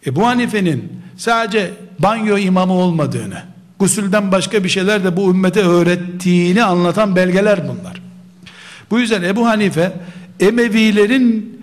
Ebu 0.06 0.28
Hanife'nin 0.28 0.92
sadece 1.18 1.72
banyo 2.00 2.38
imamı 2.38 2.74
olmadığını, 2.74 3.44
gusülden 3.80 4.32
başka 4.32 4.64
bir 4.64 4.70
şeyler 4.70 5.04
de 5.04 5.18
bu 5.18 5.32
ümmete 5.32 5.62
öğrettiğini 5.62 6.64
anlatan 6.64 7.16
belgeler 7.16 7.68
bunlar. 7.68 8.02
Bu 8.92 9.00
yüzden 9.00 9.24
Ebu 9.24 9.48
Hanife 9.48 9.94
Emevilerin 10.40 11.62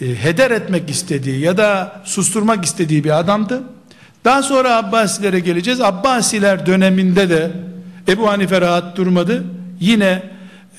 e, 0.00 0.06
heder 0.06 0.50
etmek 0.50 0.90
istediği 0.90 1.40
ya 1.40 1.56
da 1.56 2.02
susturmak 2.04 2.64
istediği 2.64 3.04
bir 3.04 3.18
adamdı. 3.18 3.62
Daha 4.24 4.42
sonra 4.42 4.76
Abbasilere 4.76 5.40
geleceğiz. 5.40 5.80
Abbasiler 5.80 6.66
döneminde 6.66 7.28
de 7.28 7.50
Ebu 8.08 8.28
Hanife 8.28 8.60
rahat 8.60 8.96
durmadı. 8.96 9.44
Yine 9.80 10.22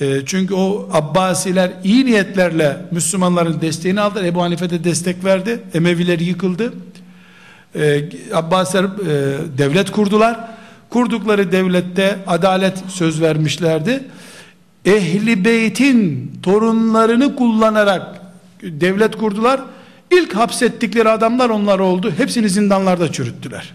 e, 0.01 0.25
çünkü 0.25 0.53
o 0.53 0.89
Abbasiler 0.91 1.71
iyi 1.83 2.05
niyetlerle 2.05 2.77
Müslümanların 2.91 3.61
desteğini 3.61 4.01
aldılar. 4.01 4.23
Ebu 4.23 4.41
Hanife 4.41 4.69
de 4.69 4.83
destek 4.83 5.23
verdi. 5.23 5.61
Emeviler 5.73 6.19
yıkıldı. 6.19 6.73
E, 7.75 8.09
Abbasiler 8.33 8.83
e, 8.83 8.87
devlet 9.57 9.91
kurdular. 9.91 10.39
Kurdukları 10.89 11.51
devlette 11.51 12.15
adalet 12.27 12.77
söz 12.87 13.21
vermişlerdi. 13.21 14.03
Ehli 14.85 15.45
beytin 15.45 16.31
torunlarını 16.43 17.35
kullanarak 17.35 18.21
devlet 18.61 19.15
kurdular. 19.15 19.61
İlk 20.11 20.35
hapsettikleri 20.35 21.09
adamlar 21.09 21.49
onlar 21.49 21.79
oldu. 21.79 22.13
Hepsini 22.17 22.49
zindanlarda 22.49 23.11
çürüttüler. 23.11 23.73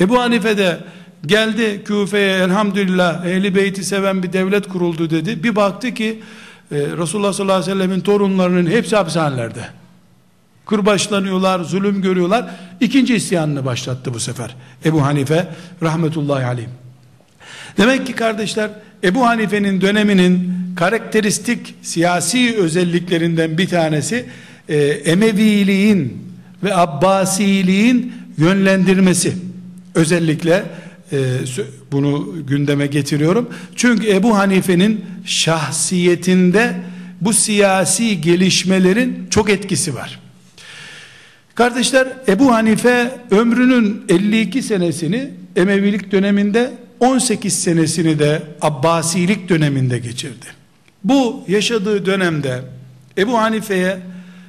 Ebu 0.00 0.20
Hanife 0.20 0.58
de 0.58 0.78
Geldi 1.26 1.84
Küfe'ye 1.84 2.36
elhamdülillah 2.36 3.26
ehli 3.26 3.54
beyti 3.54 3.84
seven 3.84 4.22
bir 4.22 4.32
devlet 4.32 4.68
kuruldu 4.68 5.10
dedi. 5.10 5.42
Bir 5.42 5.56
baktı 5.56 5.94
ki 5.94 6.20
e, 6.72 6.76
Resulullah 6.76 7.32
sallallahu 7.32 7.56
aleyhi 7.56 7.70
ve 7.70 7.82
sellemin 7.82 8.00
torunlarının 8.00 8.70
hepsi 8.70 8.96
hapishanelerde. 8.96 9.68
Kırbaçlanıyorlar, 10.66 11.60
zulüm 11.60 12.02
görüyorlar. 12.02 12.50
İkinci 12.80 13.14
isyanını 13.14 13.64
başlattı 13.64 14.14
bu 14.14 14.20
sefer. 14.20 14.56
Ebu 14.84 15.02
Hanife 15.02 15.48
rahmetullahi 15.82 16.44
aleyh. 16.44 16.66
Demek 17.76 18.06
ki 18.06 18.12
kardeşler 18.12 18.70
Ebu 19.04 19.26
Hanife'nin 19.26 19.80
döneminin 19.80 20.52
karakteristik 20.76 21.74
siyasi 21.82 22.56
özelliklerinden 22.58 23.58
bir 23.58 23.68
tanesi 23.68 24.26
e, 24.68 24.76
Emeviliğin 24.86 26.28
ve 26.62 26.74
Abbasiliğin 26.74 28.12
yönlendirmesi. 28.38 29.32
Özellikle 29.94 30.64
bunu 31.92 32.34
gündeme 32.46 32.86
getiriyorum. 32.86 33.48
Çünkü 33.76 34.10
Ebu 34.10 34.38
Hanife'nin 34.38 35.04
şahsiyetinde 35.24 36.76
bu 37.20 37.32
siyasi 37.32 38.20
gelişmelerin 38.20 39.26
çok 39.30 39.50
etkisi 39.50 39.94
var. 39.94 40.20
Kardeşler 41.54 42.08
Ebu 42.28 42.54
Hanife 42.54 43.18
ömrünün 43.30 44.04
52 44.08 44.62
senesini 44.62 45.30
Emevilik 45.56 46.12
döneminde 46.12 46.72
18 47.00 47.62
senesini 47.62 48.18
de 48.18 48.42
Abbasilik 48.60 49.48
döneminde 49.48 49.98
geçirdi. 49.98 50.46
Bu 51.04 51.44
yaşadığı 51.48 52.06
dönemde 52.06 52.62
Ebu 53.18 53.38
Hanife'ye 53.38 53.98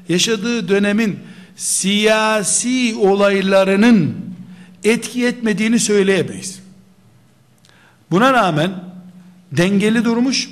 yaşadığı 0.10 0.68
dönemin 0.68 1.20
siyasi 1.55 2.95
olaylarının 2.95 4.16
etki 4.84 5.25
etmediğini 5.25 5.80
söyleyemeyiz. 5.80 6.59
Buna 8.11 8.34
rağmen 8.34 8.71
dengeli 9.51 10.05
durmuş. 10.05 10.49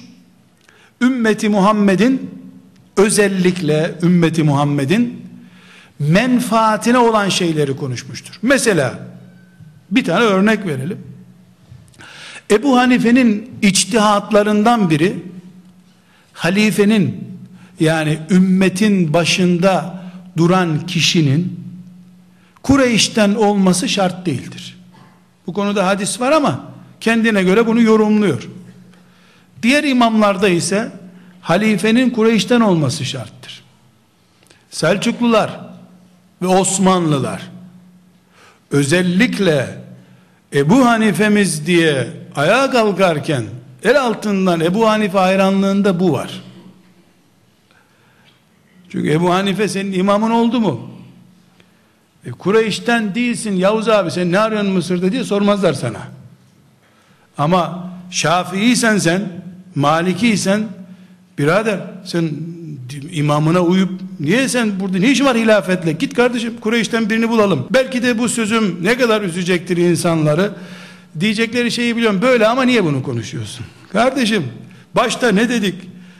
Ümmeti 1.02 1.50
Muhammed'in 1.50 2.30
özellikle 2.98 3.96
ümmeti 4.04 4.44
Muhammed'in 4.44 5.22
menfaatine 6.00 6.98
olan 6.98 7.30
şeyleri 7.30 7.76
konuşmuştur. 7.76 8.40
Mesela 8.42 9.00
bir 9.92 10.04
tane 10.04 10.24
örnek 10.24 10.66
verelim. 10.66 10.98
Ebu 12.52 12.78
Hanife'nin 12.78 13.52
içtihatlarından 13.62 14.90
biri 14.90 15.24
halifenin 16.34 17.28
yani 17.80 18.20
ümmetin 18.30 19.14
başında 19.14 20.04
duran 20.38 20.86
kişinin 20.86 21.60
Kureyş'ten 22.68 23.36
olması 23.36 23.90
şart 23.90 24.26
değildir. 24.26 24.78
Bu 25.48 25.54
konuda 25.54 25.88
hadis 25.88 26.22
var 26.22 26.32
ama 26.32 26.62
kendine 27.02 27.44
göre 27.44 27.68
bunu 27.68 27.82
yorumluyor. 27.82 28.50
Diğer 29.64 29.84
imamlarda 29.84 30.50
ise 30.50 30.92
halifenin 31.42 32.10
Kureyş'ten 32.10 32.62
olması 32.62 33.06
şarttır. 33.06 33.64
Selçuklular 34.70 35.60
ve 36.42 36.48
Osmanlılar 36.48 37.42
özellikle 38.72 39.82
Ebu 40.54 40.86
Hanifemiz 40.86 41.68
diye 41.68 42.08
ayağa 42.36 42.72
kalkarken 42.72 43.44
el 43.84 44.02
altından 44.02 44.60
Ebu 44.60 44.90
Hanife 44.90 45.18
hayranlığında 45.18 46.00
bu 46.00 46.12
var. 46.12 46.44
Çünkü 48.90 49.12
Ebu 49.12 49.34
Hanife 49.34 49.68
senin 49.68 49.94
imamın 49.94 50.32
oldu 50.32 50.60
mu? 50.60 50.97
E, 52.28 52.32
Kureyş'ten 52.32 53.16
değilsin 53.16 53.52
Yavuz 53.52 53.90
abi 53.90 54.12
sen 54.12 54.32
ne 54.32 54.40
arıyorsun 54.40 54.72
Mısır'da 54.72 55.12
diye 55.12 55.24
sormazlar 55.24 55.74
sana. 55.74 56.00
Ama 57.38 57.90
Şafii'ysen 58.12 58.98
sen, 58.98 59.22
Malikiysen 59.76 60.64
birader 61.38 61.80
sen 62.06 62.30
imamına 63.12 63.62
uyup 63.62 63.92
niye 64.20 64.50
sen 64.50 64.80
burada 64.80 64.98
ne 64.98 65.12
işin 65.12 65.26
var 65.26 65.38
hilafetle? 65.38 65.92
Git 65.92 66.14
kardeşim 66.14 66.54
Kureyş'ten 66.62 67.10
birini 67.10 67.30
bulalım. 67.30 67.68
Belki 67.70 68.04
de 68.04 68.18
bu 68.18 68.30
sözüm 68.30 68.84
ne 68.84 68.98
kadar 68.98 69.22
üzecektir 69.22 69.78
insanları. 69.78 70.52
Diyecekleri 71.20 71.72
şeyi 71.72 71.98
biliyorum 71.98 72.22
böyle 72.22 72.48
ama 72.48 72.64
niye 72.64 72.84
bunu 72.84 73.04
konuşuyorsun? 73.04 73.66
Kardeşim 73.92 74.44
başta 74.96 75.32
ne 75.32 75.50
dedik? 75.50 75.76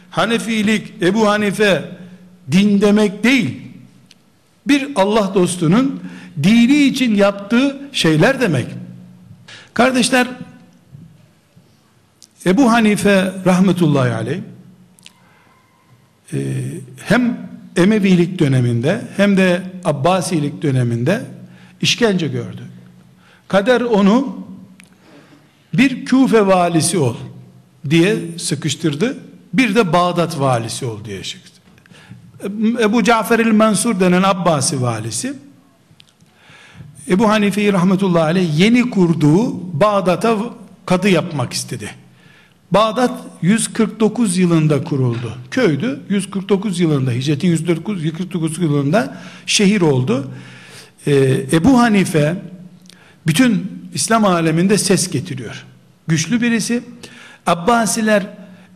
Hanefilik 0.10 0.94
Ebu 1.02 1.30
Hanife 1.30 1.86
din 2.52 2.82
demek 2.82 3.24
değil 3.24 3.67
bir 4.70 4.88
Allah 4.96 5.32
dostunun 5.34 6.00
dini 6.44 6.84
için 6.84 7.16
yaptığı 7.16 7.78
şeyler 7.92 8.42
demek 8.42 8.68
kardeşler 9.74 10.28
Ebu 12.46 12.72
Hanife 12.72 13.34
rahmetullahi 13.46 14.14
aleyh 14.14 14.40
e, 16.34 16.38
hem 17.06 17.48
Emevilik 17.78 18.40
döneminde 18.40 19.02
hem 19.18 19.38
de 19.38 19.62
Abbasilik 19.86 20.62
döneminde 20.62 21.22
işkence 21.82 22.28
gördü. 22.28 22.62
Kader 23.48 23.82
onu 23.82 24.48
bir 25.74 26.06
Küfe 26.06 26.48
valisi 26.48 26.98
ol 26.98 27.16
diye 27.90 28.18
sıkıştırdı. 28.38 29.18
Bir 29.54 29.76
de 29.76 29.94
Bağdat 29.94 30.40
valisi 30.40 30.86
ol 30.86 31.06
diye 31.06 31.24
sıkıştırdı. 31.24 31.57
Ebu 32.80 33.04
Cafer 33.04 33.40
el-Mansur 33.40 34.00
denen 34.00 34.24
Abbasi 34.24 34.82
valisi 34.82 35.34
Ebu 37.10 37.30
Hanife'yi 37.30 37.74
rahmetullahi 37.74 38.24
aleyh 38.24 38.60
yeni 38.60 38.90
kurduğu 38.90 39.80
Bağdat'a 39.80 40.38
kadı 40.86 41.10
yapmak 41.10 41.54
istedi. 41.54 41.90
Bağdat 42.72 43.12
149 43.42 44.38
yılında 44.38 44.84
kuruldu. 44.84 45.34
Köydü. 45.52 46.00
149 46.10 46.80
yılında 46.80 47.12
hicreti 47.12 47.48
149, 47.48 48.04
149 48.04 48.58
yılında 48.58 49.18
şehir 49.46 49.82
oldu. 49.82 50.32
Ee, 51.08 51.46
Ebu 51.52 51.80
Hanife 51.80 52.36
bütün 53.28 53.72
İslam 53.94 54.26
aleminde 54.26 54.78
ses 54.78 55.10
getiriyor. 55.12 55.66
Güçlü 56.08 56.42
birisi. 56.42 56.84
Abbasiler 57.46 58.24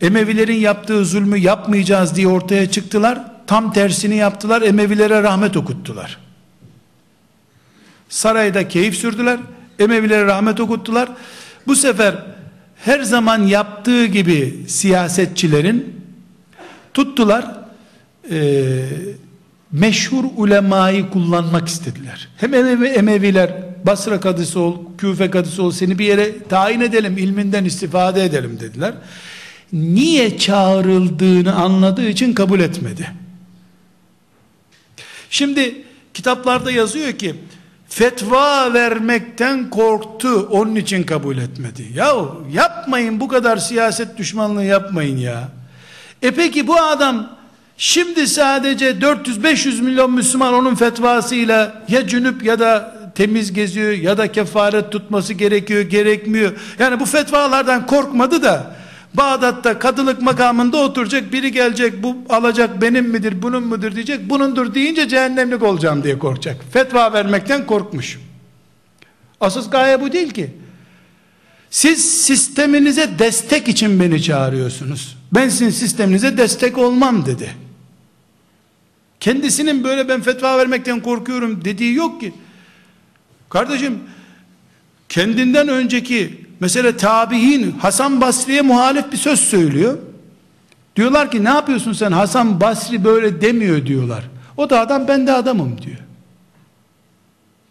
Emevilerin 0.00 0.56
yaptığı 0.56 1.04
zulmü 1.04 1.38
yapmayacağız 1.38 2.16
diye 2.16 2.28
ortaya 2.28 2.70
çıktılar. 2.70 3.31
Tam 3.52 3.72
tersini 3.72 4.16
yaptılar. 4.16 4.62
Emevilere 4.62 5.22
rahmet 5.22 5.56
okuttular. 5.56 6.18
Sarayda 8.08 8.68
keyif 8.68 8.94
sürdüler. 8.94 9.40
Emevilere 9.78 10.26
rahmet 10.26 10.60
okuttular. 10.60 11.08
Bu 11.66 11.76
sefer 11.76 12.14
her 12.76 13.00
zaman 13.02 13.42
yaptığı 13.42 14.06
gibi 14.06 14.64
siyasetçilerin 14.68 16.00
tuttular 16.94 17.44
e, 18.30 18.38
meşhur 19.72 20.24
ulemayı 20.36 21.10
kullanmak 21.10 21.68
istediler. 21.68 22.28
Hem 22.36 22.54
Emevi, 22.54 22.86
Emeviler 22.86 23.52
Basra 23.86 24.20
kadısı 24.20 24.60
ol, 24.60 24.76
Küfe 24.98 25.30
kadısı 25.30 25.62
ol 25.62 25.70
seni 25.70 25.98
bir 25.98 26.04
yere 26.04 26.42
tayin 26.48 26.80
edelim, 26.80 27.18
ilminden 27.18 27.64
istifade 27.64 28.24
edelim 28.24 28.58
dediler. 28.60 28.94
Niye 29.72 30.38
çağrıldığını 30.38 31.54
anladığı 31.54 32.08
için 32.08 32.32
kabul 32.32 32.60
etmedi. 32.60 33.21
Şimdi 35.32 35.82
kitaplarda 36.14 36.70
yazıyor 36.70 37.12
ki 37.12 37.34
fetva 37.88 38.74
vermekten 38.74 39.70
korktu 39.70 40.48
onun 40.50 40.74
için 40.74 41.02
kabul 41.02 41.38
etmedi. 41.38 41.86
Ya 41.94 42.14
yapmayın 42.52 43.20
bu 43.20 43.28
kadar 43.28 43.56
siyaset 43.56 44.18
düşmanlığı 44.18 44.64
yapmayın 44.64 45.16
ya. 45.16 45.48
E 46.22 46.30
peki 46.30 46.66
bu 46.66 46.80
adam 46.80 47.38
şimdi 47.76 48.28
sadece 48.28 48.90
400-500 48.90 49.82
milyon 49.82 50.12
Müslüman 50.12 50.54
onun 50.54 50.74
fetvasıyla 50.74 51.82
ya 51.88 52.06
cünüp 52.06 52.42
ya 52.42 52.58
da 52.58 52.96
temiz 53.14 53.52
geziyor 53.52 53.92
ya 53.92 54.18
da 54.18 54.32
kefaret 54.32 54.92
tutması 54.92 55.32
gerekiyor 55.32 55.82
gerekmiyor. 55.82 56.52
Yani 56.78 57.00
bu 57.00 57.06
fetvalardan 57.06 57.86
korkmadı 57.86 58.42
da 58.42 58.81
Bağdat'ta 59.14 59.78
kadılık 59.78 60.22
makamında 60.22 60.76
oturacak 60.76 61.32
biri 61.32 61.52
gelecek 61.52 62.02
bu 62.02 62.16
alacak 62.28 62.82
benim 62.82 63.08
midir 63.08 63.42
bunun 63.42 63.62
mudur 63.62 63.94
diyecek 63.94 64.30
bunundur 64.30 64.74
deyince 64.74 65.08
cehennemlik 65.08 65.62
olacağım 65.62 66.04
diye 66.04 66.18
korkacak. 66.18 66.56
Fetva 66.72 67.12
vermekten 67.12 67.66
korkmuş. 67.66 68.18
Asıl 69.40 69.70
gaye 69.70 70.00
bu 70.00 70.12
değil 70.12 70.30
ki. 70.30 70.50
Siz 71.70 72.24
sisteminize 72.24 73.18
destek 73.18 73.68
için 73.68 74.00
beni 74.00 74.22
çağırıyorsunuz. 74.22 75.18
Ben 75.32 75.48
sizin 75.48 75.70
sisteminize 75.70 76.36
destek 76.36 76.78
olmam 76.78 77.26
dedi. 77.26 77.54
Kendisinin 79.20 79.84
böyle 79.84 80.08
ben 80.08 80.20
fetva 80.20 80.58
vermekten 80.58 81.00
korkuyorum 81.00 81.64
dediği 81.64 81.94
yok 81.94 82.20
ki. 82.20 82.34
Kardeşim 83.48 83.98
kendinden 85.08 85.68
önceki 85.68 86.46
Mesela 86.62 86.96
tabi'in 86.96 87.70
Hasan 87.78 88.20
Basri'ye 88.20 88.62
muhalif 88.62 89.12
bir 89.12 89.16
söz 89.16 89.40
söylüyor. 89.40 89.98
Diyorlar 90.96 91.30
ki 91.30 91.44
ne 91.44 91.48
yapıyorsun 91.48 91.92
sen 91.92 92.12
Hasan 92.12 92.60
Basri 92.60 93.04
böyle 93.04 93.40
demiyor 93.40 93.86
diyorlar. 93.86 94.24
O 94.56 94.70
da 94.70 94.80
adam 94.80 95.08
ben 95.08 95.26
de 95.26 95.32
adamım 95.32 95.82
diyor. 95.82 95.96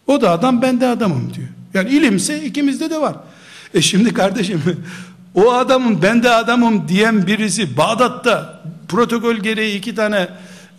O 0.08 0.22
da 0.22 0.32
adam 0.32 0.62
ben 0.62 0.82
de 0.82 0.88
adamım 0.88 1.34
diyor. 1.34 1.48
Yani 1.74 1.90
ilimse 1.90 2.44
ikimizde 2.44 2.90
de 2.90 3.02
var. 3.02 3.16
E 3.74 3.82
şimdi 3.82 4.14
kardeşim 4.14 4.62
o 5.36 5.52
adamın 5.54 6.02
ben 6.02 6.24
de 6.24 6.30
adamım 6.30 6.88
diyen 6.88 7.28
birisi 7.28 7.78
Bağdat'ta 7.78 8.64
protokol 8.88 9.36
gereği 9.36 9.78
iki 9.78 9.96
tane 9.96 10.28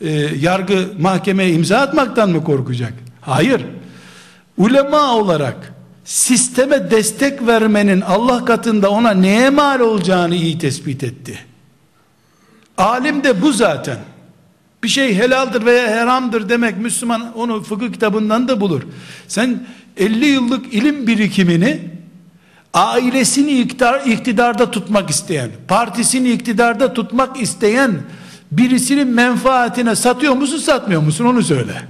e, 0.00 0.10
yargı 0.40 0.88
mahkemeye 1.00 1.52
imza 1.52 1.78
atmaktan 1.78 2.30
mı 2.30 2.44
korkacak? 2.44 2.92
Hayır. 3.20 3.62
Ulema 4.56 5.16
olarak 5.16 5.71
sisteme 6.05 6.90
destek 6.90 7.46
vermenin 7.46 8.00
Allah 8.00 8.44
katında 8.44 8.90
ona 8.90 9.11
neye 9.11 9.50
mal 9.50 9.80
olacağını 9.80 10.34
iyi 10.34 10.59
tespit 10.59 11.05
etti. 11.05 11.38
Alim 12.76 13.24
de 13.24 13.42
bu 13.42 13.53
zaten. 13.53 13.98
Bir 14.82 14.88
şey 14.88 15.14
helaldir 15.14 15.64
veya 15.64 16.00
haramdır 16.00 16.48
demek 16.48 16.78
Müslüman 16.78 17.38
onu 17.38 17.62
fıkıh 17.62 17.92
kitabından 17.92 18.48
da 18.48 18.61
bulur. 18.61 18.82
Sen 19.28 19.66
50 19.96 20.26
yıllık 20.26 20.74
ilim 20.74 21.07
birikimini 21.07 21.80
ailesini 22.74 23.61
iktidar, 23.61 24.07
iktidarda 24.07 24.70
tutmak 24.70 25.11
isteyen, 25.11 25.50
partisini 25.68 26.30
iktidarda 26.30 26.94
tutmak 26.94 27.40
isteyen 27.40 28.03
birisinin 28.53 29.09
menfaatine 29.09 29.94
satıyor 29.96 30.34
musun 30.34 30.59
satmıyor 30.59 31.03
musun 31.03 31.24
onu 31.24 31.42
söyle. 31.42 31.82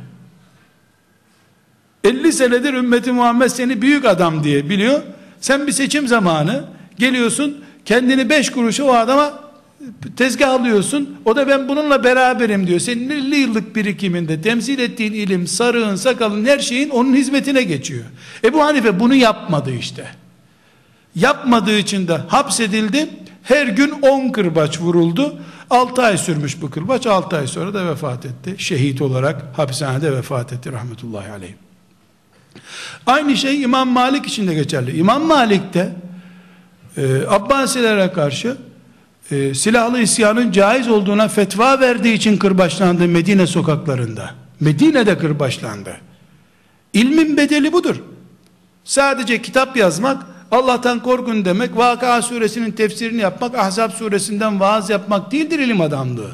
50 2.05 2.33
senedir 2.33 2.75
ümmeti 2.75 3.13
Muhammed 3.13 3.49
seni 3.49 3.83
büyük 3.83 4.05
adam 4.05 4.45
diye 4.45 4.69
biliyor. 4.69 5.03
Sen 5.41 5.67
bir 5.67 5.73
seçim 5.73 6.09
zamanı 6.09 6.65
geliyorsun 6.99 7.65
kendini 7.85 8.31
5 8.31 8.51
kuruşu 8.51 8.85
o 8.85 8.93
adama 8.93 9.43
tezgah 10.17 10.51
alıyorsun. 10.51 11.19
O 11.25 11.37
da 11.37 11.49
ben 11.49 11.69
bununla 11.69 12.05
beraberim 12.05 12.67
diyor. 12.67 12.81
Senin 12.81 13.11
50 13.11 13.37
yıllık 13.37 13.77
birikiminde 13.77 14.43
temsil 14.43 14.79
ettiğin 14.79 15.13
ilim, 15.13 15.47
sarığın, 15.47 15.97
sakalın 15.97 16.45
her 16.45 16.59
şeyin 16.59 16.91
onun 16.91 17.15
hizmetine 17.15 17.63
geçiyor. 17.63 18.05
Ebu 18.45 18.63
Hanife 18.65 19.01
bunu 19.01 19.15
yapmadı 19.15 19.73
işte. 19.75 20.07
Yapmadığı 21.15 21.79
için 21.79 22.09
de 22.09 22.17
hapsedildi. 22.17 23.09
Her 23.43 23.67
gün 23.67 23.91
10 23.91 24.33
kırbaç 24.33 24.81
vuruldu. 24.81 25.39
6 25.71 26.03
ay 26.03 26.19
sürmüş 26.19 26.63
bu 26.63 26.71
kırbaç. 26.71 27.07
6 27.07 27.37
ay 27.37 27.47
sonra 27.47 27.75
da 27.75 27.87
vefat 27.87 28.27
etti. 28.27 28.55
Şehit 28.59 29.03
olarak 29.03 29.43
hapishanede 29.57 30.13
vefat 30.13 30.53
etti 30.53 30.73
rahmetullahi 30.73 31.31
aleyh. 31.31 31.53
Aynı 33.07 33.37
şey 33.37 33.63
İmam 33.63 33.89
Malik 33.89 34.27
için 34.27 34.47
de 34.47 34.55
geçerli. 34.55 34.97
İmam 34.97 35.23
Malik 35.23 35.75
de 35.75 35.93
e, 36.97 37.27
Abbasilere 37.29 38.13
karşı 38.13 38.57
e, 39.31 39.55
silahlı 39.55 40.01
isyanın 40.01 40.53
caiz 40.53 40.89
olduğuna 40.89 41.29
fetva 41.29 41.81
verdiği 41.81 42.15
için 42.15 42.37
kırbaçlandı 42.37 43.09
Medine 43.09 43.47
sokaklarında. 43.47 44.31
Medine'de 44.61 45.19
kırbaçlandı. 45.19 45.97
İlmin 46.93 47.37
bedeli 47.37 47.73
budur. 47.73 47.97
Sadece 48.85 49.43
kitap 49.43 49.77
yazmak, 49.77 50.27
Allah'tan 50.51 51.03
korkun 51.03 51.45
demek, 51.45 51.77
Vakıa 51.77 52.23
suresinin 52.23 52.73
tefsirini 52.73 53.21
yapmak, 53.21 53.59
Ahzab 53.59 53.91
suresinden 53.91 54.61
vaaz 54.61 54.91
yapmak 54.91 55.33
değildir 55.33 55.59
ilim 55.59 55.81
adamlığı. 55.81 56.31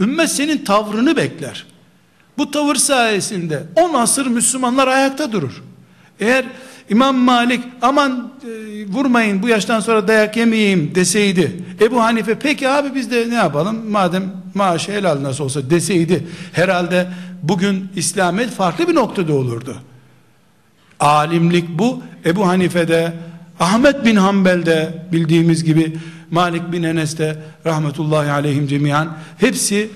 Ümmet 0.00 0.30
senin 0.30 0.64
tavrını 0.64 1.16
bekler. 1.16 1.66
Bu 2.40 2.50
tavır 2.50 2.74
sayesinde 2.74 3.62
10 3.76 3.94
asır 3.94 4.26
Müslümanlar 4.26 4.88
ayakta 4.88 5.32
durur. 5.32 5.62
Eğer 6.20 6.44
İmam 6.90 7.16
Malik 7.16 7.60
aman 7.82 8.32
e, 8.44 8.86
vurmayın 8.86 9.42
bu 9.42 9.48
yaştan 9.48 9.80
sonra 9.80 10.08
dayak 10.08 10.36
yemeyeyim 10.36 10.94
deseydi 10.94 11.64
Ebu 11.80 12.02
Hanife 12.02 12.38
peki 12.38 12.68
abi 12.68 12.94
biz 12.94 13.10
de 13.10 13.30
ne 13.30 13.34
yapalım 13.34 13.90
madem 13.90 14.32
maaşı 14.54 14.92
helal 14.92 15.22
nasıl 15.22 15.44
olsa 15.44 15.70
deseydi 15.70 16.26
herhalde 16.52 17.08
bugün 17.42 17.88
İslamiyet 17.96 18.50
farklı 18.50 18.88
bir 18.88 18.94
noktada 18.94 19.32
olurdu. 19.32 19.76
Alimlik 21.00 21.68
bu 21.68 22.02
Ebu 22.24 22.46
Hanife'de 22.46 23.12
Ahmet 23.60 24.04
bin 24.04 24.16
Hanbel'de 24.16 25.04
bildiğimiz 25.12 25.64
gibi 25.64 25.96
Malik 26.30 26.72
bin 26.72 26.82
Enes'te 26.82 27.42
rahmetullahi 27.66 28.30
aleyhim 28.30 28.66
cemiyan 28.66 29.16
hepsi 29.38 29.90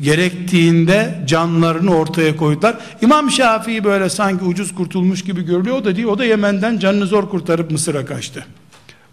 gerektiğinde 0.00 1.24
canlarını 1.26 1.96
ortaya 1.96 2.36
koydular. 2.36 2.76
İmam 3.02 3.30
Şafii 3.30 3.84
böyle 3.84 4.08
sanki 4.08 4.44
ucuz 4.44 4.74
kurtulmuş 4.74 5.24
gibi 5.24 5.42
görülüyor. 5.42 5.76
O 5.76 5.84
da 5.84 5.96
değil. 5.96 6.06
O 6.06 6.18
da 6.18 6.24
Yemen'den 6.24 6.78
canını 6.78 7.06
zor 7.06 7.28
kurtarıp 7.28 7.70
Mısır'a 7.70 8.06
kaçtı. 8.06 8.46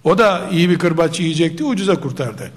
O 0.03 0.17
da 0.17 0.49
iyi 0.51 0.69
bir 0.69 0.79
kırbaç 0.79 1.19
yiyecekti. 1.19 1.63
Ucuza 1.63 1.95
kurtardı. 1.95 2.51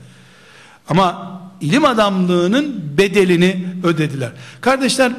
Ama 0.88 1.40
ilim 1.60 1.84
adamlığının 1.84 2.96
bedelini 2.98 3.66
ödediler. 3.84 4.30
Kardeşler 4.60 5.12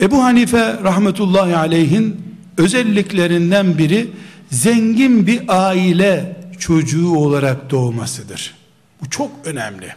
Ebu 0.00 0.24
Hanife 0.24 0.76
rahmetullahi 0.82 1.56
aleyhin 1.56 2.20
özelliklerinden 2.58 3.78
biri 3.78 4.10
zengin 4.50 5.26
bir 5.26 5.42
aile 5.48 6.36
çocuğu 6.58 7.16
olarak 7.16 7.70
doğmasıdır. 7.70 8.54
Bu 9.02 9.10
çok 9.10 9.30
önemli. 9.44 9.94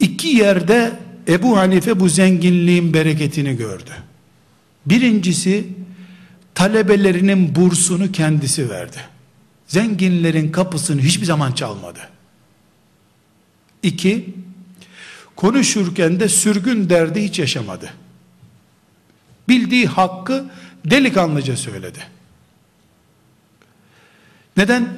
İki 0.00 0.28
yerde 0.28 0.92
Ebu 1.28 1.58
Hanife 1.58 2.00
bu 2.00 2.08
zenginliğin 2.08 2.94
bereketini 2.94 3.56
gördü. 3.56 3.90
Birincisi 4.86 5.66
talebelerinin 6.54 7.54
bursunu 7.54 8.12
kendisi 8.12 8.70
verdi. 8.70 8.96
Zenginlerin 9.66 10.52
kapısını 10.52 11.00
hiçbir 11.00 11.26
zaman 11.26 11.52
çalmadı. 11.52 12.00
İki, 13.82 14.34
konuşurken 15.36 16.20
de 16.20 16.28
sürgün 16.28 16.90
derdi 16.90 17.22
hiç 17.22 17.38
yaşamadı. 17.38 17.90
Bildiği 19.48 19.86
hakkı 19.86 20.44
delikanlıca 20.84 21.56
söyledi. 21.56 21.98
Neden? 24.56 24.88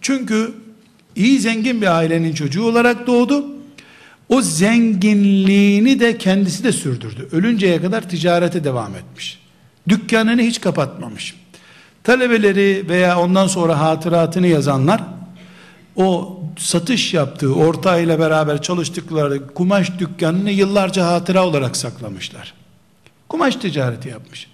Çünkü 0.00 0.54
iyi 1.16 1.40
zengin 1.40 1.82
bir 1.82 1.96
ailenin 1.96 2.34
çocuğu 2.34 2.64
olarak 2.64 3.06
doğdu. 3.06 3.54
O 4.28 4.42
zenginliğini 4.42 6.00
de 6.00 6.18
kendisi 6.18 6.64
de 6.64 6.72
sürdürdü. 6.72 7.28
Ölünceye 7.32 7.82
kadar 7.82 8.08
ticarete 8.08 8.64
devam 8.64 8.94
etmiş. 8.94 9.40
Dükkanını 9.88 10.42
hiç 10.42 10.60
kapatmamış. 10.60 11.34
Talebeleri 12.04 12.84
veya 12.88 13.20
ondan 13.20 13.46
sonra 13.46 13.80
hatıratını 13.80 14.46
yazanlar 14.46 15.02
o 15.96 16.40
satış 16.58 17.14
yaptığı 17.14 17.54
ortağıyla 17.54 18.18
beraber 18.18 18.62
çalıştıkları 18.62 19.46
kumaş 19.46 19.98
dükkanını 19.98 20.50
yıllarca 20.50 21.06
hatıra 21.06 21.46
olarak 21.46 21.76
saklamışlar. 21.76 22.54
Kumaş 23.28 23.56
ticareti 23.56 24.08
yapmış. 24.08 24.46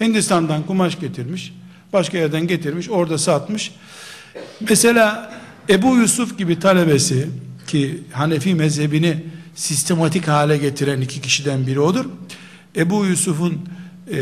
Hindistan'dan 0.00 0.62
kumaş 0.62 1.00
getirmiş. 1.00 1.54
Başka 1.92 2.18
yerden 2.18 2.46
getirmiş. 2.46 2.90
Orada 2.90 3.18
satmış. 3.18 3.72
Mesela 4.60 5.32
Ebu 5.68 5.96
Yusuf 5.96 6.38
gibi 6.38 6.58
talebesi 6.58 7.28
ki 7.68 8.02
Hanefi 8.12 8.54
mezhebini 8.54 9.16
sistematik 9.54 10.28
hale 10.28 10.56
getiren 10.56 11.00
iki 11.00 11.20
kişiden 11.20 11.66
biri 11.66 11.80
odur. 11.80 12.04
Ebu 12.76 13.06
Yusuf'un 13.06 13.58
e, 14.12 14.18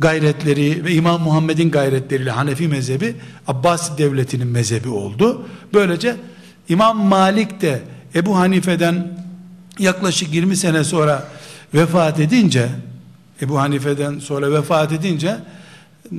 gayretleri 0.00 0.84
ve 0.84 0.92
İmam 0.92 1.22
Muhammed'in 1.22 1.70
gayretleriyle 1.70 2.30
Hanefi 2.30 2.68
mezhebi 2.68 3.14
Abbasi 3.46 3.98
devletinin 3.98 4.46
mezhebi 4.46 4.88
oldu. 4.88 5.46
Böylece 5.74 6.16
İmam 6.68 6.98
Malik 6.98 7.60
de 7.60 7.82
Ebu 8.14 8.36
Hanife'den 8.36 9.18
yaklaşık 9.78 10.34
20 10.34 10.56
sene 10.56 10.84
sonra 10.84 11.28
vefat 11.74 12.20
edince 12.20 12.68
Ebu 13.42 13.58
Hanife'den 13.60 14.18
sonra 14.18 14.52
vefat 14.52 14.92
edince 14.92 15.36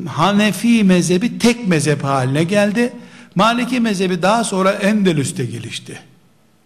Hanefi 0.07 0.83
mezhebi 0.83 1.39
tek 1.39 1.67
mezhep 1.67 2.03
haline 2.03 2.43
geldi. 2.43 2.93
Maliki 3.35 3.79
mezhebi 3.79 4.21
daha 4.21 4.43
sonra 4.43 4.71
Endelüs'te 4.71 5.45
gelişti. 5.45 5.99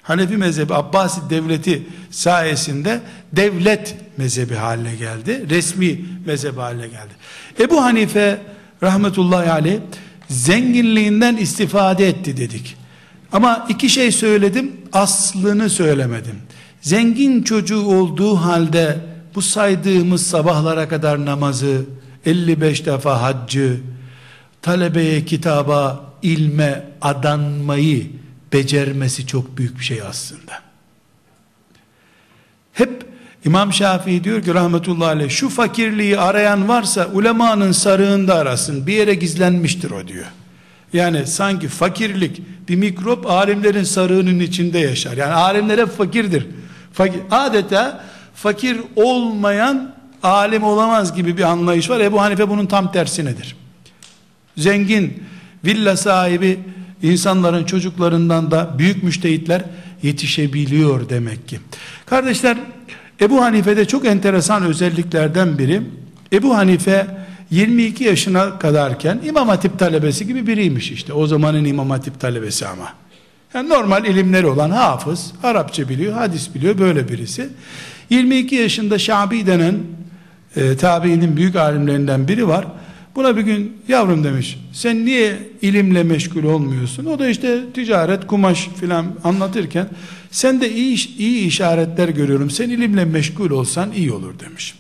Hanefi 0.04 0.38
mezhebi 0.38 0.74
Abbasi 0.74 1.22
devleti 1.30 1.88
sayesinde 2.12 3.02
devlet 3.34 3.96
mezhebi 4.18 4.56
haline 4.56 4.96
geldi. 4.96 5.46
Resmi 5.50 6.06
mezhebi 6.26 6.60
haline 6.60 6.88
geldi. 6.88 7.14
Ebu 7.60 7.84
Hanife 7.84 8.42
rahmetullahi 8.84 9.52
aleyh 9.52 9.80
zenginliğinden 10.30 11.38
istifade 11.38 12.08
etti 12.08 12.38
dedik. 12.38 12.76
Ama 13.32 13.66
iki 13.70 13.90
şey 13.90 14.12
söyledim, 14.12 14.72
aslını 14.94 15.70
söylemedim. 15.70 16.36
Zengin 16.82 17.44
çocuğu 17.44 17.86
olduğu 17.86 18.36
halde 18.36 18.98
bu 19.36 19.42
saydığımız 19.42 20.28
sabahlara 20.28 20.90
kadar 20.90 21.26
namazı, 21.26 21.86
55 22.26 22.86
defa 22.86 23.22
haccı, 23.22 23.78
talebeye, 24.62 25.26
kitaba, 25.26 26.06
ilme 26.22 26.84
adanmayı 27.02 28.08
becermesi 28.54 29.28
çok 29.28 29.58
büyük 29.58 29.80
bir 29.80 29.84
şey 29.84 30.02
aslında. 30.02 30.62
Hep 32.74 33.06
İmam 33.46 33.74
Şafii 33.74 34.24
diyor 34.24 34.44
ki 34.44 34.54
rahmetullahi 34.54 35.10
aleyh 35.10 35.30
şu 35.30 35.50
fakirliği 35.50 36.20
arayan 36.20 36.68
varsa 36.68 37.08
ulemanın 37.14 37.72
sarığında 37.72 38.36
arasın 38.36 38.88
bir 38.88 38.94
yere 38.94 39.14
gizlenmiştir 39.14 39.92
o 39.92 40.08
diyor. 40.08 40.26
Yani 40.94 41.28
sanki 41.28 41.68
fakirlik 41.68 42.42
bir 42.70 42.76
mikrop 42.76 43.26
alimlerin 43.26 43.84
sarığının 43.84 44.40
içinde 44.40 44.80
yaşar. 44.80 45.18
Yani 45.18 45.34
alimler 45.34 45.78
hep 45.78 45.98
fakirdir. 45.98 46.48
Fakir, 46.94 47.22
adeta 47.32 48.04
fakir 48.36 48.78
olmayan 48.96 49.96
alim 50.24 50.64
olamaz 50.64 51.16
gibi 51.16 51.38
bir 51.38 51.44
anlayış 51.44 51.90
var. 51.90 52.00
Ebu 52.00 52.22
Hanife 52.22 52.50
bunun 52.50 52.66
tam 52.66 52.92
tersinedir. 52.92 53.56
Zengin, 54.58 55.24
villa 55.66 55.98
sahibi 55.98 56.60
insanların 57.02 57.64
çocuklarından 57.64 58.52
da 58.52 58.76
büyük 58.78 59.04
müştehitler 59.04 59.62
yetişebiliyor 60.04 61.10
demek 61.10 61.48
ki. 61.48 61.60
Kardeşler, 62.06 62.58
Ebu 63.22 63.42
Hanife'de 63.42 63.86
çok 63.86 64.06
enteresan 64.06 64.64
özelliklerden 64.64 65.58
biri, 65.58 65.82
Ebu 66.34 66.58
Hanife 66.58 67.08
22 67.52 68.04
yaşına 68.04 68.60
kadarken 68.60 69.20
İmam 69.26 69.48
Hatip 69.48 69.80
talebesi 69.80 70.28
gibi 70.28 70.48
biriymiş 70.48 70.92
işte. 70.92 71.14
O 71.14 71.28
zamanın 71.28 71.66
İmam 71.66 71.90
Hatip 71.90 72.20
talebesi 72.20 72.68
ama. 72.68 72.94
Yani 73.54 73.70
normal 73.70 74.06
ilimleri 74.06 74.48
olan 74.48 74.70
hafız, 74.70 75.32
Arapça 75.44 75.90
biliyor, 75.90 76.14
hadis 76.14 76.56
biliyor 76.56 76.78
böyle 76.78 77.10
birisi. 77.10 77.50
22 78.10 78.56
yaşında 78.56 79.00
Şabi 79.00 79.48
denen 79.48 79.76
e, 80.56 80.78
tabiinin 80.78 81.38
büyük 81.38 81.56
alimlerinden 81.56 82.28
biri 82.28 82.48
var. 82.48 82.66
Buna 83.16 83.38
bir 83.38 83.42
gün 83.42 83.78
yavrum 83.88 84.24
demiş 84.24 84.60
sen 84.74 85.06
niye 85.06 85.40
ilimle 85.62 86.04
meşgul 86.04 86.44
olmuyorsun? 86.44 87.06
O 87.06 87.20
da 87.20 87.28
işte 87.28 87.62
ticaret, 87.74 88.28
kumaş 88.28 88.70
filan 88.80 89.06
anlatırken 89.24 89.90
sen 90.32 90.62
de 90.62 90.74
iyi, 90.74 91.18
iyi 91.18 91.48
işaretler 91.48 92.10
görüyorum. 92.10 92.50
Sen 92.50 92.70
ilimle 92.70 93.06
meşgul 93.06 93.50
olsan 93.50 93.92
iyi 93.92 94.12
olur 94.12 94.40
demiş. 94.40 94.76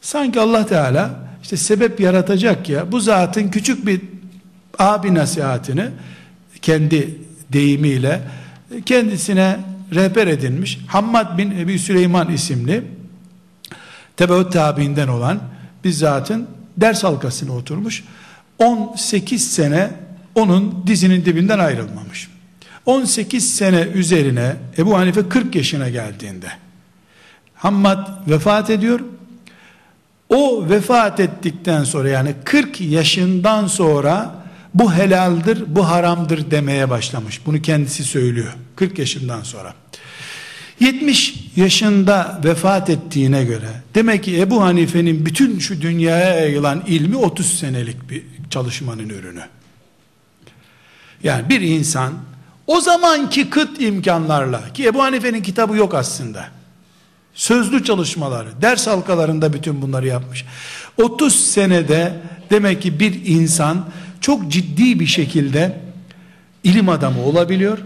Sanki 0.00 0.40
Allah 0.40 0.66
Teala 0.66 1.28
işte 1.42 1.56
sebep 1.56 2.00
yaratacak 2.00 2.68
ya 2.68 2.92
bu 2.92 3.00
zatın 3.00 3.48
küçük 3.48 3.86
bir 3.86 4.00
abi 4.78 5.14
nasihatini 5.14 5.86
kendi 6.62 7.18
deyimiyle 7.52 8.22
kendisine 8.86 9.60
rehber 9.94 10.26
edinmiş. 10.26 10.78
Hammad 10.86 11.38
bin 11.38 11.50
Ebi 11.50 11.78
Süleyman 11.78 12.32
isimli 12.32 12.82
tebeut 14.16 14.52
tabiinden 14.52 15.08
olan 15.08 15.40
bir 15.84 15.90
zatın 15.90 16.46
ders 16.76 17.04
halkasına 17.04 17.52
oturmuş. 17.52 18.04
18 18.58 19.52
sene 19.52 19.90
onun 20.34 20.84
dizinin 20.86 21.24
dibinden 21.24 21.58
ayrılmamış. 21.58 22.30
18 22.86 23.54
sene 23.54 23.80
üzerine 23.80 24.56
Ebu 24.78 24.98
Hanife 24.98 25.28
40 25.28 25.54
yaşına 25.54 25.88
geldiğinde 25.88 26.48
Hammad 27.54 28.08
vefat 28.28 28.70
ediyor. 28.70 29.00
O 30.28 30.68
vefat 30.68 31.20
ettikten 31.20 31.84
sonra 31.84 32.08
yani 32.08 32.34
40 32.44 32.80
yaşından 32.80 33.66
sonra 33.66 34.34
bu 34.74 34.92
helaldir, 34.94 35.64
bu 35.66 35.88
haramdır 35.88 36.50
demeye 36.50 36.90
başlamış. 36.90 37.46
Bunu 37.46 37.62
kendisi 37.62 38.04
söylüyor. 38.04 38.52
40 38.76 38.98
yaşından 38.98 39.42
sonra. 39.42 39.74
70 40.80 41.34
yaşında 41.56 42.40
vefat 42.44 42.90
ettiğine 42.90 43.44
göre 43.44 43.70
demek 43.94 44.24
ki 44.24 44.40
Ebu 44.40 44.62
Hanife'nin 44.62 45.26
bütün 45.26 45.58
şu 45.58 45.80
dünyaya 45.80 46.34
yayılan 46.34 46.82
ilmi 46.86 47.16
30 47.16 47.58
senelik 47.58 48.10
bir 48.10 48.22
çalışmanın 48.50 49.08
ürünü. 49.08 49.42
Yani 51.22 51.48
bir 51.48 51.60
insan 51.60 52.12
o 52.66 52.80
zamanki 52.80 53.50
kıt 53.50 53.80
imkanlarla 53.80 54.72
ki 54.72 54.86
Ebu 54.86 55.02
Hanife'nin 55.02 55.42
kitabı 55.42 55.76
yok 55.76 55.94
aslında. 55.94 56.48
Sözlü 57.34 57.84
çalışmaları, 57.84 58.48
ders 58.62 58.86
halkalarında 58.86 59.52
bütün 59.52 59.82
bunları 59.82 60.06
yapmış. 60.06 60.44
30 61.02 61.34
senede 61.34 62.20
demek 62.50 62.82
ki 62.82 63.00
bir 63.00 63.26
insan 63.26 63.88
çok 64.20 64.52
ciddi 64.52 65.00
bir 65.00 65.06
şekilde 65.06 65.80
ilim 66.64 66.88
adamı 66.88 67.22
olabiliyor 67.22 67.78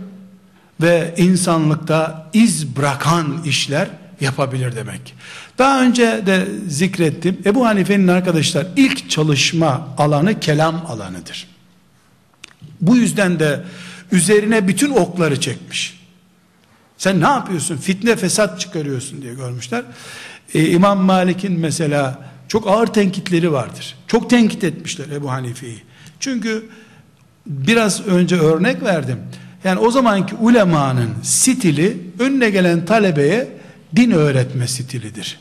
ve 0.81 1.15
insanlıkta 1.17 2.31
iz 2.33 2.77
bırakan 2.77 3.43
işler 3.45 3.89
yapabilir 4.21 4.77
demek. 4.77 5.15
Daha 5.59 5.83
önce 5.83 6.23
de 6.27 6.47
zikrettim. 6.69 7.39
Ebu 7.45 7.67
Hanife'nin 7.67 8.09
arkadaşlar 8.09 8.67
ilk 8.77 9.11
çalışma 9.11 9.89
alanı 9.99 10.41
kelam 10.41 10.87
alanıdır. 10.87 11.47
Bu 12.81 12.97
yüzden 12.97 13.39
de 13.39 13.65
üzerine 14.13 14.69
bütün 14.69 14.91
okları 14.91 15.41
çekmiş. 15.41 15.99
Sen 16.99 17.21
ne 17.21 17.27
yapıyorsun? 17.27 17.77
Fitne 17.77 18.17
fesat 18.17 18.61
çıkarıyorsun 18.61 19.23
diye 19.23 19.35
görmüşler. 19.35 19.85
Ee, 20.55 20.69
İmam 20.69 20.99
Malik'in 20.99 21.61
mesela 21.61 22.19
çok 22.49 22.69
ağır 22.69 22.87
tenkitleri 22.87 23.53
vardır. 23.53 23.97
Çok 24.07 24.31
tenkit 24.31 24.65
etmişler 24.65 25.07
Ebu 25.17 25.31
Hanife'yi. 25.31 25.83
Çünkü 26.21 26.69
biraz 27.47 28.07
önce 28.07 28.37
örnek 28.37 28.83
verdim. 28.83 29.19
Yani 29.65 29.81
o 29.81 29.91
zamanki 29.91 30.35
ulemanın 30.35 31.11
stili 31.23 32.01
önüne 32.19 32.51
gelen 32.51 32.85
talebeye 32.85 33.49
din 33.97 34.11
öğretme 34.11 34.69
stilidir. 34.69 35.39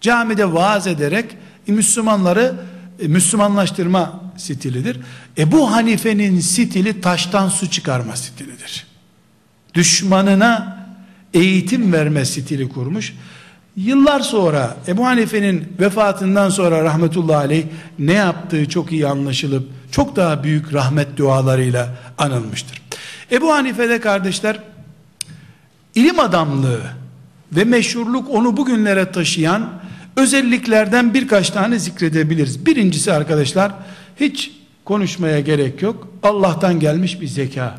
Camide 0.00 0.52
vaaz 0.52 0.86
ederek 0.86 1.36
Müslümanları 1.66 2.54
e, 3.00 3.08
Müslümanlaştırma 3.08 4.20
stilidir. 4.36 5.00
Ebu 5.38 5.72
Hanife'nin 5.72 6.40
stili 6.40 7.00
taştan 7.00 7.48
su 7.48 7.70
çıkarma 7.70 8.16
stilidir. 8.16 8.86
Düşmanına 9.74 10.76
eğitim 11.34 11.92
verme 11.92 12.24
stili 12.24 12.68
kurmuş. 12.68 13.14
Yıllar 13.76 14.20
sonra 14.20 14.76
Ebu 14.88 15.06
Hanife'nin 15.06 15.72
vefatından 15.80 16.50
sonra 16.50 16.84
rahmetullahi 16.84 17.36
aleyh 17.36 17.64
ne 17.98 18.12
yaptığı 18.12 18.68
çok 18.68 18.92
iyi 18.92 19.06
anlaşılıp 19.06 19.68
çok 19.90 20.16
daha 20.16 20.44
büyük 20.44 20.74
rahmet 20.74 21.16
dualarıyla 21.16 21.88
anılmıştır. 22.18 22.85
Ebu 23.32 23.52
Hanife'de 23.52 24.00
kardeşler 24.00 24.60
ilim 25.94 26.20
adamlığı 26.20 26.80
ve 27.52 27.64
meşhurluk 27.64 28.30
onu 28.30 28.56
bugünlere 28.56 29.12
taşıyan 29.12 29.68
özelliklerden 30.16 31.14
birkaç 31.14 31.50
tane 31.50 31.78
zikredebiliriz. 31.78 32.66
Birincisi 32.66 33.12
arkadaşlar 33.12 33.72
hiç 34.20 34.52
konuşmaya 34.84 35.40
gerek 35.40 35.82
yok. 35.82 36.08
Allah'tan 36.22 36.80
gelmiş 36.80 37.20
bir 37.20 37.26
zeka. 37.26 37.78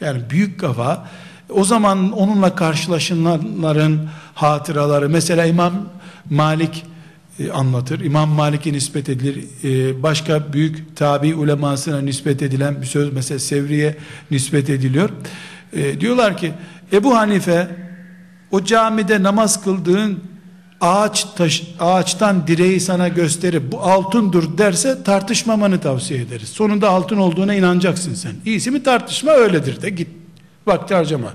Yani 0.00 0.20
büyük 0.30 0.60
kafa. 0.60 1.08
O 1.48 1.64
zaman 1.64 2.12
onunla 2.12 2.54
karşılaşanların 2.54 4.08
hatıraları 4.34 5.08
mesela 5.08 5.46
İmam 5.46 5.72
Malik 6.30 6.84
e, 7.40 7.50
anlatır. 7.50 8.00
İmam 8.00 8.28
Malik'e 8.28 8.72
nispet 8.72 9.08
edilir. 9.08 9.44
E, 9.64 10.02
başka 10.02 10.52
büyük 10.52 10.96
tabi 10.96 11.34
ulemasına 11.34 12.00
nispet 12.00 12.42
edilen 12.42 12.82
bir 12.82 12.86
söz 12.86 13.12
mesela 13.12 13.38
Sevri'ye 13.38 13.96
nispet 14.30 14.70
ediliyor. 14.70 15.10
E, 15.72 16.00
diyorlar 16.00 16.36
ki 16.36 16.52
Ebu 16.92 17.16
Hanife 17.16 17.68
o 18.50 18.64
camide 18.64 19.22
namaz 19.22 19.64
kıldığın 19.64 20.18
ağaç 20.80 21.24
taş, 21.24 21.62
ağaçtan 21.80 22.46
direği 22.46 22.80
sana 22.80 23.08
gösterip 23.08 23.72
bu 23.72 23.80
altındır 23.80 24.58
derse 24.58 25.02
tartışmamanı 25.02 25.80
tavsiye 25.80 26.20
ederiz. 26.20 26.48
Sonunda 26.48 26.88
altın 26.88 27.16
olduğuna 27.16 27.54
inanacaksın 27.54 28.14
sen. 28.14 28.32
İyisi 28.44 28.70
mi 28.70 28.82
tartışma 28.82 29.32
öyledir 29.32 29.82
de 29.82 29.90
git. 29.90 30.08
Vakti 30.66 30.94
harcama. 30.94 31.32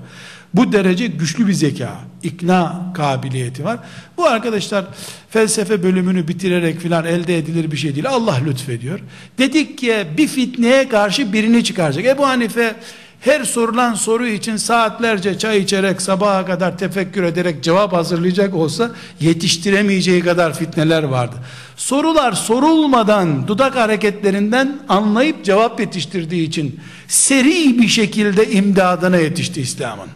Bu 0.54 0.72
derece 0.72 1.06
güçlü 1.06 1.48
bir 1.48 1.52
zeka, 1.52 1.92
ikna 2.22 2.92
kabiliyeti 2.94 3.64
var. 3.64 3.78
Bu 4.16 4.26
arkadaşlar 4.26 4.84
felsefe 5.30 5.82
bölümünü 5.82 6.28
bitirerek 6.28 6.80
filan 6.80 7.04
elde 7.04 7.38
edilir 7.38 7.70
bir 7.70 7.76
şey 7.76 7.94
değil. 7.94 8.08
Allah 8.08 8.36
lütfediyor. 8.46 9.00
Dedik 9.38 9.78
ki 9.78 10.06
bir 10.18 10.28
fitneye 10.28 10.88
karşı 10.88 11.32
birini 11.32 11.64
çıkaracak. 11.64 12.04
Ebu 12.04 12.26
Hanife 12.26 12.74
her 13.20 13.44
sorulan 13.44 13.94
soru 13.94 14.26
için 14.26 14.56
saatlerce 14.56 15.38
çay 15.38 15.58
içerek 15.58 16.02
sabaha 16.02 16.46
kadar 16.46 16.78
tefekkür 16.78 17.22
ederek 17.22 17.62
cevap 17.62 17.92
hazırlayacak 17.92 18.54
olsa 18.54 18.90
yetiştiremeyeceği 19.20 20.24
kadar 20.24 20.54
fitneler 20.54 21.02
vardı. 21.02 21.36
Sorular 21.76 22.32
sorulmadan 22.32 23.48
dudak 23.48 23.76
hareketlerinden 23.76 24.78
anlayıp 24.88 25.44
cevap 25.44 25.80
yetiştirdiği 25.80 26.48
için 26.48 26.80
seri 27.08 27.78
bir 27.78 27.88
şekilde 27.88 28.50
imdadına 28.50 29.16
yetişti 29.16 29.60
İslam'ın. 29.60 30.08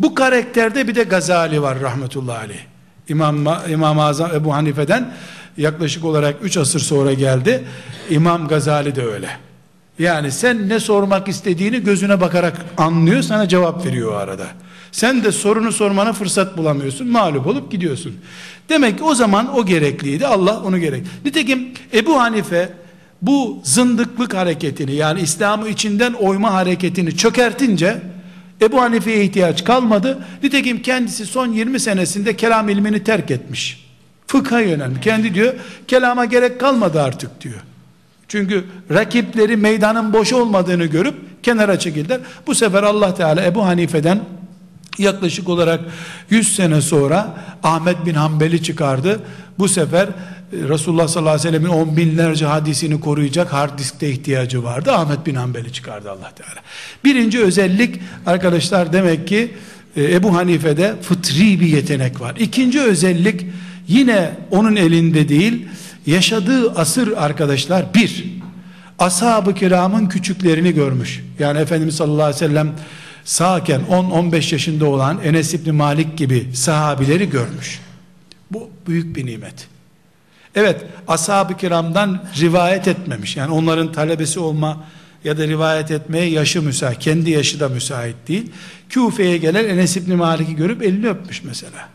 Bu 0.00 0.14
karakterde 0.14 0.88
bir 0.88 0.94
de 0.94 1.02
Gazali 1.02 1.62
var 1.62 1.80
rahmetullahi 1.80 2.38
aleyh. 2.38 2.60
İmam, 3.08 3.36
İmam 3.70 4.00
Azam 4.00 4.34
Ebu 4.34 4.54
Hanife'den 4.54 5.12
yaklaşık 5.56 6.04
olarak 6.04 6.36
3 6.42 6.56
asır 6.56 6.80
sonra 6.80 7.12
geldi. 7.12 7.64
İmam 8.10 8.48
Gazali 8.48 8.96
de 8.96 9.04
öyle. 9.04 9.28
Yani 9.98 10.32
sen 10.32 10.68
ne 10.68 10.80
sormak 10.80 11.28
istediğini 11.28 11.82
gözüne 11.82 12.20
bakarak 12.20 12.66
anlıyor, 12.76 13.22
sana 13.22 13.48
cevap 13.48 13.86
veriyor 13.86 14.12
o 14.12 14.16
arada. 14.16 14.46
Sen 14.92 15.24
de 15.24 15.32
sorunu 15.32 15.72
sormana 15.72 16.12
fırsat 16.12 16.56
bulamıyorsun, 16.56 17.08
mağlup 17.08 17.46
olup 17.46 17.72
gidiyorsun. 17.72 18.16
Demek 18.68 18.98
ki 18.98 19.04
o 19.04 19.14
zaman 19.14 19.56
o 19.58 19.66
gerekliydi, 19.66 20.26
Allah 20.26 20.62
onu 20.62 20.78
gerek. 20.78 21.06
Nitekim 21.24 21.68
Ebu 21.94 22.20
Hanife 22.20 22.72
bu 23.22 23.60
zındıklık 23.64 24.34
hareketini 24.34 24.94
yani 24.94 25.20
İslam'ı 25.20 25.68
içinden 25.68 26.12
oyma 26.12 26.54
hareketini 26.54 27.16
çökertince 27.16 28.02
Ebu 28.62 28.80
Hanife'ye 28.80 29.24
ihtiyaç 29.24 29.64
kalmadı. 29.64 30.18
Nitekim 30.42 30.82
kendisi 30.82 31.26
son 31.26 31.52
20 31.52 31.80
senesinde 31.80 32.36
kelam 32.36 32.68
ilmini 32.68 33.04
terk 33.04 33.30
etmiş. 33.30 33.90
Fıkha 34.26 34.60
yönelmiş. 34.60 35.00
Kendi 35.00 35.34
diyor 35.34 35.54
kelama 35.88 36.24
gerek 36.24 36.60
kalmadı 36.60 37.02
artık 37.02 37.40
diyor. 37.40 37.60
Çünkü 38.28 38.64
rakipleri 38.90 39.56
meydanın 39.56 40.12
boş 40.12 40.32
olmadığını 40.32 40.84
görüp 40.84 41.14
kenara 41.42 41.78
çekildiler. 41.78 42.20
Bu 42.46 42.54
sefer 42.54 42.82
Allah 42.82 43.14
Teala 43.14 43.44
Ebu 43.44 43.66
Hanife'den 43.66 44.20
yaklaşık 44.98 45.48
olarak 45.48 45.80
100 46.30 46.56
sene 46.56 46.80
sonra 46.80 47.36
Ahmet 47.62 48.06
bin 48.06 48.14
Hanbel'i 48.14 48.62
çıkardı. 48.62 49.20
Bu 49.58 49.68
sefer 49.68 50.08
Resulullah 50.52 51.08
sallallahu 51.08 51.34
aleyhi 51.34 51.48
ve 51.48 51.58
sellemin 51.58 51.68
on 51.68 51.96
binlerce 51.96 52.46
hadisini 52.46 53.00
koruyacak 53.00 53.52
hard 53.52 53.78
diskte 53.78 54.10
ihtiyacı 54.10 54.64
vardı. 54.64 54.92
Ahmet 54.92 55.26
bin 55.26 55.34
Hanbel'i 55.34 55.72
çıkardı 55.72 56.10
Allah 56.10 56.32
Teala. 56.34 56.60
Birinci 57.04 57.40
özellik 57.40 58.00
arkadaşlar 58.26 58.92
demek 58.92 59.28
ki 59.28 59.54
e, 59.96 60.14
Ebu 60.14 60.34
Hanife'de 60.36 60.94
fıtri 61.02 61.60
bir 61.60 61.66
yetenek 61.66 62.20
var. 62.20 62.36
İkinci 62.38 62.80
özellik 62.80 63.46
yine 63.88 64.30
onun 64.50 64.76
elinde 64.76 65.28
değil 65.28 65.68
yaşadığı 66.06 66.72
asır 66.72 67.12
arkadaşlar 67.16 67.94
bir 67.94 68.24
ashab-ı 68.98 69.54
kiramın 69.54 70.06
küçüklerini 70.06 70.72
görmüş. 70.74 71.24
Yani 71.38 71.58
Efendimiz 71.58 71.96
sallallahu 71.96 72.22
aleyhi 72.22 72.44
ve 72.44 72.48
sellem 72.48 72.72
sağken 73.24 73.80
10-15 73.90 74.54
yaşında 74.54 74.86
olan 74.86 75.20
Enes 75.24 75.54
İbni 75.54 75.72
Malik 75.72 76.18
gibi 76.18 76.46
sahabileri 76.54 77.30
görmüş. 77.30 77.80
Bu 78.50 78.70
büyük 78.86 79.16
bir 79.16 79.26
nimet. 79.26 79.68
Evet 80.54 80.84
ashab-ı 81.08 81.56
kiramdan 81.56 82.24
rivayet 82.40 82.88
etmemiş. 82.88 83.36
Yani 83.36 83.52
onların 83.52 83.92
talebesi 83.92 84.40
olma 84.40 84.84
ya 85.24 85.38
da 85.38 85.46
rivayet 85.48 85.90
etmeye 85.90 86.30
yaşı 86.30 86.62
müsait. 86.62 86.98
Kendi 86.98 87.30
yaşı 87.30 87.60
da 87.60 87.68
müsait 87.68 88.16
değil. 88.28 88.52
Küfe'ye 88.88 89.38
gelen 89.38 89.64
Enes 89.64 89.96
İbni 89.96 90.16
Malik'i 90.16 90.56
görüp 90.56 90.82
elini 90.82 91.08
öpmüş 91.08 91.44
mesela. 91.44 91.88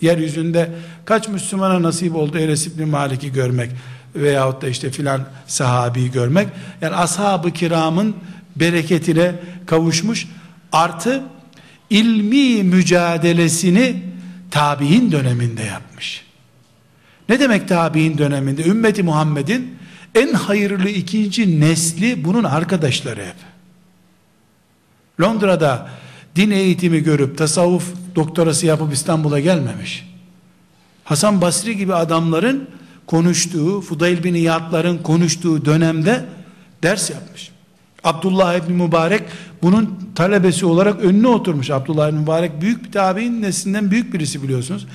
Yeryüzünde 0.00 0.70
kaç 1.04 1.28
Müslümana 1.28 1.82
nasip 1.82 2.16
oldu 2.16 2.38
Enes 2.38 2.66
İbni 2.66 2.84
Malik'i 2.84 3.32
görmek 3.32 3.70
veyahut 4.14 4.62
da 4.62 4.68
işte 4.68 4.90
filan 4.90 5.24
sahabiyi 5.46 6.10
görmek. 6.10 6.48
Yani 6.80 6.96
ashab-ı 6.96 7.50
kiramın 7.50 8.16
bereketine 8.56 9.34
kavuşmuş. 9.66 10.26
Artı 10.72 11.22
ilmi 11.90 12.62
mücadelesini 12.62 14.02
tabi'in 14.50 15.12
döneminde 15.12 15.62
yapmış. 15.62 16.27
Ne 17.28 17.40
demek 17.40 17.68
tabi'in 17.68 18.18
döneminde? 18.18 18.64
Ümmeti 18.64 19.02
Muhammed'in 19.02 19.78
en 20.14 20.32
hayırlı 20.32 20.88
ikinci 20.88 21.60
nesli 21.60 22.24
bunun 22.24 22.44
arkadaşları 22.44 23.20
hep. 23.20 23.36
Londra'da 25.20 25.88
din 26.36 26.50
eğitimi 26.50 27.02
görüp 27.02 27.38
tasavvuf 27.38 27.92
doktorası 28.16 28.66
yapıp 28.66 28.92
İstanbul'a 28.92 29.40
gelmemiş. 29.40 30.08
Hasan 31.04 31.40
Basri 31.40 31.76
gibi 31.76 31.94
adamların 31.94 32.68
konuştuğu, 33.06 33.80
Fudayl 33.80 34.24
bin 34.24 34.34
İyadların 34.34 34.98
konuştuğu 34.98 35.64
dönemde 35.64 36.24
ders 36.82 37.10
yapmış. 37.10 37.50
Abdullah 38.04 38.54
ibn 38.54 38.72
Mübarek 38.72 39.22
bunun 39.62 39.98
talebesi 40.14 40.66
olarak 40.66 41.00
önüne 41.00 41.28
oturmuş. 41.28 41.70
Abdullah 41.70 42.08
ibn 42.08 42.16
Mübarek 42.16 42.60
büyük 42.60 42.84
bir 42.84 42.92
tabi'in 42.92 43.42
neslinden 43.42 43.90
büyük 43.90 44.14
birisi 44.14 44.42
biliyorsunuz. 44.42 44.86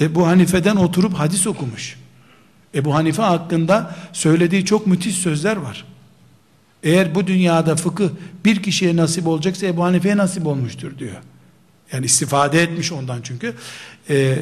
Ebu 0.00 0.26
Hanife'den 0.26 0.76
oturup 0.76 1.14
hadis 1.14 1.46
okumuş. 1.46 1.96
Ebu 2.74 2.94
Hanife 2.94 3.22
hakkında 3.22 3.94
söylediği 4.12 4.64
çok 4.64 4.86
müthiş 4.86 5.16
sözler 5.16 5.56
var. 5.56 5.84
Eğer 6.82 7.14
bu 7.14 7.26
dünyada 7.26 7.76
fıkıh 7.76 8.08
bir 8.44 8.62
kişiye 8.62 8.96
nasip 8.96 9.26
olacaksa 9.26 9.66
Ebu 9.66 9.84
Hanife'ye 9.84 10.16
nasip 10.16 10.46
olmuştur 10.46 10.98
diyor. 10.98 11.16
Yani 11.92 12.06
istifade 12.06 12.62
etmiş 12.62 12.92
ondan 12.92 13.22
çünkü. 13.22 13.54
Ee, 14.10 14.38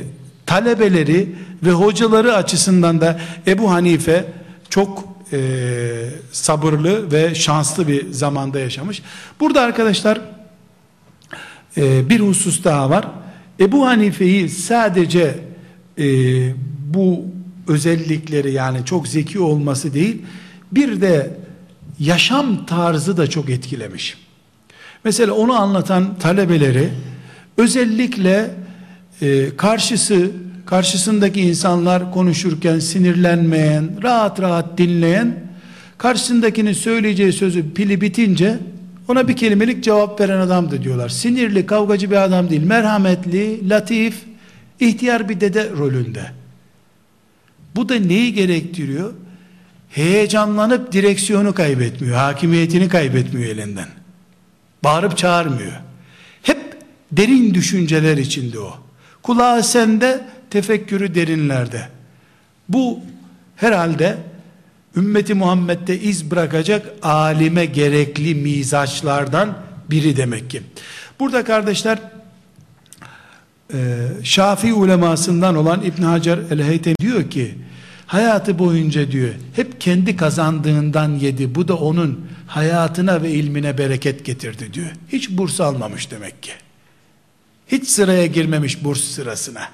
talebeleri 0.46 1.34
ve 1.62 1.70
hocaları 1.70 2.34
açısından 2.34 3.00
da 3.00 3.20
Ebu 3.46 3.70
Hanife 3.70 4.24
çok 4.70 5.16
e, 5.32 5.38
sabırlı 6.32 7.12
ve 7.12 7.34
şanslı 7.34 7.88
bir 7.88 8.12
zamanda 8.12 8.58
yaşamış. 8.58 9.02
Burada 9.40 9.60
arkadaşlar 9.60 10.20
e, 11.76 12.08
bir 12.08 12.20
husus 12.20 12.64
daha 12.64 12.90
var. 12.90 13.08
Ebu 13.60 13.86
Hanife'yi 13.86 14.48
sadece 14.48 15.45
e, 15.98 16.04
bu 16.94 17.24
özellikleri 17.68 18.52
yani 18.52 18.84
çok 18.84 19.08
zeki 19.08 19.40
olması 19.40 19.94
değil 19.94 20.22
bir 20.72 21.00
de 21.00 21.30
yaşam 22.00 22.66
tarzı 22.66 23.16
da 23.16 23.30
çok 23.30 23.50
etkilemiş. 23.50 24.18
Mesela 25.04 25.32
onu 25.32 25.52
anlatan 25.52 26.18
talebeleri 26.18 26.88
özellikle 27.56 28.50
e, 29.22 29.56
karşısı 29.56 30.30
karşısındaki 30.66 31.40
insanlar 31.40 32.12
konuşurken 32.12 32.78
sinirlenmeyen, 32.78 34.02
rahat 34.02 34.40
rahat 34.40 34.78
dinleyen, 34.78 35.34
karşısındakinin 35.98 36.72
söyleyeceği 36.72 37.32
sözü 37.32 37.74
pili 37.74 38.00
bitince 38.00 38.58
ona 39.08 39.28
bir 39.28 39.36
kelimelik 39.36 39.84
cevap 39.84 40.20
veren 40.20 40.40
adamdı 40.40 40.82
diyorlar. 40.82 41.08
Sinirli, 41.08 41.66
kavgacı 41.66 42.10
bir 42.10 42.24
adam 42.24 42.50
değil, 42.50 42.62
merhametli, 42.62 43.68
latif, 43.68 44.14
ihtiyar 44.80 45.28
bir 45.28 45.40
dede 45.40 45.70
rolünde. 45.70 46.30
Bu 47.76 47.88
da 47.88 47.94
neyi 47.94 48.34
gerektiriyor? 48.34 49.12
Heyecanlanıp 49.88 50.92
direksiyonu 50.92 51.54
kaybetmiyor, 51.54 52.16
hakimiyetini 52.16 52.88
kaybetmiyor 52.88 53.50
elinden. 53.50 53.88
Bağırıp 54.84 55.16
çağırmıyor. 55.16 55.72
Hep 56.42 56.76
derin 57.12 57.54
düşünceler 57.54 58.16
içinde 58.16 58.58
o. 58.58 58.78
Kulağı 59.22 59.62
sende, 59.62 60.24
tefekkürü 60.50 61.14
derinlerde. 61.14 61.88
Bu 62.68 63.00
herhalde 63.56 64.16
ümmeti 64.96 65.34
Muhammed'de 65.34 66.00
iz 66.00 66.30
bırakacak 66.30 66.86
alime 67.02 67.66
gerekli 67.66 68.34
mizaçlardan 68.34 69.58
biri 69.90 70.16
demek 70.16 70.50
ki. 70.50 70.62
Burada 71.20 71.44
kardeşler 71.44 71.98
e, 73.74 74.08
Şafii 74.22 74.72
ulemasından 74.72 75.56
olan 75.56 75.82
İbn 75.84 76.02
Hacer 76.02 76.38
el-Heytem 76.38 76.94
diyor 77.00 77.30
ki 77.30 77.54
hayatı 78.06 78.58
boyunca 78.58 79.10
diyor 79.10 79.34
hep 79.56 79.80
kendi 79.80 80.16
kazandığından 80.16 81.14
yedi 81.14 81.54
bu 81.54 81.68
da 81.68 81.76
onun 81.76 82.26
hayatına 82.46 83.22
ve 83.22 83.30
ilmine 83.30 83.78
bereket 83.78 84.24
getirdi 84.24 84.74
diyor. 84.74 84.90
Hiç 85.12 85.30
burs 85.30 85.60
almamış 85.60 86.10
demek 86.10 86.42
ki. 86.42 86.50
Hiç 87.68 87.88
sıraya 87.88 88.26
girmemiş 88.26 88.84
burs 88.84 89.00
sırasına. 89.00 89.68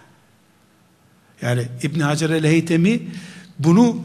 Yani 1.42 1.62
İbn 1.82 2.00
Hacer 2.00 2.30
el-Heytemi 2.30 3.00
bunu 3.58 3.96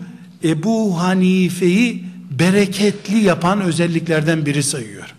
Ebu 0.44 1.00
Hanife'yi 1.00 2.04
bereketli 2.32 3.18
yapan 3.18 3.62
özelliklerden 3.62 4.46
biri 4.46 4.64
sayıyor. 4.64 5.14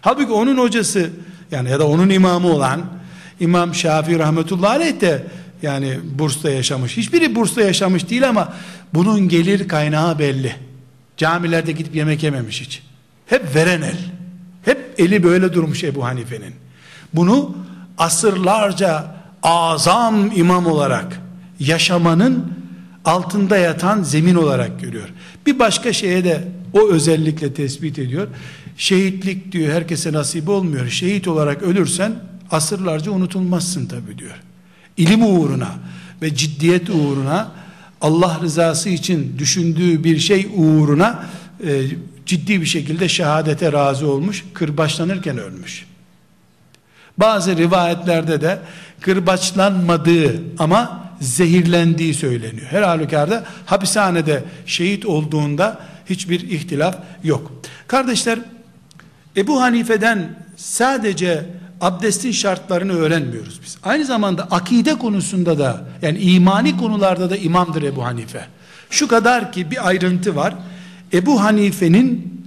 Halbuki 0.00 0.32
onun 0.32 0.58
hocası 0.58 1.10
yani 1.50 1.70
ya 1.70 1.80
da 1.80 1.88
onun 1.88 2.10
imamı 2.10 2.48
olan 2.48 2.99
İmam 3.40 3.74
Şafii 3.74 4.18
rahmetullahi 4.18 4.76
aleyh 4.76 5.00
de 5.00 5.26
yani 5.62 5.98
Burs'ta 6.18 6.50
yaşamış. 6.50 6.96
Hiçbiri 6.96 7.34
Burs'ta 7.34 7.60
yaşamış 7.62 8.10
değil 8.10 8.28
ama 8.28 8.52
bunun 8.94 9.28
gelir 9.28 9.68
kaynağı 9.68 10.18
belli. 10.18 10.56
Camilerde 11.16 11.72
gidip 11.72 11.94
yemek 11.94 12.22
yememiş 12.22 12.60
hiç. 12.60 12.82
Hep 13.26 13.54
veren 13.54 13.82
el. 13.82 13.98
Hep 14.64 14.94
eli 14.98 15.22
böyle 15.22 15.52
durmuş 15.52 15.84
Ebu 15.84 16.04
Hanife'nin. 16.04 16.54
Bunu 17.14 17.56
asırlarca 17.98 19.14
azam 19.42 20.30
imam 20.36 20.66
olarak 20.66 21.20
yaşamanın 21.60 22.52
altında 23.04 23.56
yatan 23.56 24.02
zemin 24.02 24.34
olarak 24.34 24.80
görüyor. 24.80 25.08
Bir 25.46 25.58
başka 25.58 25.92
şeye 25.92 26.24
de 26.24 26.48
o 26.72 26.88
özellikle 26.88 27.54
tespit 27.54 27.98
ediyor. 27.98 28.28
Şehitlik 28.76 29.52
diyor 29.52 29.72
herkese 29.72 30.12
nasip 30.12 30.48
olmuyor. 30.48 30.88
Şehit 30.88 31.28
olarak 31.28 31.62
ölürsen 31.62 32.12
asırlarca 32.50 33.10
unutulmazsın 33.10 33.86
tabi 33.86 34.18
diyor. 34.18 34.40
İlim 34.96 35.22
uğruna 35.22 35.68
ve 36.22 36.34
ciddiyet 36.34 36.90
uğruna 36.90 37.52
Allah 38.00 38.38
rızası 38.42 38.88
için 38.88 39.34
düşündüğü 39.38 40.04
bir 40.04 40.18
şey 40.18 40.48
uğruna 40.56 41.26
e, 41.66 41.82
ciddi 42.26 42.60
bir 42.60 42.66
şekilde 42.66 43.08
şehadete 43.08 43.72
razı 43.72 44.06
olmuş, 44.10 44.44
kırbaçlanırken 44.54 45.38
ölmüş. 45.38 45.86
Bazı 47.18 47.56
rivayetlerde 47.56 48.40
de 48.40 48.58
kırbaçlanmadığı 49.00 50.42
ama 50.58 51.10
zehirlendiği 51.20 52.14
söyleniyor. 52.14 52.66
Her 52.70 52.82
halükarda 52.82 53.44
hapishanede 53.66 54.44
şehit 54.66 55.06
olduğunda 55.06 55.80
hiçbir 56.10 56.40
ihtilaf 56.40 56.96
yok. 57.24 57.52
Kardeşler 57.86 58.38
Ebu 59.36 59.60
Hanife'den 59.60 60.38
sadece 60.56 61.46
abdestin 61.80 62.32
şartlarını 62.32 62.92
öğrenmiyoruz 62.92 63.60
biz. 63.64 63.78
Aynı 63.82 64.04
zamanda 64.04 64.42
akide 64.50 64.94
konusunda 64.94 65.58
da 65.58 65.84
yani 66.02 66.18
imani 66.18 66.76
konularda 66.76 67.30
da 67.30 67.36
imamdır 67.36 67.82
Ebu 67.82 68.04
Hanife. 68.04 68.46
Şu 68.90 69.08
kadar 69.08 69.52
ki 69.52 69.70
bir 69.70 69.88
ayrıntı 69.88 70.36
var. 70.36 70.54
Ebu 71.12 71.42
Hanife'nin 71.42 72.40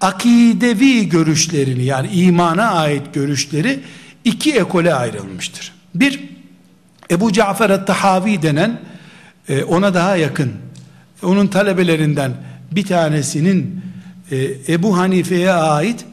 akidevi 0.00 1.08
görüşlerini 1.08 1.84
yani 1.84 2.08
imana 2.08 2.70
ait 2.70 3.14
görüşleri 3.14 3.80
iki 4.24 4.52
ekole 4.52 4.94
ayrılmıştır. 4.94 5.72
Bir, 5.94 6.20
Ebu 7.10 7.32
Cafer 7.32 7.70
et-Tahavi 7.70 8.42
denen 8.42 8.80
e, 9.48 9.64
ona 9.64 9.94
daha 9.94 10.16
yakın, 10.16 10.52
onun 11.22 11.46
talebelerinden 11.46 12.32
bir 12.72 12.86
tanesinin 12.86 13.80
e, 14.30 14.48
Ebu 14.68 14.98
Hanife'ye 14.98 15.52
ait 15.52 16.04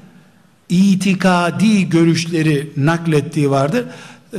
itikadi 0.69 1.89
görüşleri 1.89 2.69
naklettiği 2.77 3.51
vardır. 3.51 3.85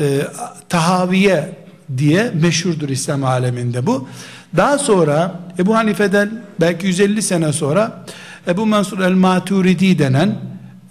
E, 0.00 0.20
tahaviye 0.68 1.56
diye 1.98 2.30
meşhurdur 2.40 2.88
İslam 2.88 3.24
aleminde 3.24 3.86
bu. 3.86 4.08
Daha 4.56 4.78
sonra 4.78 5.40
Ebu 5.58 5.74
Hanife'den 5.74 6.30
belki 6.60 6.86
150 6.86 7.22
sene 7.22 7.52
sonra 7.52 8.04
Ebu 8.48 8.66
Mansur 8.66 8.98
el-Maturidi 8.98 9.98
denen 9.98 10.38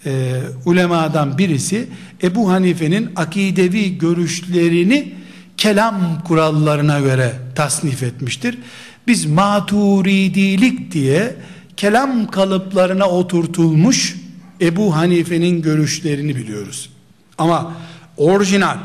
e, 0.05 0.41
ulemadan 0.65 1.37
birisi 1.37 1.87
Ebu 2.23 2.51
Hanife'nin 2.51 3.11
akidevi 3.15 3.97
görüşlerini 3.97 5.13
kelam 5.57 6.23
kurallarına 6.23 6.99
göre 6.99 7.33
tasnif 7.55 8.03
etmiştir. 8.03 8.57
Biz 9.07 9.25
maturidilik 9.25 10.91
diye 10.91 11.35
kelam 11.77 12.27
kalıplarına 12.27 13.05
oturtulmuş 13.09 14.18
Ebu 14.61 14.95
Hanife'nin 14.95 15.61
görüşlerini 15.61 16.35
biliyoruz. 16.35 16.89
Ama 17.37 17.73
orijinal 18.17 18.77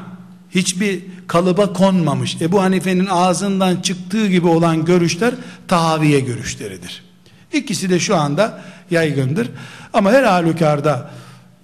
hiçbir 0.50 1.00
kalıba 1.26 1.72
konmamış 1.72 2.36
Ebu 2.40 2.62
Hanife'nin 2.62 3.06
ağzından 3.06 3.76
çıktığı 3.76 4.26
gibi 4.26 4.46
olan 4.46 4.84
görüşler 4.84 5.34
tahaviye 5.68 6.20
görüşleridir. 6.20 7.04
İkisi 7.52 7.90
de 7.90 7.98
şu 7.98 8.16
anda 8.16 8.64
yaygındır. 8.90 9.50
Ama 9.92 10.12
her 10.12 10.22
halükarda 10.22 11.10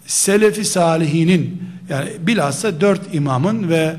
Selefi 0.07 0.65
salihinin 0.65 1.63
yani 1.89 2.11
bilhassa 2.21 2.81
dört 2.81 3.15
imamın 3.15 3.69
ve 3.69 3.97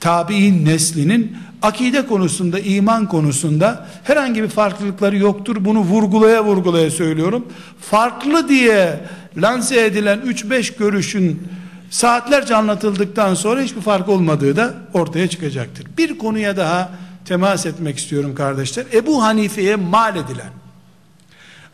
tabi'in 0.00 0.64
neslinin 0.64 1.36
akide 1.62 2.06
konusunda, 2.06 2.58
iman 2.58 3.08
konusunda 3.08 3.86
herhangi 4.04 4.42
bir 4.42 4.48
farklılıkları 4.48 5.16
yoktur. 5.16 5.56
Bunu 5.60 5.80
vurgulaya 5.80 6.44
vurgulaya 6.44 6.90
söylüyorum. 6.90 7.46
Farklı 7.80 8.48
diye 8.48 9.00
lanse 9.36 9.84
edilen 9.84 10.18
3-5 10.18 10.78
görüşün 10.78 11.48
saatlerce 11.90 12.56
anlatıldıktan 12.56 13.34
sonra 13.34 13.60
hiçbir 13.60 13.80
fark 13.80 14.08
olmadığı 14.08 14.56
da 14.56 14.74
ortaya 14.94 15.28
çıkacaktır. 15.28 15.86
Bir 15.98 16.18
konuya 16.18 16.56
daha 16.56 16.90
temas 17.24 17.66
etmek 17.66 17.98
istiyorum 17.98 18.34
kardeşler. 18.34 18.86
Ebu 18.92 19.22
Hanife'ye 19.22 19.76
mal 19.76 20.16
edilen 20.16 20.50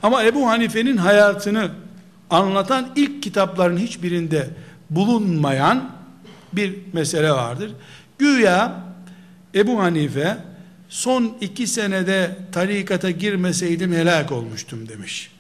ama 0.02 0.24
Ebu 0.24 0.48
Hanife'nin 0.48 0.96
hayatını 0.96 1.70
anlatan 2.30 2.88
ilk 2.96 3.22
kitapların 3.22 3.76
hiçbirinde 3.76 4.48
bulunmayan 4.90 5.90
bir 6.52 6.74
mesele 6.92 7.30
vardır. 7.30 7.70
Güya 8.18 8.84
Ebu 9.54 9.82
Hanife 9.82 10.36
son 10.88 11.36
iki 11.40 11.66
senede 11.66 12.36
tarikata 12.52 13.10
girmeseydim 13.10 13.92
helak 13.92 14.32
olmuştum 14.32 14.88
demiş. 14.88 15.30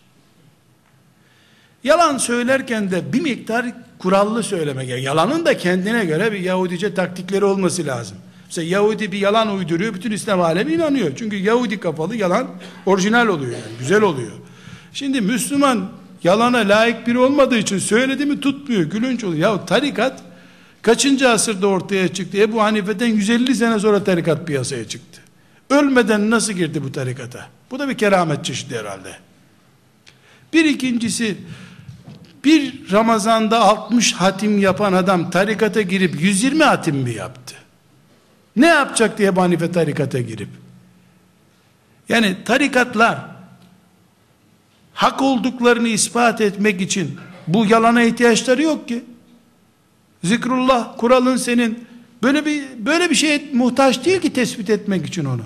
Yalan 1.84 2.18
söylerken 2.18 2.90
de 2.90 3.12
bir 3.12 3.20
miktar 3.20 3.66
kurallı 3.98 4.42
söylemek. 4.42 5.04
Yalanın 5.04 5.46
da 5.46 5.56
kendine 5.56 6.04
göre 6.04 6.32
bir 6.32 6.40
Yahudice 6.40 6.94
taktikleri 6.94 7.44
olması 7.44 7.86
lazım. 7.86 8.16
Mesela 8.46 8.68
Yahudi 8.68 9.12
bir 9.12 9.18
yalan 9.18 9.56
uyduruyor, 9.56 9.94
bütün 9.94 10.10
İslam 10.10 10.40
alemi 10.40 10.72
inanıyor. 10.72 11.12
Çünkü 11.16 11.36
Yahudi 11.36 11.80
kafalı 11.80 12.16
yalan 12.16 12.48
orijinal 12.86 13.26
oluyor 13.26 13.52
yani, 13.52 13.78
güzel 13.78 14.02
oluyor. 14.02 14.32
Şimdi 14.92 15.20
Müslüman 15.20 15.88
yalana 16.24 16.58
layık 16.58 17.06
biri 17.06 17.18
olmadığı 17.18 17.56
için 17.56 17.78
söyledi 17.78 18.26
mi 18.26 18.40
tutmuyor, 18.40 18.82
gülünç 18.82 19.24
oluyor. 19.24 19.52
Ya 19.52 19.66
tarikat 19.66 20.22
kaçıncı 20.86 21.28
asırda 21.28 21.66
ortaya 21.66 22.14
çıktı? 22.14 22.38
Ebu 22.38 22.62
Hanife'den 22.62 23.06
150 23.06 23.54
sene 23.54 23.78
sonra 23.78 24.04
tarikat 24.04 24.46
piyasaya 24.46 24.88
çıktı. 24.88 25.20
Ölmeden 25.70 26.30
nasıl 26.30 26.52
girdi 26.52 26.82
bu 26.82 26.92
tarikata? 26.92 27.48
Bu 27.70 27.78
da 27.78 27.88
bir 27.88 27.98
keramet 27.98 28.44
çeşidi 28.44 28.78
herhalde. 28.78 29.16
Bir 30.52 30.64
ikincisi 30.64 31.36
bir 32.44 32.92
Ramazan'da 32.92 33.60
60 33.60 34.12
hatim 34.12 34.58
yapan 34.58 34.92
adam 34.92 35.30
tarikata 35.30 35.82
girip 35.82 36.20
120 36.20 36.64
hatim 36.64 36.96
mi 36.96 37.14
yaptı? 37.14 37.54
Ne 38.56 38.66
yapacak 38.66 39.18
diye 39.18 39.28
Ebu 39.28 39.42
Hanife 39.42 39.72
tarikata 39.72 40.20
girip? 40.20 40.48
Yani 42.08 42.36
tarikatlar 42.44 43.18
hak 44.94 45.22
olduklarını 45.22 45.88
ispat 45.88 46.40
etmek 46.40 46.80
için 46.80 47.18
bu 47.46 47.66
yalana 47.66 48.02
ihtiyaçları 48.02 48.62
yok 48.62 48.88
ki. 48.88 49.04
Zikrullah 50.24 50.98
kuralın 50.98 51.36
senin. 51.36 51.86
Böyle 52.22 52.46
bir 52.46 52.64
böyle 52.78 53.10
bir 53.10 53.14
şeye 53.14 53.42
muhtaç 53.52 54.04
değil 54.04 54.20
ki 54.20 54.32
tespit 54.32 54.70
etmek 54.70 55.06
için 55.06 55.24
onu. 55.24 55.42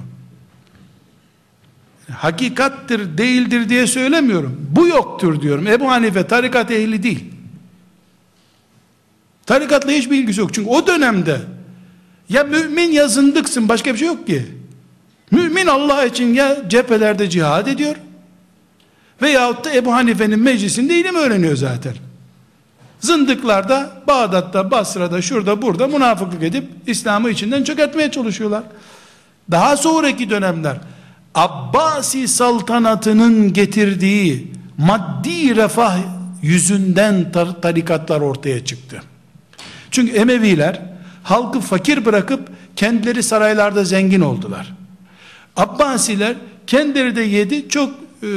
Hakikattir, 2.11 3.19
değildir 3.19 3.69
diye 3.69 3.87
söylemiyorum. 3.87 4.69
Bu 4.71 4.89
yoktur 4.89 5.43
diyorum. 5.43 5.67
Ebu 5.67 5.91
Hanife 5.91 6.27
tarikat 6.27 6.71
ehli 6.71 7.03
değil. 7.03 7.25
Tarikatla 9.47 9.91
hiçbir 9.91 10.19
ilgisi 10.19 10.41
yok. 10.41 10.55
Çünkü 10.55 10.71
o 10.71 10.87
dönemde 10.87 11.41
ya 12.29 12.45
mümin 12.45 12.93
ya 12.93 13.09
zındıksın 13.09 13.69
başka 13.69 13.93
bir 13.93 13.99
şey 13.99 14.09
yok 14.09 14.27
ki. 14.27 14.47
Mümin 15.31 15.67
Allah 15.67 16.05
için 16.05 16.35
ya 16.35 16.69
cephelerde 16.69 17.31
cihad 17.31 17.67
ediyor 17.67 17.97
veyahut 19.23 19.65
da 19.65 19.75
Ebu 19.75 19.93
Hanife'nin 19.93 20.39
meclisinde 20.39 20.95
ilim 20.95 21.15
öğreniyor 21.15 21.57
zaten. 21.57 21.95
Zındıklar 23.01 23.68
da 23.68 23.90
Bağdat'ta, 24.06 24.70
Basra'da, 24.70 25.22
şurada, 25.22 25.62
burada 25.62 25.86
münafıklık 25.86 26.43
edip 26.43 26.64
İslam'ı 26.86 27.31
içinden 27.31 27.64
çökertmeye 27.64 28.10
çalışıyorlar. 28.10 28.62
Daha 29.51 29.77
sonraki 29.77 30.31
dönemler 30.31 30.77
Abbasi 31.35 32.28
saltanatının 32.28 33.52
getirdiği 33.52 34.52
maddi 34.78 35.56
refah 35.56 35.98
yüzünden 36.43 37.32
tar 37.32 37.60
tarikatlar 37.62 38.20
ortaya 38.20 38.64
çıktı. 38.64 39.02
Çünkü 39.90 40.12
Emeviler 40.12 40.81
halkı 41.22 41.60
fakir 41.60 42.05
bırakıp 42.05 42.48
kendileri 42.77 43.22
saraylarda 43.22 43.85
zengin 43.85 44.20
oldular. 44.20 44.72
Abbasiler 45.56 46.36
kendileri 46.66 47.16
de 47.16 47.22
yedi 47.22 47.68
çok 47.68 47.94
e, 48.23 48.29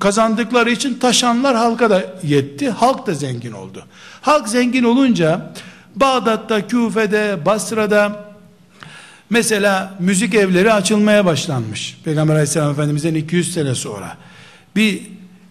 kazandıkları 0.00 0.70
için 0.70 0.94
taşanlar 0.94 1.56
halka 1.56 1.90
da 1.90 2.04
yetti. 2.22 2.70
Halk 2.70 3.06
da 3.06 3.14
zengin 3.14 3.52
oldu. 3.52 3.84
Halk 4.20 4.48
zengin 4.48 4.84
olunca 4.84 5.52
Bağdat'ta, 5.96 6.66
Küfe'de, 6.66 7.46
Basra'da 7.46 8.24
mesela 9.30 9.94
müzik 10.00 10.34
evleri 10.34 10.72
açılmaya 10.72 11.26
başlanmış. 11.26 11.98
Peygamber 12.04 12.34
Aleyhisselam 12.34 12.72
Efendimiz'den 12.72 13.14
200 13.14 13.54
sene 13.54 13.74
sonra. 13.74 14.16
Bir 14.76 15.02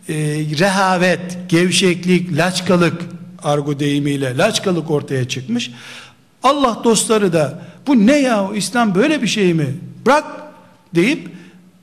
e, 0.09 0.15
rehavet, 0.59 1.37
gevşeklik, 1.49 2.37
laçkalık 2.37 3.01
argo 3.43 3.79
deyimiyle 3.79 4.37
laçkalık 4.37 4.91
ortaya 4.91 5.27
çıkmış. 5.27 5.71
Allah 6.43 6.81
dostları 6.83 7.33
da 7.33 7.61
bu 7.87 8.07
ne 8.07 8.17
ya 8.17 8.49
İslam 8.55 8.95
böyle 8.95 9.21
bir 9.21 9.27
şey 9.27 9.53
mi? 9.53 9.67
Bırak 10.05 10.25
deyip 10.95 11.29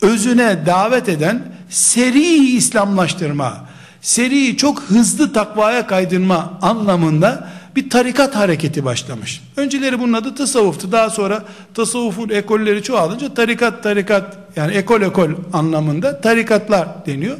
özüne 0.03 0.67
davet 0.67 1.09
eden 1.09 1.58
seri 1.69 2.57
İslamlaştırma, 2.57 3.65
seri 4.01 4.57
çok 4.57 4.83
hızlı 4.83 5.33
takvaya 5.33 5.87
kaydırma 5.87 6.59
anlamında 6.63 7.49
bir 7.77 7.91
tarikat 7.91 8.37
hareketi 8.37 8.85
başlamış. 8.85 9.43
Önceleri 9.57 10.01
bunun 10.01 10.13
adı 10.13 10.35
tasavvuftu. 10.35 10.93
Daha 10.93 11.11
sonra 11.11 11.45
tasavvufun 11.75 12.29
ekolleri 12.29 12.83
çoğalınca 12.83 13.35
tarikat 13.35 13.83
tarikat 13.83 14.37
yani 14.57 14.75
ekol 14.75 15.03
ekol 15.03 15.31
anlamında 15.53 16.21
tarikatlar 16.21 16.89
deniyor. 17.07 17.37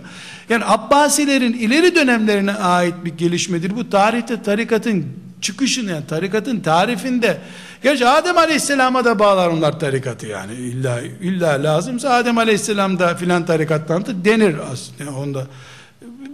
Yani 0.49 0.65
Abbasilerin 0.65 1.53
ileri 1.53 1.95
dönemlerine 1.95 2.53
ait 2.53 2.95
bir 3.05 3.11
gelişmedir. 3.11 3.77
Bu 3.77 3.91
tarihte 3.91 4.43
tarikatın 4.43 5.07
çıkışını 5.41 5.91
yani 5.91 6.07
tarikatın 6.07 6.61
tarifinde 6.61 7.39
gerçi 7.83 8.07
Adem 8.07 8.39
Aleyhisselam'a 8.39 9.05
da 9.05 9.19
bağlar 9.19 9.49
onlar 9.49 9.81
tarikatı 9.81 10.27
yani. 10.27 10.53
İlla 10.55 11.01
illa 11.01 11.63
lazımsa 11.63 12.11
Adem 12.11 12.39
Aleyhisselam 12.39 12.99
da 12.99 13.15
filan 13.15 13.47
tarikattan 13.47 14.07
da 14.07 14.25
denir 14.25 14.57
aslında. 14.73 15.19
Onda 15.19 15.47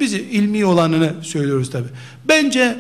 bizi 0.01 0.23
ilmi 0.23 0.65
olanını 0.65 1.13
söylüyoruz 1.23 1.71
tabi 1.71 1.87
bence 2.29 2.77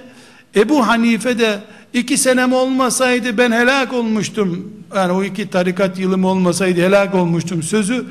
Ebu 0.56 0.86
Hanife 0.86 1.38
de 1.38 1.58
iki 1.92 2.18
senem 2.18 2.52
olmasaydı 2.52 3.38
ben 3.38 3.52
helak 3.52 3.92
olmuştum. 3.92 4.72
Yani 4.96 5.12
o 5.12 5.24
iki 5.24 5.50
tarikat 5.50 5.98
yılım 5.98 6.24
olmasaydı 6.24 6.80
helak 6.80 7.14
olmuştum 7.14 7.62
sözü 7.62 8.04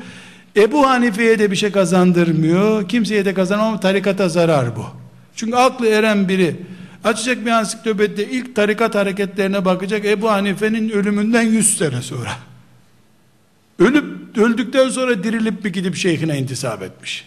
Ebu 0.56 0.86
Hanife'ye 0.86 1.38
de 1.38 1.50
bir 1.50 1.56
şey 1.56 1.72
kazandırmıyor. 1.72 2.88
Kimseye 2.88 3.24
de 3.24 3.34
kazanamıyor 3.34 3.80
tarikata 3.80 4.28
zarar 4.28 4.76
bu. 4.76 4.84
Çünkü 5.36 5.56
aklı 5.56 5.88
eren 5.88 6.28
biri 6.28 6.56
Açacak 7.04 7.46
bir 7.46 7.50
ansiklopedide 7.50 8.30
ilk 8.30 8.56
tarikat 8.56 8.94
hareketlerine 8.94 9.64
bakacak 9.64 10.04
Ebu 10.04 10.30
Hanife'nin 10.30 10.90
ölümünden 10.90 11.42
100 11.42 11.78
sene 11.78 12.02
sonra. 12.02 12.30
Ölüp 13.78 14.38
öldükten 14.38 14.88
sonra 14.88 15.24
dirilip 15.24 15.64
bir 15.64 15.72
gidip 15.72 15.96
şeyhine 15.96 16.38
intisap 16.38 16.82
etmiş. 16.82 17.24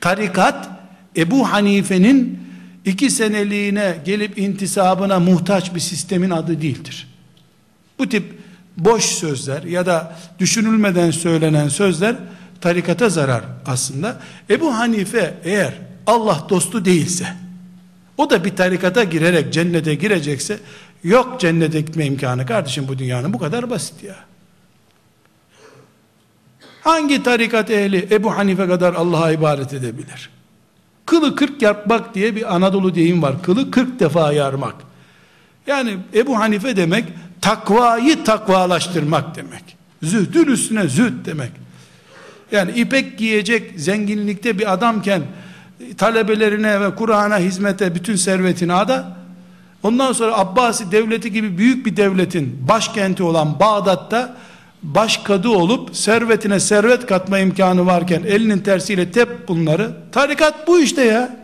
Tarikat 0.00 0.68
Ebu 1.16 1.52
Hanife'nin 1.52 2.40
iki 2.84 3.10
seneliğine 3.10 3.98
gelip 4.04 4.38
intisabına 4.38 5.20
muhtaç 5.20 5.74
bir 5.74 5.80
sistemin 5.80 6.30
adı 6.30 6.62
değildir. 6.62 7.08
Bu 7.98 8.08
tip 8.08 8.24
boş 8.76 9.04
sözler 9.04 9.62
ya 9.62 9.86
da 9.86 10.16
düşünülmeden 10.38 11.10
söylenen 11.10 11.68
sözler 11.68 12.16
tarikata 12.60 13.08
zarar 13.08 13.44
aslında. 13.66 14.20
Ebu 14.50 14.74
Hanife 14.74 15.34
eğer 15.44 15.74
Allah 16.06 16.46
dostu 16.48 16.84
değilse 16.84 17.45
o 18.18 18.30
da 18.30 18.44
bir 18.44 18.56
tarikata 18.56 19.04
girerek 19.04 19.52
cennete 19.52 19.94
girecekse 19.94 20.58
yok 21.04 21.40
cennete 21.40 21.80
gitme 21.80 22.06
imkanı 22.06 22.46
kardeşim 22.46 22.88
bu 22.88 22.98
dünyanın 22.98 23.32
bu 23.32 23.38
kadar 23.38 23.70
basit 23.70 24.02
ya. 24.02 24.16
Hangi 26.82 27.22
tarikat 27.22 27.70
ehli 27.70 28.08
Ebu 28.10 28.36
Hanife 28.36 28.66
kadar 28.66 28.94
Allah'a 28.94 29.32
ibadet 29.32 29.72
edebilir? 29.72 30.30
Kılı 31.06 31.36
kırk 31.36 31.62
yarmak 31.62 32.14
diye 32.14 32.36
bir 32.36 32.54
Anadolu 32.54 32.94
deyim 32.94 33.22
var. 33.22 33.42
Kılı 33.42 33.70
kırk 33.70 34.00
defa 34.00 34.32
yarmak. 34.32 34.74
Yani 35.66 35.96
Ebu 36.14 36.38
Hanife 36.38 36.76
demek 36.76 37.04
takvayı 37.40 38.24
takvalaştırmak 38.24 39.36
demek. 39.36 39.76
Zühdün 40.02 40.46
üstüne 40.46 40.88
zühd 40.88 41.26
demek. 41.26 41.50
Yani 42.52 42.72
ipek 42.72 43.18
giyecek 43.18 43.80
zenginlikte 43.80 44.58
bir 44.58 44.72
adamken 44.72 45.22
talebelerine 45.98 46.80
ve 46.80 46.94
Kur'an'a 46.94 47.38
hizmete 47.38 47.94
bütün 47.94 48.16
servetini 48.16 48.72
ada. 48.72 49.16
Ondan 49.82 50.12
sonra 50.12 50.38
Abbasi 50.38 50.92
devleti 50.92 51.32
gibi 51.32 51.58
büyük 51.58 51.86
bir 51.86 51.96
devletin 51.96 52.68
başkenti 52.68 53.22
olan 53.22 53.60
Bağdat'ta 53.60 54.36
başkadı 54.82 55.48
olup 55.48 55.96
servetine 55.96 56.60
servet 56.60 57.06
katma 57.06 57.38
imkanı 57.38 57.86
varken 57.86 58.22
elinin 58.22 58.58
tersiyle 58.58 59.10
tep 59.10 59.48
bunları. 59.48 59.92
Tarikat 60.12 60.66
bu 60.66 60.80
işte 60.80 61.04
ya. 61.04 61.36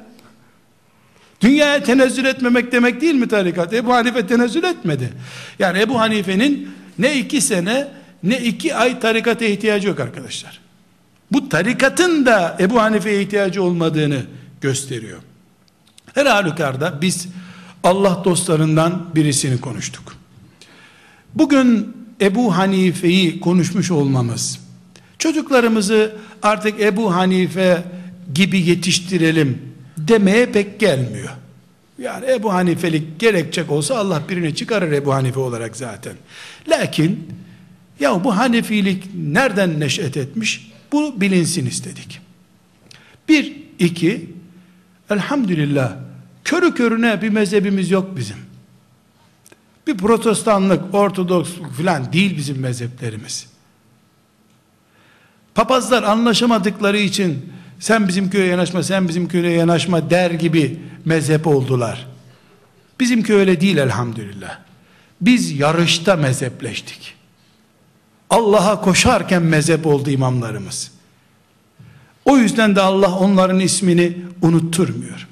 Dünyaya 1.40 1.82
tenezzül 1.82 2.24
etmemek 2.24 2.72
demek 2.72 3.00
değil 3.00 3.14
mi 3.14 3.28
tarikat? 3.28 3.72
Ebu 3.72 3.94
Hanife 3.94 4.26
tenezzül 4.26 4.64
etmedi. 4.64 5.12
Yani 5.58 5.80
Ebu 5.80 6.00
Hanife'nin 6.00 6.70
ne 6.98 7.18
iki 7.18 7.40
sene 7.40 7.88
ne 8.22 8.38
iki 8.38 8.74
ay 8.74 9.00
tarikata 9.00 9.44
ihtiyacı 9.44 9.88
yok 9.88 10.00
arkadaşlar. 10.00 10.61
Bu 11.32 11.48
tarikatın 11.48 12.26
da 12.26 12.56
Ebu 12.60 12.80
Hanife'ye 12.80 13.22
ihtiyacı 13.22 13.62
olmadığını 13.62 14.22
gösteriyor. 14.60 15.18
Her 16.14 16.26
halükarda 16.26 16.98
biz 17.02 17.28
Allah 17.84 18.22
dostlarından 18.24 19.06
birisini 19.14 19.60
konuştuk. 19.60 20.16
Bugün 21.34 21.96
Ebu 22.20 22.56
Hanife'yi 22.56 23.40
konuşmuş 23.40 23.90
olmamız, 23.90 24.60
çocuklarımızı 25.18 26.16
artık 26.42 26.80
Ebu 26.80 27.14
Hanife 27.14 27.84
gibi 28.34 28.60
yetiştirelim 28.60 29.62
demeye 29.98 30.46
pek 30.46 30.80
gelmiyor. 30.80 31.30
Yani 31.98 32.26
Ebu 32.30 32.52
Hanifelik 32.52 33.20
gerekecek 33.20 33.70
olsa 33.70 33.98
Allah 33.98 34.22
birini 34.28 34.54
çıkarır 34.54 34.92
Ebu 34.92 35.14
Hanife 35.14 35.40
olarak 35.40 35.76
zaten. 35.76 36.14
Lakin 36.68 37.28
ya 38.00 38.24
bu 38.24 38.36
Hanefilik 38.36 39.04
nereden 39.14 39.80
neşet 39.80 40.16
etmiş? 40.16 40.71
Bu 40.92 41.20
bilinsin 41.20 41.66
istedik. 41.66 42.20
Bir, 43.28 43.56
iki, 43.78 44.30
elhamdülillah 45.10 45.92
körü 46.44 46.74
körüne 46.74 47.22
bir 47.22 47.28
mezhebimiz 47.28 47.90
yok 47.90 48.16
bizim. 48.16 48.36
Bir 49.86 49.96
protestanlık, 49.96 50.94
ortodoksluk 50.94 51.74
filan 51.74 52.12
değil 52.12 52.36
bizim 52.36 52.60
mezheplerimiz. 52.60 53.46
Papazlar 55.54 56.02
anlaşamadıkları 56.02 56.98
için 56.98 57.52
sen 57.80 58.08
bizim 58.08 58.30
köye 58.30 58.46
yanaşma, 58.46 58.82
sen 58.82 59.08
bizim 59.08 59.28
köye 59.28 59.52
yanaşma 59.52 60.10
der 60.10 60.30
gibi 60.30 60.80
mezhep 61.04 61.46
oldular. 61.46 62.06
Bizimki 63.00 63.34
öyle 63.34 63.60
değil 63.60 63.76
elhamdülillah. 63.76 64.58
Biz 65.20 65.52
yarışta 65.52 66.16
mezhepleştik. 66.16 67.14
Allah'a 68.32 68.80
koşarken 68.80 69.42
mezhep 69.42 69.86
oldu 69.86 70.10
imamlarımız. 70.10 70.90
O 72.24 72.38
yüzden 72.38 72.76
de 72.76 72.80
Allah 72.80 73.18
onların 73.18 73.60
ismini 73.60 74.18
unutturmuyor. 74.42 75.28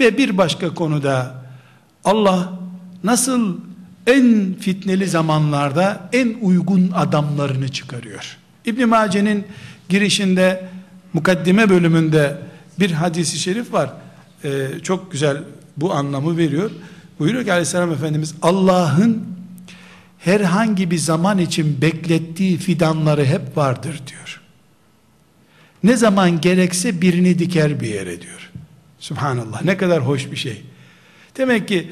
Ve 0.00 0.18
bir 0.18 0.38
başka 0.38 0.74
konuda 0.74 1.34
Allah 2.04 2.52
nasıl 3.04 3.56
en 4.06 4.54
fitneli 4.60 5.08
zamanlarda 5.08 6.08
en 6.12 6.36
uygun 6.42 6.90
adamlarını 6.94 7.68
çıkarıyor. 7.68 8.38
İbn 8.64 8.88
Mace'nin 8.88 9.46
girişinde 9.88 10.68
mukaddime 11.12 11.70
bölümünde 11.70 12.38
bir 12.80 12.90
hadisi 12.90 13.38
şerif 13.38 13.72
var. 13.72 13.90
Ee, 14.44 14.66
çok 14.82 15.12
güzel 15.12 15.42
bu 15.76 15.92
anlamı 15.94 16.36
veriyor. 16.36 16.70
Buyuruyor 17.18 17.44
ki 17.44 17.52
aleyhisselam 17.52 17.92
Efendimiz 17.92 18.34
Allah'ın 18.42 19.35
herhangi 20.26 20.90
bir 20.90 20.98
zaman 20.98 21.38
için 21.38 21.80
beklettiği 21.80 22.58
fidanları 22.58 23.24
hep 23.24 23.56
vardır 23.56 24.00
diyor. 24.06 24.40
Ne 25.84 25.96
zaman 25.96 26.40
gerekse 26.40 27.00
birini 27.00 27.38
diker 27.38 27.80
bir 27.80 27.88
yere 27.88 28.22
diyor. 28.22 28.50
Subhanallah 28.98 29.62
ne 29.64 29.76
kadar 29.76 30.06
hoş 30.06 30.30
bir 30.30 30.36
şey. 30.36 30.62
Demek 31.36 31.68
ki 31.68 31.90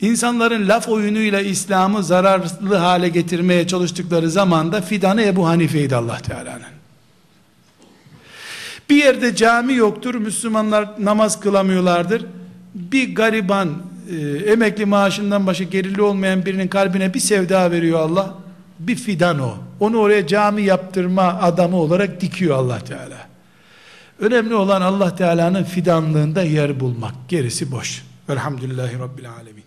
insanların 0.00 0.68
laf 0.68 0.88
oyunuyla 0.88 1.40
İslam'ı 1.40 2.02
zararlı 2.02 2.76
hale 2.76 3.08
getirmeye 3.08 3.66
çalıştıkları 3.66 4.30
zaman 4.30 4.72
da 4.72 4.80
fidanı 4.80 5.22
Ebu 5.22 5.48
Hanife'ydi 5.48 5.96
Allah 5.96 6.18
Teala'nın. 6.18 6.72
Bir 8.90 8.96
yerde 8.96 9.36
cami 9.36 9.74
yoktur, 9.74 10.14
Müslümanlar 10.14 10.88
namaz 10.98 11.40
kılamıyorlardır. 11.40 12.24
Bir 12.74 13.14
gariban, 13.14 13.91
e, 14.10 14.16
emekli 14.52 14.86
maaşından 14.86 15.46
başka 15.46 15.64
gerili 15.64 16.02
olmayan 16.02 16.46
birinin 16.46 16.68
kalbine 16.68 17.14
bir 17.14 17.20
sevda 17.20 17.70
veriyor 17.70 18.00
Allah. 18.00 18.34
Bir 18.78 18.96
fidan 18.96 19.38
o. 19.38 19.54
Onu 19.80 19.98
oraya 19.98 20.26
cami 20.26 20.62
yaptırma 20.62 21.22
adamı 21.22 21.76
olarak 21.76 22.20
dikiyor 22.20 22.56
Allah 22.56 22.78
Teala. 22.78 23.28
Önemli 24.20 24.54
olan 24.54 24.80
Allah 24.80 25.16
Teala'nın 25.16 25.64
fidanlığında 25.64 26.42
yer 26.42 26.80
bulmak. 26.80 27.14
Gerisi 27.28 27.72
boş. 27.72 28.04
Velhamdülillahi 28.28 28.98
Rabbil 28.98 29.30
Alemin. 29.30 29.61